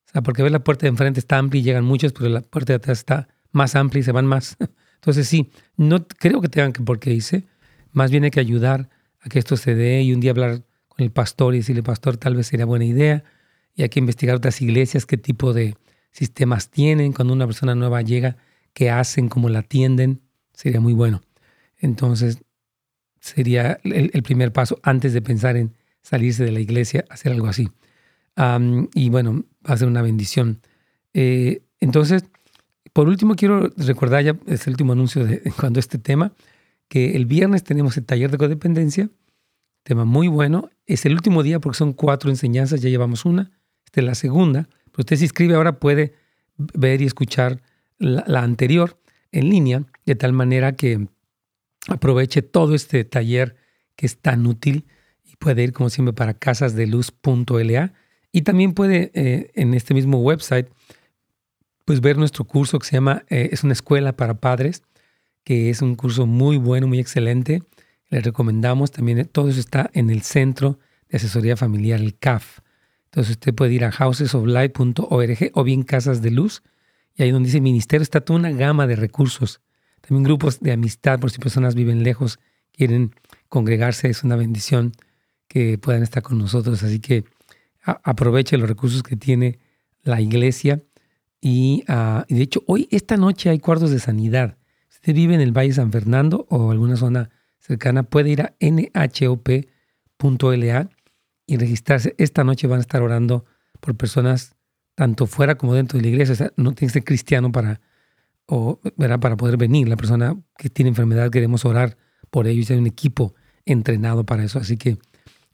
O 0.09 0.11
sea, 0.11 0.21
porque 0.21 0.43
ver 0.43 0.51
la 0.51 0.65
puerta 0.65 0.81
de 0.81 0.89
enfrente 0.89 1.21
está 1.21 1.37
amplia 1.37 1.61
y 1.61 1.63
llegan 1.63 1.85
muchos, 1.85 2.11
pero 2.11 2.27
la 2.27 2.41
puerta 2.41 2.73
de 2.73 2.77
atrás 2.77 2.97
está 2.97 3.29
más 3.53 3.73
amplia 3.77 4.01
y 4.01 4.03
se 4.03 4.11
van 4.11 4.25
más. 4.25 4.57
Entonces 4.95 5.29
sí, 5.29 5.49
no 5.77 6.05
creo 6.05 6.41
que 6.41 6.49
tengan 6.49 6.73
que 6.73 6.83
por 6.83 6.99
qué 6.99 7.13
hice, 7.13 7.45
más 7.93 8.11
bien 8.11 8.25
hay 8.25 8.31
que 8.31 8.41
ayudar 8.41 8.89
a 9.21 9.29
que 9.29 9.39
esto 9.39 9.55
se 9.55 9.75
dé 9.75 10.01
y 10.01 10.13
un 10.13 10.19
día 10.19 10.31
hablar 10.31 10.63
con 10.89 11.05
el 11.05 11.11
pastor 11.11 11.55
y 11.55 11.59
decirle, 11.59 11.83
pastor, 11.83 12.17
tal 12.17 12.35
vez 12.35 12.47
sería 12.47 12.65
buena 12.65 12.83
idea, 12.83 13.23
y 13.75 13.83
hay 13.83 13.89
que 13.89 13.99
investigar 13.99 14.35
otras 14.35 14.61
iglesias, 14.61 15.05
qué 15.05 15.15
tipo 15.15 15.53
de 15.53 15.77
sistemas 16.15 16.69
tienen 16.69 17.11
cuando 17.11 17.33
una 17.33 17.45
persona 17.45 17.75
nueva 17.75 18.01
llega, 18.01 18.37
qué 18.73 18.89
hacen, 18.89 19.27
cómo 19.27 19.49
la 19.49 19.59
atienden, 19.59 20.21
sería 20.53 20.79
muy 20.79 20.93
bueno. 20.93 21.21
Entonces, 21.77 22.39
sería 23.19 23.79
el, 23.83 24.23
primer 24.23 24.53
paso 24.53 24.79
antes 24.81 25.11
de 25.11 25.21
pensar 25.21 25.57
en 25.57 25.73
salirse 26.01 26.45
de 26.45 26.53
la 26.53 26.61
iglesia, 26.61 27.03
hacer 27.09 27.33
algo 27.33 27.47
así. 27.47 27.69
y 28.93 29.09
bueno, 29.09 29.43
va 29.67 29.73
a 29.73 29.77
ser 29.77 29.89
una 29.89 30.01
bendición. 30.01 30.61
Eh, 31.13 31.63
entonces, 31.81 32.23
por 32.93 33.09
último, 33.09 33.35
quiero 33.35 33.69
recordar, 33.75 34.23
ya 34.23 34.37
es 34.47 34.67
el 34.67 34.73
último 34.73 34.93
anuncio 34.93 35.25
de 35.25 35.41
cuando 35.59 35.81
este 35.81 35.97
tema, 35.97 36.31
que 36.87 37.17
el 37.17 37.25
viernes 37.25 37.65
tenemos 37.65 37.97
el 37.97 38.05
taller 38.05 38.31
de 38.31 38.37
codependencia, 38.37 39.09
tema 39.83 40.05
muy 40.05 40.29
bueno. 40.29 40.69
Es 40.85 41.05
el 41.05 41.13
último 41.13 41.43
día 41.43 41.59
porque 41.59 41.77
son 41.77 41.91
cuatro 41.91 42.29
enseñanzas, 42.29 42.79
ya 42.79 42.89
llevamos 42.89 43.25
una, 43.25 43.51
esta 43.83 43.99
es 43.99 44.05
la 44.05 44.15
segunda. 44.15 44.69
Usted 44.97 45.17
se 45.17 45.25
inscribe 45.25 45.55
ahora 45.55 45.79
puede 45.79 46.13
ver 46.57 47.01
y 47.01 47.05
escuchar 47.05 47.61
la, 47.97 48.41
anterior 48.41 48.99
en 49.31 49.49
línea, 49.49 49.83
de 50.05 50.15
tal 50.15 50.33
manera 50.33 50.75
que 50.75 51.07
aproveche 51.87 52.41
todo 52.41 52.75
este 52.75 53.03
taller 53.03 53.55
que 53.95 54.05
es 54.05 54.17
tan 54.17 54.47
útil 54.47 54.85
y 55.23 55.35
puede 55.35 55.63
ir 55.63 55.73
como 55.73 55.89
siempre 55.89 56.13
para 56.13 56.33
casasdeluz.la 56.33 57.93
y 58.31 58.41
también 58.41 58.73
puede 58.73 59.11
eh, 59.13 59.51
en 59.55 59.73
este 59.73 59.93
mismo 59.93 60.19
website 60.21 60.67
pues 61.85 62.01
ver 62.01 62.17
nuestro 62.17 62.45
curso 62.45 62.79
que 62.79 62.87
se 62.87 62.93
llama 62.93 63.23
eh, 63.29 63.49
es 63.51 63.63
una 63.63 63.73
escuela 63.73 64.15
para 64.15 64.39
padres 64.39 64.83
que 65.43 65.69
es 65.69 65.81
un 65.81 65.95
curso 65.95 66.25
muy 66.25 66.57
bueno 66.57 66.87
muy 66.87 66.99
excelente. 66.99 67.61
Le 68.09 68.21
recomendamos 68.21 68.91
también 68.91 69.27
todo 69.31 69.49
eso 69.49 69.59
está 69.59 69.89
en 69.93 70.09
el 70.09 70.21
centro 70.21 70.79
de 71.09 71.17
asesoría 71.17 71.55
familiar 71.55 71.99
el 71.99 72.17
CAF 72.17 72.59
Entonces 73.15 73.37
usted 73.37 73.55
puede 73.55 73.73
ir 73.73 73.85
a 73.85 73.93
housesoflight.org 73.93 75.51
o 75.53 75.63
bien 75.63 75.83
Casas 75.83 76.21
de 76.21 76.31
Luz. 76.31 76.63
Y 77.15 77.23
ahí 77.23 77.31
donde 77.31 77.47
dice 77.47 77.61
ministerio 77.61 78.03
está 78.03 78.19
toda 78.19 78.37
una 78.37 78.51
gama 78.51 78.87
de 78.87 78.97
recursos. 78.97 79.61
También 80.01 80.25
grupos 80.25 80.59
de 80.59 80.73
amistad 80.73 81.17
por 81.17 81.31
si 81.31 81.39
personas 81.39 81.75
viven 81.75 82.03
lejos, 82.03 82.39
quieren 82.73 83.15
congregarse. 83.47 84.09
Es 84.09 84.25
una 84.25 84.35
bendición 84.35 84.91
que 85.47 85.77
puedan 85.77 86.03
estar 86.03 86.23
con 86.23 86.37
nosotros. 86.37 86.83
Así 86.83 86.99
que 86.99 87.23
aproveche 87.83 88.57
los 88.57 88.67
recursos 88.67 89.01
que 89.01 89.15
tiene 89.15 89.59
la 90.03 90.19
iglesia. 90.19 90.83
Ah, 91.87 92.25
y, 92.27 92.35
de 92.35 92.41
hecho, 92.41 92.63
hoy, 92.67 92.89
esta 92.91 93.15
noche 93.15 93.49
hay 93.49 93.59
cuartos 93.59 93.91
de 93.91 93.99
sanidad. 93.99 94.57
Si 94.89 94.97
usted 94.97 95.13
vive 95.13 95.35
en 95.35 95.41
el 95.41 95.57
Valle 95.57 95.71
San 95.71 95.89
Fernando 95.89 96.47
o 96.49 96.69
alguna 96.69 96.97
zona 96.97 97.29
cercana, 97.59 98.03
puede 98.03 98.31
ir 98.31 98.41
a 98.41 98.53
nhop.la 98.59 99.69
y 101.47 101.57
registrarse. 101.57 102.15
Esta 102.17 102.43
noche 102.43 102.67
van 102.67 102.79
a 102.79 102.81
estar 102.81 103.01
orando 103.01 103.45
por 103.79 103.95
personas 103.95 104.55
tanto 104.95 105.27
fuera 105.27 105.55
como 105.55 105.73
dentro 105.73 105.97
de 105.97 106.03
la 106.03 106.09
iglesia. 106.09 106.51
no 106.55 106.73
tiene 106.73 106.89
que 106.89 106.93
ser 106.93 107.03
cristiano 107.03 107.51
para, 107.51 107.81
o, 108.45 108.79
para 108.97 109.37
poder 109.37 109.57
venir. 109.57 109.87
La 109.87 109.97
persona 109.97 110.37
que 110.57 110.69
tiene 110.69 110.89
enfermedad, 110.89 111.29
queremos 111.29 111.65
orar 111.65 111.97
por 112.29 112.47
ellos 112.47 112.69
hay 112.71 112.77
un 112.77 112.87
equipo 112.87 113.35
entrenado 113.65 114.25
para 114.25 114.43
eso. 114.43 114.59
Así 114.59 114.77
que 114.77 114.97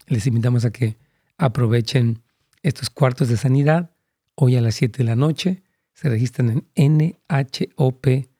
les 0.06 0.26
invitamos 0.26 0.64
a 0.64 0.70
que 0.70 0.96
aprovechen 1.38 2.22
estos 2.62 2.90
cuartos 2.90 3.28
de 3.28 3.36
sanidad 3.36 3.90
hoy 4.34 4.56
a 4.56 4.60
las 4.60 4.74
7 4.76 4.98
de 4.98 5.04
la 5.04 5.16
noche. 5.16 5.62
Se 5.92 6.08
registran 6.08 6.64
en 6.74 7.16
nhop.la. 7.28 8.38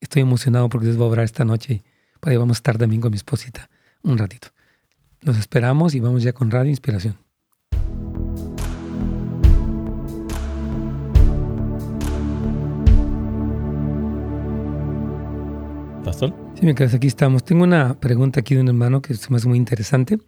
Estoy 0.00 0.22
emocionado 0.22 0.68
porque 0.68 0.86
les 0.86 0.96
voy 0.96 1.06
a 1.06 1.08
obrar 1.08 1.24
esta 1.24 1.44
noche. 1.44 1.82
Por 2.20 2.30
ahí 2.30 2.36
vamos 2.36 2.58
a 2.58 2.60
estar 2.60 2.78
también 2.78 3.00
con 3.00 3.10
mi 3.10 3.16
esposita 3.16 3.70
un 4.02 4.18
ratito. 4.18 4.48
Los 5.22 5.38
esperamos 5.38 5.94
y 5.94 6.00
vamos 6.00 6.22
ya 6.22 6.32
con 6.32 6.50
Radio 6.50 6.70
Inspiración. 6.70 7.14
Pastor. 16.02 16.34
Sí, 16.54 16.60
mientras 16.62 16.94
aquí 16.94 17.06
estamos. 17.06 17.44
Tengo 17.44 17.64
una 17.64 18.00
pregunta 18.00 18.40
aquí 18.40 18.54
de 18.54 18.62
un 18.62 18.68
hermano 18.68 19.02
que 19.02 19.12
se 19.12 19.28
me 19.30 19.36
hace 19.36 19.46
muy 19.46 19.58
interesante. 19.58 20.18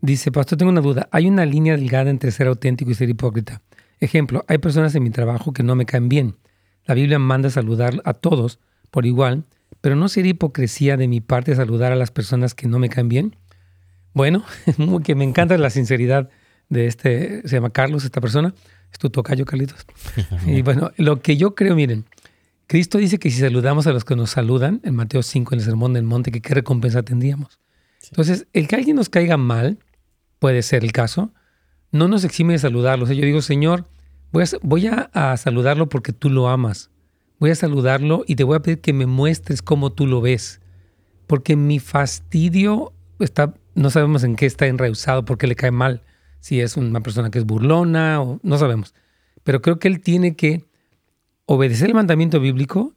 Dice, 0.00 0.32
Pastor, 0.32 0.58
tengo 0.58 0.72
una 0.72 0.80
duda. 0.80 1.08
Hay 1.12 1.28
una 1.28 1.46
línea 1.46 1.76
delgada 1.76 2.10
entre 2.10 2.32
ser 2.32 2.48
auténtico 2.48 2.90
y 2.90 2.94
ser 2.94 3.08
hipócrita. 3.08 3.62
Ejemplo, 4.00 4.44
hay 4.48 4.58
personas 4.58 4.94
en 4.96 5.04
mi 5.04 5.10
trabajo 5.10 5.52
que 5.52 5.62
no 5.62 5.76
me 5.76 5.86
caen 5.86 6.08
bien. 6.08 6.36
La 6.86 6.94
Biblia 6.94 7.20
manda 7.20 7.50
saludar 7.50 8.02
a 8.04 8.14
todos 8.14 8.58
por 8.90 9.06
igual, 9.06 9.44
pero 9.80 9.94
¿no 9.94 10.08
sería 10.08 10.30
hipocresía 10.30 10.96
de 10.96 11.06
mi 11.06 11.20
parte 11.20 11.54
saludar 11.54 11.92
a 11.92 11.96
las 11.96 12.10
personas 12.10 12.54
que 12.54 12.66
no 12.66 12.80
me 12.80 12.88
caen 12.88 13.08
bien? 13.08 13.36
Bueno, 14.12 14.44
que 15.04 15.14
me 15.14 15.24
encanta 15.24 15.56
la 15.58 15.70
sinceridad 15.70 16.30
de 16.68 16.86
este, 16.86 17.42
se 17.42 17.56
llama 17.56 17.70
Carlos, 17.70 18.04
esta 18.04 18.20
persona. 18.20 18.54
Es 18.92 18.98
tu 18.98 19.10
tocayo, 19.10 19.44
Carlitos. 19.44 19.86
y 20.46 20.62
bueno, 20.62 20.90
lo 20.96 21.20
que 21.20 21.36
yo 21.36 21.54
creo, 21.54 21.76
miren, 21.76 22.06
Cristo 22.66 22.98
dice 22.98 23.18
que 23.18 23.30
si 23.30 23.40
saludamos 23.40 23.86
a 23.86 23.92
los 23.92 24.04
que 24.04 24.16
nos 24.16 24.30
saludan, 24.30 24.80
en 24.84 24.94
Mateo 24.94 25.22
5, 25.22 25.54
en 25.54 25.58
el 25.60 25.64
Sermón 25.64 25.92
del 25.92 26.04
Monte, 26.04 26.30
que 26.30 26.40
qué 26.40 26.54
recompensa 26.54 27.02
tendríamos. 27.02 27.58
Entonces, 28.08 28.46
el 28.52 28.68
que 28.68 28.76
alguien 28.76 28.96
nos 28.96 29.08
caiga 29.08 29.36
mal, 29.36 29.78
puede 30.38 30.62
ser 30.62 30.84
el 30.84 30.92
caso, 30.92 31.32
no 31.92 32.08
nos 32.08 32.24
exime 32.24 32.54
de 32.54 32.58
saludarlo. 32.58 33.06
yo 33.06 33.24
digo, 33.24 33.42
Señor, 33.42 33.86
voy, 34.32 34.44
a, 34.44 34.46
voy 34.62 34.86
a, 34.86 35.36
saludarlo 35.36 35.88
porque 35.88 36.12
tú 36.12 36.30
lo 36.30 36.48
amas. 36.48 36.90
Voy 37.38 37.50
a 37.50 37.54
saludarlo 37.54 38.24
y 38.26 38.36
te 38.36 38.44
voy 38.44 38.56
a 38.56 38.60
pedir 38.60 38.80
que 38.80 38.92
me 38.92 39.06
muestres 39.06 39.62
cómo 39.62 39.90
tú 39.92 40.06
lo 40.06 40.20
ves. 40.20 40.60
Porque 41.26 41.56
mi 41.56 41.78
fastidio 41.78 42.92
está 43.18 43.54
no 43.74 43.90
sabemos 43.90 44.24
en 44.24 44.36
qué 44.36 44.46
está 44.46 44.66
enraizado, 44.66 45.24
porque 45.24 45.46
le 45.46 45.56
cae 45.56 45.70
mal, 45.70 46.02
si 46.40 46.60
es 46.60 46.76
una 46.76 47.00
persona 47.00 47.30
que 47.30 47.38
es 47.38 47.44
burlona 47.44 48.20
o 48.20 48.40
no 48.42 48.58
sabemos. 48.58 48.94
Pero 49.42 49.62
creo 49.62 49.78
que 49.78 49.88
él 49.88 50.00
tiene 50.00 50.36
que 50.36 50.64
obedecer 51.46 51.88
el 51.88 51.94
mandamiento 51.94 52.40
bíblico 52.40 52.94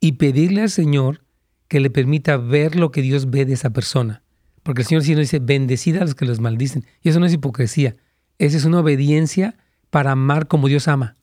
y 0.00 0.12
pedirle 0.12 0.62
al 0.62 0.70
Señor 0.70 1.22
que 1.68 1.80
le 1.80 1.90
permita 1.90 2.36
ver 2.36 2.76
lo 2.76 2.90
que 2.90 3.02
Dios 3.02 3.30
ve 3.30 3.44
de 3.44 3.54
esa 3.54 3.70
persona. 3.70 4.22
Porque 4.62 4.82
el 4.82 4.88
Señor 4.88 5.02
sí 5.02 5.12
nos 5.12 5.22
dice, 5.22 5.38
bendecida 5.38 6.00
a 6.00 6.04
los 6.04 6.14
que 6.14 6.24
los 6.24 6.40
maldicen. 6.40 6.84
Y 7.02 7.10
eso 7.10 7.20
no 7.20 7.26
es 7.26 7.32
hipocresía. 7.32 7.96
Esa 8.38 8.56
es 8.56 8.64
una 8.64 8.80
obediencia 8.80 9.56
para 9.90 10.12
amar 10.12 10.48
como 10.48 10.68
Dios 10.68 10.88
ama, 10.88 11.16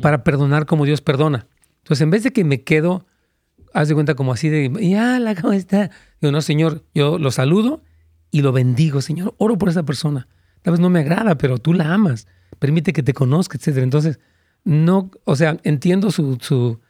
para 0.00 0.24
perdonar 0.24 0.66
como 0.66 0.84
Dios 0.84 1.00
perdona. 1.00 1.46
Entonces, 1.78 2.02
en 2.02 2.10
vez 2.10 2.22
de 2.22 2.32
que 2.32 2.44
me 2.44 2.62
quedo 2.62 3.06
haz 3.78 3.88
de 3.88 3.94
cuenta 3.94 4.16
como 4.16 4.32
así 4.32 4.48
de, 4.48 4.72
ya, 4.80 5.20
la 5.20 5.36
¿cómo 5.36 5.52
está? 5.52 5.90
Digo, 6.20 6.32
no, 6.32 6.42
Señor, 6.42 6.82
yo 6.94 7.16
lo 7.16 7.30
saludo 7.30 7.80
y 8.30 8.42
lo 8.42 8.50
bendigo, 8.52 9.00
Señor, 9.00 9.34
oro 9.38 9.56
por 9.56 9.68
esa 9.68 9.84
persona. 9.84 10.26
Tal 10.62 10.72
vez 10.72 10.80
no 10.80 10.90
me 10.90 10.98
agrada, 10.98 11.38
pero 11.38 11.58
tú 11.58 11.72
la 11.72 11.94
amas, 11.94 12.26
permite 12.58 12.92
que 12.92 13.04
te 13.04 13.14
conozca, 13.14 13.56
etc. 13.56 13.78
Entonces, 13.78 14.18
no, 14.64 15.12
o 15.24 15.36
sea, 15.36 15.58
entiendo 15.62 16.10
su, 16.10 16.38
su 16.40 16.80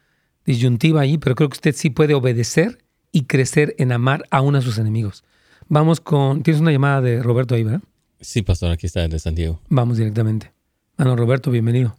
disyuntiva 0.46 1.02
ahí, 1.02 1.18
pero 1.18 1.34
creo 1.34 1.50
que 1.50 1.56
usted 1.56 1.74
sí 1.74 1.90
puede 1.90 2.14
obedecer 2.14 2.78
y 3.12 3.24
crecer 3.24 3.74
en 3.78 3.92
amar 3.92 4.24
aún 4.30 4.56
a 4.56 4.62
sus 4.62 4.78
enemigos. 4.78 5.24
Vamos 5.68 6.00
con, 6.00 6.42
tienes 6.42 6.62
una 6.62 6.72
llamada 6.72 7.02
de 7.02 7.22
Roberto 7.22 7.54
ahí, 7.54 7.64
¿verdad? 7.64 7.82
Sí, 8.20 8.40
pastor, 8.40 8.70
aquí 8.70 8.86
está 8.86 9.06
de 9.06 9.18
San 9.18 9.34
Diego. 9.34 9.60
Vamos 9.68 9.98
directamente. 9.98 10.52
Bueno, 10.96 11.16
Roberto, 11.16 11.50
bienvenido. 11.50 11.94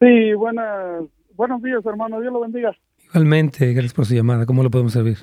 Sí, 0.00 0.34
buenas 0.34 1.04
Buenos 1.38 1.62
días, 1.62 1.86
hermano. 1.86 2.20
Dios 2.20 2.32
lo 2.32 2.40
bendiga. 2.40 2.76
Igualmente, 3.10 3.72
gracias 3.72 3.94
por 3.94 4.06
su 4.06 4.14
llamada. 4.14 4.44
¿Cómo 4.44 4.62
lo 4.62 4.70
podemos 4.70 4.92
servir? 4.92 5.18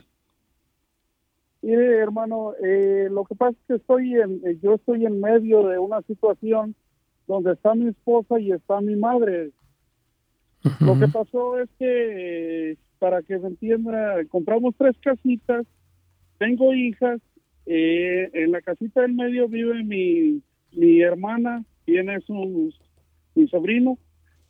Mire, 1.62 1.98
hermano, 1.98 2.54
eh, 2.64 3.08
lo 3.12 3.26
que 3.26 3.36
pasa 3.36 3.52
es 3.52 3.68
que 3.68 3.76
estoy 3.76 4.14
en, 4.14 4.42
eh, 4.46 4.58
yo 4.62 4.76
estoy 4.76 5.06
en 5.06 5.20
medio 5.20 5.68
de 5.68 5.80
una 5.80 6.02
situación 6.04 6.76
donde 7.28 7.54
está 7.54 7.74
mi 7.74 7.88
esposa 7.88 8.40
y 8.40 8.52
está 8.52 8.82
mi 8.82 8.96
madre. 8.96 9.52
Lo 10.80 11.00
que 11.00 11.08
pasó 11.08 11.60
es 11.60 11.70
que, 11.78 12.78
para 12.98 13.22
que 13.22 13.38
me 13.38 13.50
entienda, 13.50 14.24
compramos 14.30 14.74
tres 14.78 14.96
casitas, 15.00 15.66
tengo 16.40 16.74
hijas, 16.74 17.20
eh, 17.68 18.30
en 18.34 18.52
la 18.52 18.62
casita 18.62 19.02
del 19.02 19.14
medio 19.14 19.48
vive 19.48 19.84
mi, 19.84 20.42
mi 20.72 21.02
hermana, 21.02 21.64
tiene 21.86 22.20
su, 22.22 22.74
mi 23.36 23.48
sobrino, 23.48 23.98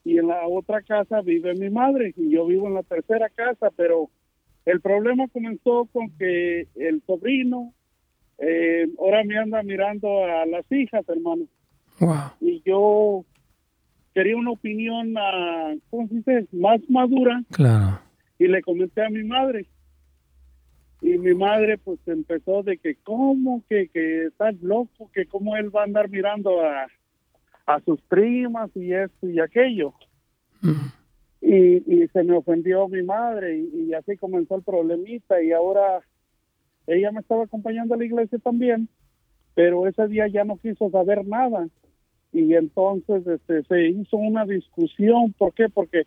y 0.06 0.20
en 0.20 0.28
la 0.28 0.48
otra 0.48 0.84
casa 0.84 1.22
vive 1.22 1.56
mi 1.56 1.70
madre 1.70 2.14
y 2.16 2.30
yo 2.30 2.46
vivo 2.46 2.68
en 2.68 2.76
la 2.76 2.84
tercera 2.84 3.28
casa, 3.30 3.72
pero 3.76 4.12
el 4.66 4.80
problema 4.80 5.28
comenzó 5.28 5.90
con 5.92 6.12
que 6.18 6.68
el 6.76 7.02
sobrino 7.08 7.74
eh, 8.38 8.88
ahora 9.00 9.24
me 9.24 9.38
anda 9.38 9.64
mirando 9.64 10.24
a 10.24 10.46
las 10.46 10.72
hijas, 10.72 11.04
hermano. 11.10 11.48
Y 12.40 12.62
yo 12.66 13.26
quería 14.14 14.38
una 14.38 14.52
opinión, 14.52 15.16
uh, 15.18 15.80
¿cómo 15.90 16.08
se 16.08 16.16
dice? 16.16 16.48
Más 16.52 16.82
madura. 16.88 17.42
Claro. 17.52 18.00
Y 18.38 18.48
le 18.48 18.62
comenté 18.62 19.04
a 19.04 19.10
mi 19.10 19.24
madre. 19.24 19.66
Y 21.02 21.18
mi 21.18 21.34
madre 21.34 21.80
pues 21.80 22.00
empezó 22.06 22.62
de 22.62 22.78
que, 22.78 22.96
¿cómo? 22.96 23.64
Que, 23.68 23.88
que 23.88 24.26
estás 24.26 24.56
loco, 24.62 25.10
que 25.14 25.26
cómo 25.26 25.56
él 25.58 25.76
va 25.76 25.82
a 25.82 25.86
andar 25.86 26.10
mirando 26.10 26.62
a, 26.62 26.88
a 27.66 27.80
sus 27.82 28.02
primas 28.02 28.70
y 28.76 28.94
esto 28.94 29.30
y 29.30 29.40
aquello. 29.40 29.94
Y, 31.42 32.08
se 32.14 32.24
me 32.24 32.38
ofendió 32.38 32.88
mi 32.88 33.04
madre 33.04 33.58
y, 33.58 33.94
así 33.94 34.18
comenzó 34.18 34.56
el 34.56 34.64
problemita 34.64 35.42
y 35.42 35.52
ahora 35.52 36.02
ella 36.88 37.12
me 37.12 37.20
estaba 37.20 37.44
acompañando 37.44 37.96
a 37.96 37.98
la 37.98 38.06
iglesia 38.06 38.40
también, 38.40 38.88
pero 39.54 39.88
ese 39.88 40.08
día 40.08 40.28
ya 40.28 40.44
no 40.44 40.58
quiso 40.58 40.90
saber 40.90 41.26
nada 41.28 41.68
y 42.36 42.54
entonces 42.54 43.26
este, 43.26 43.64
se 43.64 43.90
hizo 43.90 44.18
una 44.18 44.46
discusión, 44.46 45.34
¿por 45.38 45.54
qué? 45.54 45.70
Porque 45.70 46.04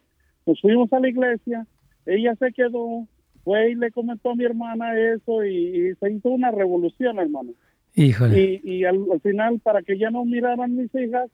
nos 0.47 0.61
fuimos 0.61 0.93
a 0.93 1.01
la 1.01 1.09
iglesia, 1.09 1.67
ella 2.05 2.35
se 2.37 2.53
quedó, 2.53 3.07
fue 3.45 3.71
y 3.71 3.75
le 3.75 3.91
comentó 3.91 4.31
a 4.31 4.35
mi 4.35 4.45
hermana 4.45 4.99
eso 4.99 5.43
y, 5.45 5.95
se 5.99 6.13
hizo 6.13 6.29
una 6.29 6.51
revolución, 6.51 7.19
hermano. 7.19 7.53
Híjole. 7.95 8.61
Y, 8.63 8.85
al, 8.85 9.07
final, 9.23 9.59
para 9.61 9.83
que 9.83 9.99
ya 9.99 10.11
no 10.11 10.25
miraran 10.27 10.77
mis 10.77 10.95
hijas, 10.95 11.31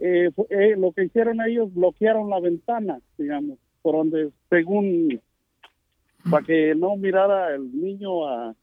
eh, 0.00 0.30
eh, 0.48 0.76
lo 0.76 0.92
que 0.92 1.04
hicieron 1.04 1.40
ellos, 1.42 1.72
bloquearon 1.74 2.30
la 2.30 2.40
ventana, 2.40 3.00
digamos, 3.18 3.58
por 3.82 3.96
donde, 3.96 4.30
según, 4.48 5.20
para 6.30 6.44
que 6.44 6.74
no 6.74 6.96
mirara 6.96 7.54
el 7.54 7.70
niño 7.78 8.26
a, 8.26 8.54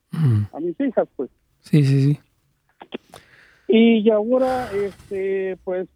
a 0.51 0.59
mis 0.59 0.79
hijas, 0.79 1.07
pues. 1.15 1.29
Sí, 1.59 1.83
sí, 1.83 2.13
sí. 2.13 2.19
Y 3.67 4.09
ahora, 4.09 4.69
este, 4.73 5.57
pues, 5.63 5.88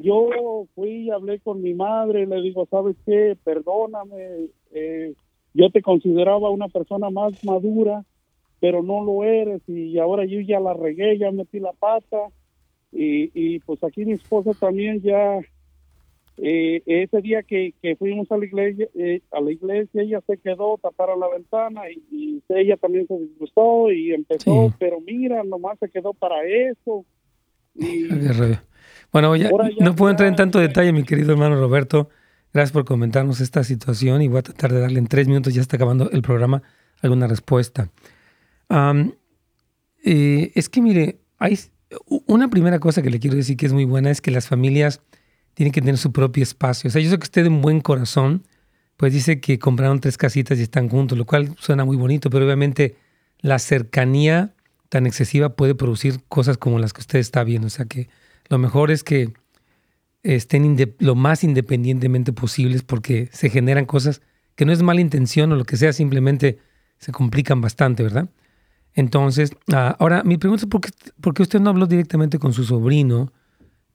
yo 0.00 0.66
fui 0.74 1.04
y 1.06 1.10
hablé 1.10 1.38
con 1.38 1.62
mi 1.62 1.74
madre, 1.74 2.26
le 2.26 2.40
digo, 2.42 2.66
¿sabes 2.70 2.96
qué? 3.06 3.36
Perdóname, 3.44 4.48
eh, 4.72 5.14
yo 5.54 5.70
te 5.70 5.82
consideraba 5.82 6.50
una 6.50 6.68
persona 6.68 7.10
más 7.10 7.44
madura, 7.44 8.04
pero 8.58 8.82
no 8.82 9.04
lo 9.04 9.22
eres 9.22 9.60
y 9.68 9.98
ahora 9.98 10.24
yo 10.24 10.40
ya 10.40 10.60
la 10.60 10.72
regué, 10.72 11.18
ya 11.18 11.30
metí 11.30 11.60
la 11.60 11.72
pata 11.72 12.28
y, 12.92 13.30
y 13.34 13.58
pues 13.60 13.82
aquí 13.82 14.04
mi 14.04 14.12
esposa 14.12 14.52
también 14.54 15.00
ya 15.00 15.40
eh, 16.38 16.82
ese 16.86 17.20
día 17.20 17.42
que, 17.42 17.74
que, 17.82 17.94
fuimos 17.96 18.30
a 18.32 18.38
la 18.38 18.46
iglesia, 18.46 18.88
eh, 18.94 19.20
a 19.32 19.40
la 19.40 19.52
iglesia 19.52 20.02
ella 20.02 20.20
se 20.26 20.38
quedó, 20.38 20.78
taparon 20.82 21.20
la 21.20 21.28
ventana 21.28 21.82
y, 21.90 22.42
ella 22.48 22.76
también 22.76 23.06
se 23.06 23.18
disgustó 23.18 23.90
y 23.90 24.12
empezó, 24.12 24.74
pero 24.78 25.00
mira, 25.00 25.42
nomás 25.42 25.78
se 25.78 25.88
quedó 25.88 26.12
para 26.12 26.44
eso. 26.44 27.04
bueno, 29.12 29.36
ya, 29.36 29.50
no 29.80 29.96
puedo 29.96 30.10
entrar 30.10 30.28
en 30.28 30.36
tanto 30.36 30.58
detalle, 30.58 30.92
mi 30.92 31.04
querido 31.04 31.32
hermano 31.32 31.58
Roberto. 31.58 32.10
Gracias 32.52 32.72
por 32.72 32.84
comentarnos 32.84 33.40
esta 33.40 33.64
situación 33.64 34.20
y 34.20 34.28
voy 34.28 34.40
a 34.40 34.42
tratar 34.42 34.70
de 34.72 34.80
darle 34.80 34.98
en 34.98 35.06
tres 35.06 35.28
minutos, 35.28 35.54
ya 35.54 35.62
está 35.62 35.76
acabando 35.76 36.10
el 36.10 36.20
programa, 36.20 36.62
alguna 37.00 37.26
respuesta. 37.26 37.88
Eh, 40.04 40.52
es 40.54 40.68
que 40.68 40.82
mire, 40.82 41.20
hay 41.38 41.56
una 42.26 42.48
primera 42.48 42.78
cosa 42.78 43.02
que 43.02 43.10
le 43.10 43.20
quiero 43.20 43.36
decir 43.36 43.56
que 43.56 43.66
es 43.66 43.72
muy 43.72 43.84
buena 43.84 44.10
es 44.10 44.20
que 44.20 44.30
las 44.30 44.46
familias 44.46 45.00
tienen 45.54 45.72
que 45.72 45.80
tener 45.80 45.98
su 45.98 46.12
propio 46.12 46.42
espacio. 46.42 46.88
O 46.88 46.90
sea, 46.90 47.02
yo 47.02 47.10
sé 47.10 47.18
que 47.18 47.24
usted 47.24 47.46
en 47.46 47.60
buen 47.60 47.80
corazón, 47.80 48.44
pues 48.96 49.12
dice 49.12 49.40
que 49.40 49.58
compraron 49.58 50.00
tres 50.00 50.16
casitas 50.16 50.58
y 50.58 50.62
están 50.62 50.88
juntos, 50.88 51.18
lo 51.18 51.24
cual 51.24 51.54
suena 51.58 51.84
muy 51.84 51.96
bonito, 51.96 52.30
pero 52.30 52.44
obviamente 52.44 52.96
la 53.40 53.58
cercanía 53.58 54.54
tan 54.88 55.06
excesiva 55.06 55.56
puede 55.56 55.74
producir 55.74 56.20
cosas 56.28 56.58
como 56.58 56.78
las 56.78 56.92
que 56.92 57.00
usted 57.00 57.18
está 57.18 57.44
viendo. 57.44 57.66
O 57.66 57.70
sea 57.70 57.86
que 57.86 58.08
lo 58.48 58.58
mejor 58.58 58.90
es 58.90 59.04
que 59.04 59.32
estén 60.22 60.76
lo 60.98 61.14
más 61.14 61.44
independientemente 61.44 62.32
posibles 62.32 62.82
porque 62.82 63.28
se 63.32 63.50
generan 63.50 63.86
cosas 63.86 64.22
que 64.54 64.64
no 64.64 64.72
es 64.72 64.82
mala 64.82 65.00
intención 65.00 65.50
o 65.52 65.56
lo 65.56 65.64
que 65.64 65.76
sea, 65.76 65.92
simplemente 65.92 66.58
se 66.98 67.10
complican 67.10 67.60
bastante, 67.60 68.02
¿verdad? 68.02 68.28
Entonces, 68.94 69.56
ah, 69.72 69.96
ahora 69.98 70.22
mi 70.24 70.36
pregunta 70.36 70.64
es 70.64 70.70
¿por 70.70 70.80
qué, 70.80 70.90
por 71.20 71.34
qué 71.34 71.42
usted 71.42 71.60
no 71.60 71.70
habló 71.70 71.86
directamente 71.86 72.38
con 72.38 72.52
su 72.52 72.64
sobrino? 72.64 73.32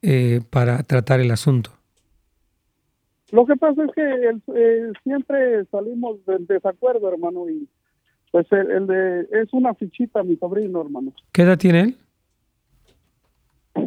eh, 0.01 0.41
para 0.49 0.83
tratar 0.83 1.19
el 1.19 1.31
asunto? 1.31 1.71
Lo 3.31 3.45
que 3.45 3.55
pasa 3.55 3.83
es 3.83 3.91
que 3.93 4.01
eh, 4.55 4.91
siempre 5.03 5.65
salimos 5.65 6.25
del 6.25 6.47
desacuerdo, 6.47 7.11
hermano, 7.11 7.49
y 7.49 7.67
pues 8.31 8.47
el, 8.51 8.87
de, 8.87 9.27
es 9.31 9.51
una 9.51 9.73
fichita 9.73 10.23
mi 10.23 10.37
sobrino, 10.37 10.81
hermano. 10.81 11.13
¿Qué 11.33 11.41
edad 11.41 11.57
tiene 11.57 11.81
él? 11.81 11.97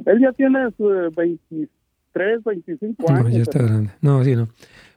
Él 0.07 0.21
ya 0.21 0.33
tiene 0.33 0.69
23, 1.17 2.45
25 2.45 3.11
años. 3.11 3.25
No, 3.25 3.31
ya 3.31 3.43
está 3.43 3.63
grande. 3.63 3.91
No, 4.03 4.23
sí, 4.25 4.37
no. 4.37 4.49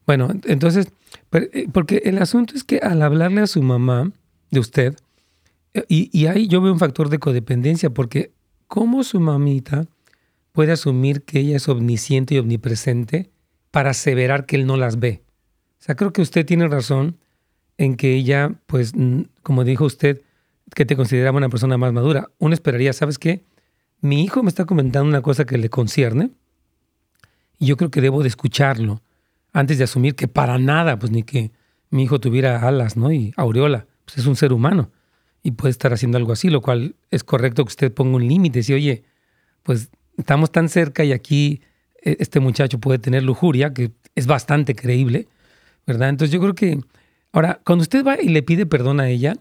Bueno, 0.05 0.27
entonces, 0.45 0.91
eh, 1.31 1.67
porque 1.71 2.01
el 2.03 2.17
asunto 2.17 2.53
es 2.55 2.63
que 2.63 2.79
al 2.79 3.01
hablarle 3.01 3.41
a 3.41 3.47
su 3.47 3.61
mamá 3.61 4.11
de 4.51 4.59
usted, 4.59 4.93
eh, 4.93 4.95
y, 5.87 6.09
y 6.17 6.27
ahí 6.27 6.47
yo 6.47 6.61
veo 6.61 6.71
un 6.71 6.79
factor 6.79 7.09
de 7.09 7.19
codependencia, 7.19 7.89
porque 7.89 8.33
como 8.67 9.03
su 9.03 9.19
mamita 9.19 9.87
puede 10.51 10.71
asumir 10.71 11.23
que 11.23 11.39
ella 11.39 11.57
es 11.57 11.67
omnisciente 11.67 12.35
y 12.35 12.39
omnipresente 12.39 13.31
para 13.71 13.89
aseverar 13.89 14.45
que 14.45 14.55
él 14.55 14.65
no 14.65 14.77
las 14.77 14.99
ve. 14.99 15.23
O 15.79 15.83
sea, 15.83 15.95
creo 15.95 16.13
que 16.13 16.21
usted 16.21 16.45
tiene 16.45 16.67
razón 16.67 17.17
en 17.77 17.95
que 17.95 18.13
ella, 18.13 18.55
pues, 18.67 18.93
como 19.41 19.63
dijo 19.63 19.85
usted, 19.85 20.21
que 20.75 20.85
te 20.85 20.95
consideraba 20.95 21.37
una 21.37 21.49
persona 21.49 21.77
más 21.77 21.91
madura. 21.91 22.29
Uno 22.37 22.53
esperaría, 22.53 22.93
¿sabes 22.93 23.17
qué? 23.19 23.43
Mi 23.99 24.23
hijo 24.23 24.43
me 24.43 24.49
está 24.49 24.65
comentando 24.65 25.09
una 25.09 25.21
cosa 25.21 25.45
que 25.45 25.57
le 25.57 25.69
concierne 25.69 26.31
y 27.57 27.65
yo 27.65 27.77
creo 27.77 27.91
que 27.91 28.01
debo 28.01 28.21
de 28.21 28.27
escucharlo 28.27 29.01
antes 29.53 29.77
de 29.77 29.83
asumir 29.85 30.15
que 30.15 30.27
para 30.27 30.57
nada, 30.57 30.99
pues 30.99 31.11
ni 31.11 31.23
que 31.23 31.51
mi 31.89 32.03
hijo 32.03 32.19
tuviera 32.19 32.67
alas, 32.67 32.97
¿no? 32.97 33.11
Y 33.11 33.33
aureola, 33.37 33.87
pues 34.05 34.17
es 34.17 34.25
un 34.25 34.35
ser 34.35 34.51
humano 34.51 34.91
y 35.43 35.51
puede 35.51 35.71
estar 35.71 35.93
haciendo 35.93 36.17
algo 36.17 36.31
así, 36.31 36.49
lo 36.49 36.61
cual 36.61 36.95
es 37.11 37.23
correcto 37.23 37.65
que 37.65 37.69
usted 37.69 37.93
ponga 37.93 38.15
un 38.15 38.27
límite. 38.27 38.63
Si, 38.63 38.73
oye, 38.73 39.03
pues 39.61 39.89
estamos 40.17 40.51
tan 40.51 40.69
cerca 40.69 41.03
y 41.03 41.11
aquí 41.11 41.61
e, 42.01 42.17
este 42.19 42.39
muchacho 42.39 42.79
puede 42.79 42.97
tener 42.97 43.23
lujuria, 43.23 43.73
que 43.73 43.91
es 44.15 44.25
bastante 44.25 44.73
creíble, 44.73 45.27
¿verdad? 45.85 46.09
Entonces 46.09 46.33
yo 46.33 46.39
creo 46.39 46.55
que, 46.55 46.79
ahora, 47.33 47.59
cuando 47.65 47.83
usted 47.83 48.05
va 48.05 48.21
y 48.21 48.29
le 48.29 48.41
pide 48.41 48.65
perdón 48.65 49.01
a 49.01 49.09
ella, 49.09 49.35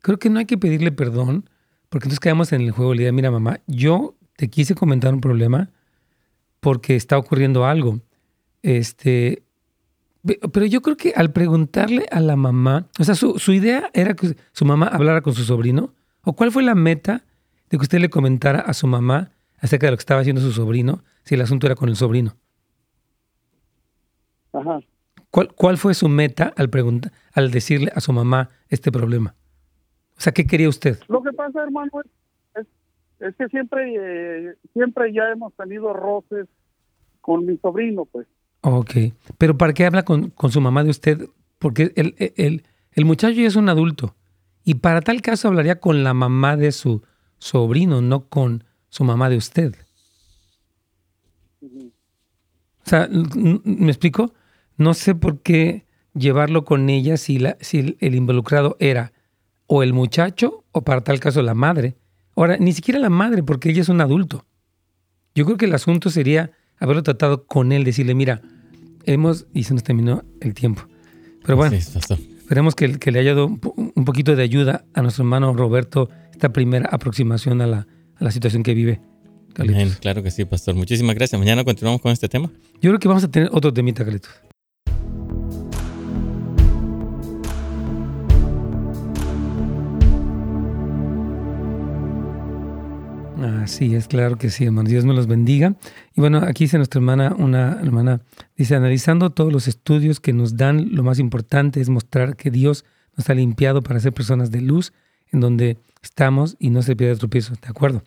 creo 0.00 0.18
que 0.18 0.30
no 0.30 0.38
hay 0.38 0.46
que 0.46 0.56
pedirle 0.58 0.90
perdón, 0.90 1.48
porque 1.90 2.06
entonces 2.06 2.20
quedamos 2.20 2.52
en 2.52 2.62
el 2.62 2.70
juego, 2.70 2.94
le 2.94 3.02
digo, 3.02 3.12
mira 3.12 3.30
mamá, 3.30 3.60
yo 3.66 4.16
te 4.36 4.48
quise 4.48 4.74
comentar 4.74 5.12
un 5.12 5.20
problema 5.20 5.70
porque 6.60 6.96
está 6.96 7.18
ocurriendo 7.18 7.66
algo. 7.66 8.00
Este, 8.62 9.42
pero 10.52 10.66
yo 10.66 10.82
creo 10.82 10.96
que 10.96 11.12
al 11.16 11.32
preguntarle 11.32 12.06
a 12.10 12.20
la 12.20 12.36
mamá, 12.36 12.88
o 12.98 13.04
sea, 13.04 13.14
su, 13.14 13.38
su 13.38 13.52
idea 13.52 13.90
era 13.92 14.14
que 14.14 14.36
su 14.52 14.64
mamá 14.64 14.86
hablara 14.86 15.20
con 15.20 15.34
su 15.34 15.42
sobrino, 15.44 15.94
o 16.22 16.34
cuál 16.34 16.52
fue 16.52 16.62
la 16.62 16.74
meta 16.74 17.24
de 17.70 17.78
que 17.78 17.82
usted 17.82 17.98
le 17.98 18.10
comentara 18.10 18.60
a 18.60 18.72
su 18.74 18.86
mamá 18.86 19.32
acerca 19.58 19.86
de 19.86 19.92
lo 19.92 19.96
que 19.96 20.02
estaba 20.02 20.20
haciendo 20.20 20.40
su 20.40 20.52
sobrino, 20.52 21.02
si 21.24 21.34
el 21.34 21.40
asunto 21.40 21.66
era 21.66 21.74
con 21.74 21.88
el 21.88 21.96
sobrino. 21.96 22.36
Ajá. 24.52 24.80
¿Cuál, 25.30 25.52
cuál 25.54 25.78
fue 25.78 25.94
su 25.94 26.08
meta 26.08 26.52
al, 26.56 26.68
preguntar, 26.68 27.10
al 27.32 27.50
decirle 27.50 27.90
a 27.94 28.00
su 28.00 28.12
mamá 28.12 28.50
este 28.68 28.92
problema? 28.92 29.34
O 30.16 30.20
sea, 30.20 30.32
¿qué 30.32 30.46
quería 30.46 30.68
usted? 30.68 30.98
Lo 31.08 31.22
que 31.22 31.32
pasa, 31.32 31.62
hermano, 31.62 31.90
es, 32.54 32.66
es 33.18 33.34
que 33.36 33.48
siempre, 33.48 33.94
eh, 33.96 34.54
siempre 34.74 35.12
ya 35.12 35.30
hemos 35.30 35.54
tenido 35.54 35.92
roces 35.94 36.46
con 37.22 37.46
mi 37.46 37.56
sobrino, 37.56 38.04
pues. 38.04 38.26
Ok, 38.62 38.94
pero 39.38 39.58
¿para 39.58 39.72
qué 39.72 39.84
habla 39.84 40.04
con, 40.04 40.30
con 40.30 40.50
su 40.50 40.60
mamá 40.60 40.84
de 40.84 40.90
usted? 40.90 41.28
Porque 41.58 41.92
el, 41.96 42.14
el, 42.36 42.64
el 42.92 43.04
muchacho 43.04 43.34
ya 43.34 43.46
es 43.46 43.56
un 43.56 43.68
adulto 43.68 44.14
y 44.64 44.74
para 44.74 45.00
tal 45.00 45.20
caso 45.20 45.48
hablaría 45.48 45.80
con 45.80 46.04
la 46.04 46.14
mamá 46.14 46.56
de 46.56 46.72
su 46.72 47.02
sobrino, 47.38 48.00
no 48.00 48.28
con 48.28 48.64
su 48.88 49.04
mamá 49.04 49.28
de 49.28 49.36
usted. 49.36 49.74
O 51.60 52.88
sea, 52.88 53.08
¿me 53.10 53.90
explico? 53.90 54.32
No 54.76 54.94
sé 54.94 55.14
por 55.14 55.40
qué 55.40 55.84
llevarlo 56.14 56.64
con 56.64 56.88
ella 56.88 57.16
si, 57.16 57.38
la, 57.38 57.56
si 57.60 57.96
el 58.00 58.14
involucrado 58.14 58.76
era 58.78 59.12
o 59.66 59.82
el 59.82 59.92
muchacho 59.92 60.64
o 60.72 60.82
para 60.82 61.02
tal 61.02 61.20
caso 61.20 61.42
la 61.42 61.54
madre. 61.54 61.96
Ahora, 62.36 62.56
ni 62.58 62.72
siquiera 62.72 63.00
la 63.00 63.10
madre 63.10 63.42
porque 63.42 63.70
ella 63.70 63.82
es 63.82 63.88
un 63.88 64.00
adulto. 64.00 64.44
Yo 65.34 65.44
creo 65.44 65.56
que 65.56 65.64
el 65.66 65.74
asunto 65.74 66.10
sería 66.10 66.52
haberlo 66.78 67.02
tratado 67.02 67.46
con 67.46 67.72
él, 67.72 67.84
decirle, 67.84 68.14
mira, 68.14 68.42
hemos, 69.06 69.46
y 69.52 69.64
se 69.64 69.74
nos 69.74 69.82
terminó 69.82 70.24
el 70.40 70.54
tiempo. 70.54 70.82
Pero 71.44 71.56
bueno, 71.56 71.76
esperemos 71.76 72.74
que, 72.74 72.98
que, 72.98 73.10
le 73.10 73.18
haya 73.18 73.34
dado 73.34 73.46
un 73.46 74.04
poquito 74.04 74.36
de 74.36 74.42
ayuda 74.42 74.84
a 74.94 75.02
nuestro 75.02 75.24
hermano 75.24 75.52
Roberto 75.54 76.08
esta 76.32 76.52
primera 76.52 76.88
aproximación 76.90 77.60
a 77.60 77.66
la, 77.66 77.86
la 78.22 78.30
situación 78.30 78.62
que 78.62 78.74
vive. 78.74 79.00
claro 80.00 80.22
que 80.22 80.30
sí, 80.30 80.44
pastor. 80.44 80.74
Muchísimas 80.74 81.14
gracias. 81.14 81.38
Mañana 81.38 81.64
continuamos 81.64 82.00
con 82.00 82.12
este 82.12 82.28
tema. 82.28 82.50
Yo 82.80 82.90
creo 82.90 82.98
que 82.98 83.08
vamos 83.08 83.24
a 83.24 83.30
tener 83.30 83.48
otro 83.52 83.72
temita, 83.72 84.04
Carlitos. 84.04 84.32
Así 93.42 93.96
es, 93.96 94.06
claro 94.06 94.36
que 94.36 94.50
sí, 94.50 94.64
hermano. 94.64 94.88
Dios 94.88 95.04
me 95.04 95.14
los 95.14 95.26
bendiga. 95.26 95.74
Y 96.14 96.20
bueno, 96.20 96.38
aquí 96.38 96.64
dice 96.64 96.76
nuestra 96.76 97.00
hermana, 97.00 97.34
una 97.36 97.80
hermana, 97.82 98.20
dice, 98.56 98.76
analizando 98.76 99.30
todos 99.30 99.52
los 99.52 99.66
estudios 99.66 100.20
que 100.20 100.32
nos 100.32 100.56
dan, 100.56 100.94
lo 100.94 101.02
más 101.02 101.18
importante 101.18 101.80
es 101.80 101.88
mostrar 101.88 102.36
que 102.36 102.52
Dios 102.52 102.84
nos 103.16 103.28
ha 103.28 103.34
limpiado 103.34 103.82
para 103.82 103.98
ser 103.98 104.12
personas 104.12 104.52
de 104.52 104.60
luz, 104.60 104.92
en 105.32 105.40
donde 105.40 105.78
estamos 106.02 106.56
y 106.60 106.70
no 106.70 106.82
se 106.82 106.94
pierde 106.94 107.16
tropiezo. 107.16 107.54
¿De 107.54 107.68
acuerdo? 107.68 108.04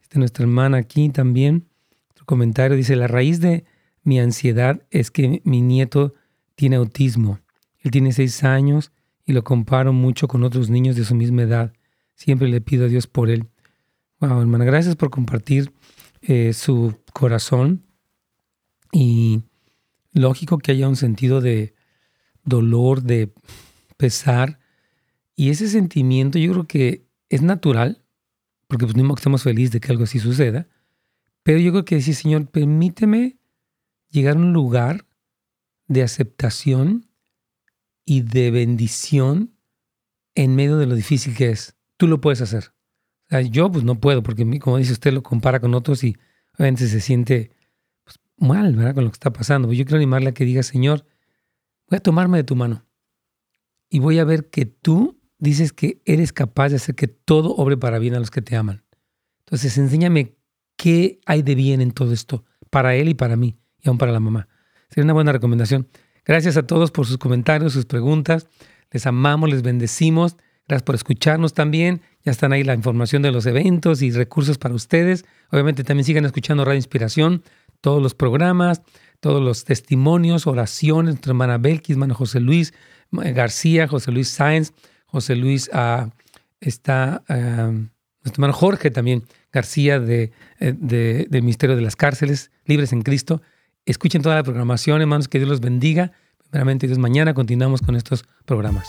Este, 0.00 0.20
nuestra 0.20 0.44
hermana 0.44 0.78
aquí 0.78 1.08
también, 1.08 1.66
otro 2.12 2.24
comentario, 2.24 2.76
dice, 2.76 2.94
la 2.94 3.08
raíz 3.08 3.40
de 3.40 3.64
mi 4.04 4.20
ansiedad 4.20 4.80
es 4.90 5.10
que 5.10 5.42
mi 5.42 5.60
nieto 5.60 6.14
tiene 6.54 6.76
autismo. 6.76 7.40
Él 7.80 7.90
tiene 7.90 8.12
seis 8.12 8.44
años 8.44 8.92
y 9.24 9.32
lo 9.32 9.42
comparo 9.42 9.92
mucho 9.92 10.28
con 10.28 10.44
otros 10.44 10.70
niños 10.70 10.94
de 10.94 11.04
su 11.04 11.16
misma 11.16 11.42
edad. 11.42 11.72
Siempre 12.14 12.48
le 12.48 12.60
pido 12.60 12.84
a 12.84 12.88
Dios 12.88 13.08
por 13.08 13.28
él. 13.28 13.48
Wow, 14.20 14.40
hermana, 14.40 14.64
gracias 14.64 14.96
por 14.96 15.10
compartir 15.10 15.72
eh, 16.22 16.52
su 16.52 16.98
corazón. 17.12 17.84
Y 18.92 19.42
lógico 20.12 20.58
que 20.58 20.72
haya 20.72 20.88
un 20.88 20.96
sentido 20.96 21.40
de 21.40 21.74
dolor, 22.44 23.02
de 23.02 23.32
pesar. 23.96 24.58
Y 25.36 25.50
ese 25.50 25.68
sentimiento 25.68 26.38
yo 26.38 26.52
creo 26.52 26.66
que 26.66 27.06
es 27.28 27.42
natural 27.42 28.02
porque 28.68 28.84
pues 28.84 28.96
no 28.96 29.14
que 29.14 29.20
estemos 29.20 29.42
felices 29.42 29.72
de 29.72 29.80
que 29.80 29.90
algo 29.90 30.04
así 30.04 30.20
suceda, 30.20 30.68
pero 31.42 31.58
yo 31.58 31.72
creo 31.72 31.84
que 31.84 31.96
decir, 31.96 32.14
Señor, 32.14 32.46
permíteme 32.48 33.38
llegar 34.10 34.36
a 34.36 34.40
un 34.40 34.52
lugar 34.52 35.06
de 35.88 36.02
aceptación 36.02 37.10
y 38.04 38.20
de 38.20 38.50
bendición 38.50 39.54
en 40.34 40.54
medio 40.54 40.76
de 40.76 40.86
lo 40.86 40.94
difícil 40.94 41.34
que 41.34 41.50
es. 41.50 41.76
Tú 41.96 42.06
lo 42.06 42.20
puedes 42.20 42.42
hacer. 42.42 42.72
Yo 43.50 43.70
pues 43.70 43.84
no 43.84 44.00
puedo, 44.00 44.22
porque 44.22 44.58
como 44.58 44.78
dice 44.78 44.92
usted, 44.92 45.12
lo 45.12 45.22
compara 45.22 45.60
con 45.60 45.74
otros 45.74 46.02
y 46.04 46.16
obviamente 46.54 46.86
se 46.88 47.00
siente 47.00 47.52
pues, 48.04 48.18
mal. 48.36 48.74
Con 48.94 49.04
lo 49.04 49.10
que 49.10 49.14
está 49.14 49.32
pasando. 49.32 49.68
Pues 49.68 49.78
yo 49.78 49.84
quiero 49.84 49.96
animarle 49.96 50.30
a 50.30 50.34
que 50.34 50.44
diga, 50.44 50.62
Señor, 50.62 51.04
voy 51.88 51.98
a 51.98 52.00
tomarme 52.00 52.38
de 52.38 52.44
tu 52.44 52.56
mano 52.56 52.84
y 53.90 53.98
voy 53.98 54.18
a 54.18 54.24
ver 54.24 54.50
que 54.50 54.66
tú 54.66 55.18
dices 55.38 55.72
que 55.72 56.02
eres 56.04 56.32
capaz 56.32 56.70
de 56.70 56.76
hacer 56.76 56.94
que 56.94 57.08
todo 57.08 57.54
obre 57.54 57.76
para 57.76 57.98
bien 57.98 58.14
a 58.14 58.18
los 58.18 58.30
que 58.30 58.42
te 58.42 58.56
aman. 58.56 58.84
Entonces, 59.40 59.78
enséñame 59.78 60.36
qué 60.76 61.20
hay 61.26 61.42
de 61.42 61.54
bien 61.54 61.80
en 61.80 61.92
todo 61.92 62.12
esto, 62.12 62.44
para 62.70 62.94
él 62.94 63.08
y 63.08 63.14
para 63.14 63.36
mí, 63.36 63.58
y 63.82 63.88
aún 63.88 63.98
para 63.98 64.12
la 64.12 64.20
mamá. 64.20 64.48
Sería 64.90 65.04
una 65.04 65.14
buena 65.14 65.32
recomendación. 65.32 65.88
Gracias 66.24 66.56
a 66.56 66.66
todos 66.66 66.90
por 66.90 67.06
sus 67.06 67.18
comentarios, 67.18 67.72
sus 67.72 67.86
preguntas. 67.86 68.46
Les 68.90 69.06
amamos, 69.06 69.48
les 69.50 69.62
bendecimos. 69.62 70.36
Gracias 70.68 70.84
por 70.84 70.94
escucharnos 70.94 71.54
también. 71.54 72.02
Ya 72.24 72.30
están 72.30 72.52
ahí 72.52 72.62
la 72.62 72.74
información 72.74 73.22
de 73.22 73.32
los 73.32 73.46
eventos 73.46 74.02
y 74.02 74.10
recursos 74.10 74.58
para 74.58 74.74
ustedes. 74.74 75.24
Obviamente 75.50 75.82
también 75.82 76.04
sigan 76.04 76.26
escuchando 76.26 76.64
Radio 76.64 76.76
Inspiración, 76.76 77.42
todos 77.80 78.02
los 78.02 78.14
programas, 78.14 78.82
todos 79.20 79.42
los 79.42 79.64
testimonios, 79.64 80.46
oraciones, 80.46 81.14
nuestra 81.14 81.30
hermana 81.30 81.56
Belkis, 81.56 81.94
hermano 81.94 82.14
José 82.14 82.40
Luis 82.40 82.74
García, 83.10 83.88
José 83.88 84.12
Luis 84.12 84.28
Sáenz, 84.28 84.74
José 85.06 85.36
Luis 85.36 85.70
uh, 85.72 86.10
está, 86.60 87.22
uh, 87.30 87.32
nuestro 87.32 88.34
hermano 88.34 88.52
Jorge 88.52 88.90
también 88.90 89.24
García 89.50 89.98
de, 89.98 90.32
eh, 90.60 90.74
de, 90.76 91.26
del 91.30 91.42
Ministerio 91.42 91.76
de 91.76 91.82
las 91.82 91.96
Cárceles, 91.96 92.50
Libres 92.66 92.92
en 92.92 93.00
Cristo. 93.00 93.40
Escuchen 93.86 94.20
toda 94.20 94.34
la 94.34 94.42
programación, 94.42 95.00
hermanos, 95.00 95.28
que 95.28 95.38
Dios 95.38 95.48
los 95.48 95.60
bendiga. 95.60 96.12
Primeramente, 96.50 96.86
Dios, 96.86 96.98
mañana 96.98 97.32
continuamos 97.32 97.80
con 97.80 97.96
estos 97.96 98.26
programas. 98.44 98.88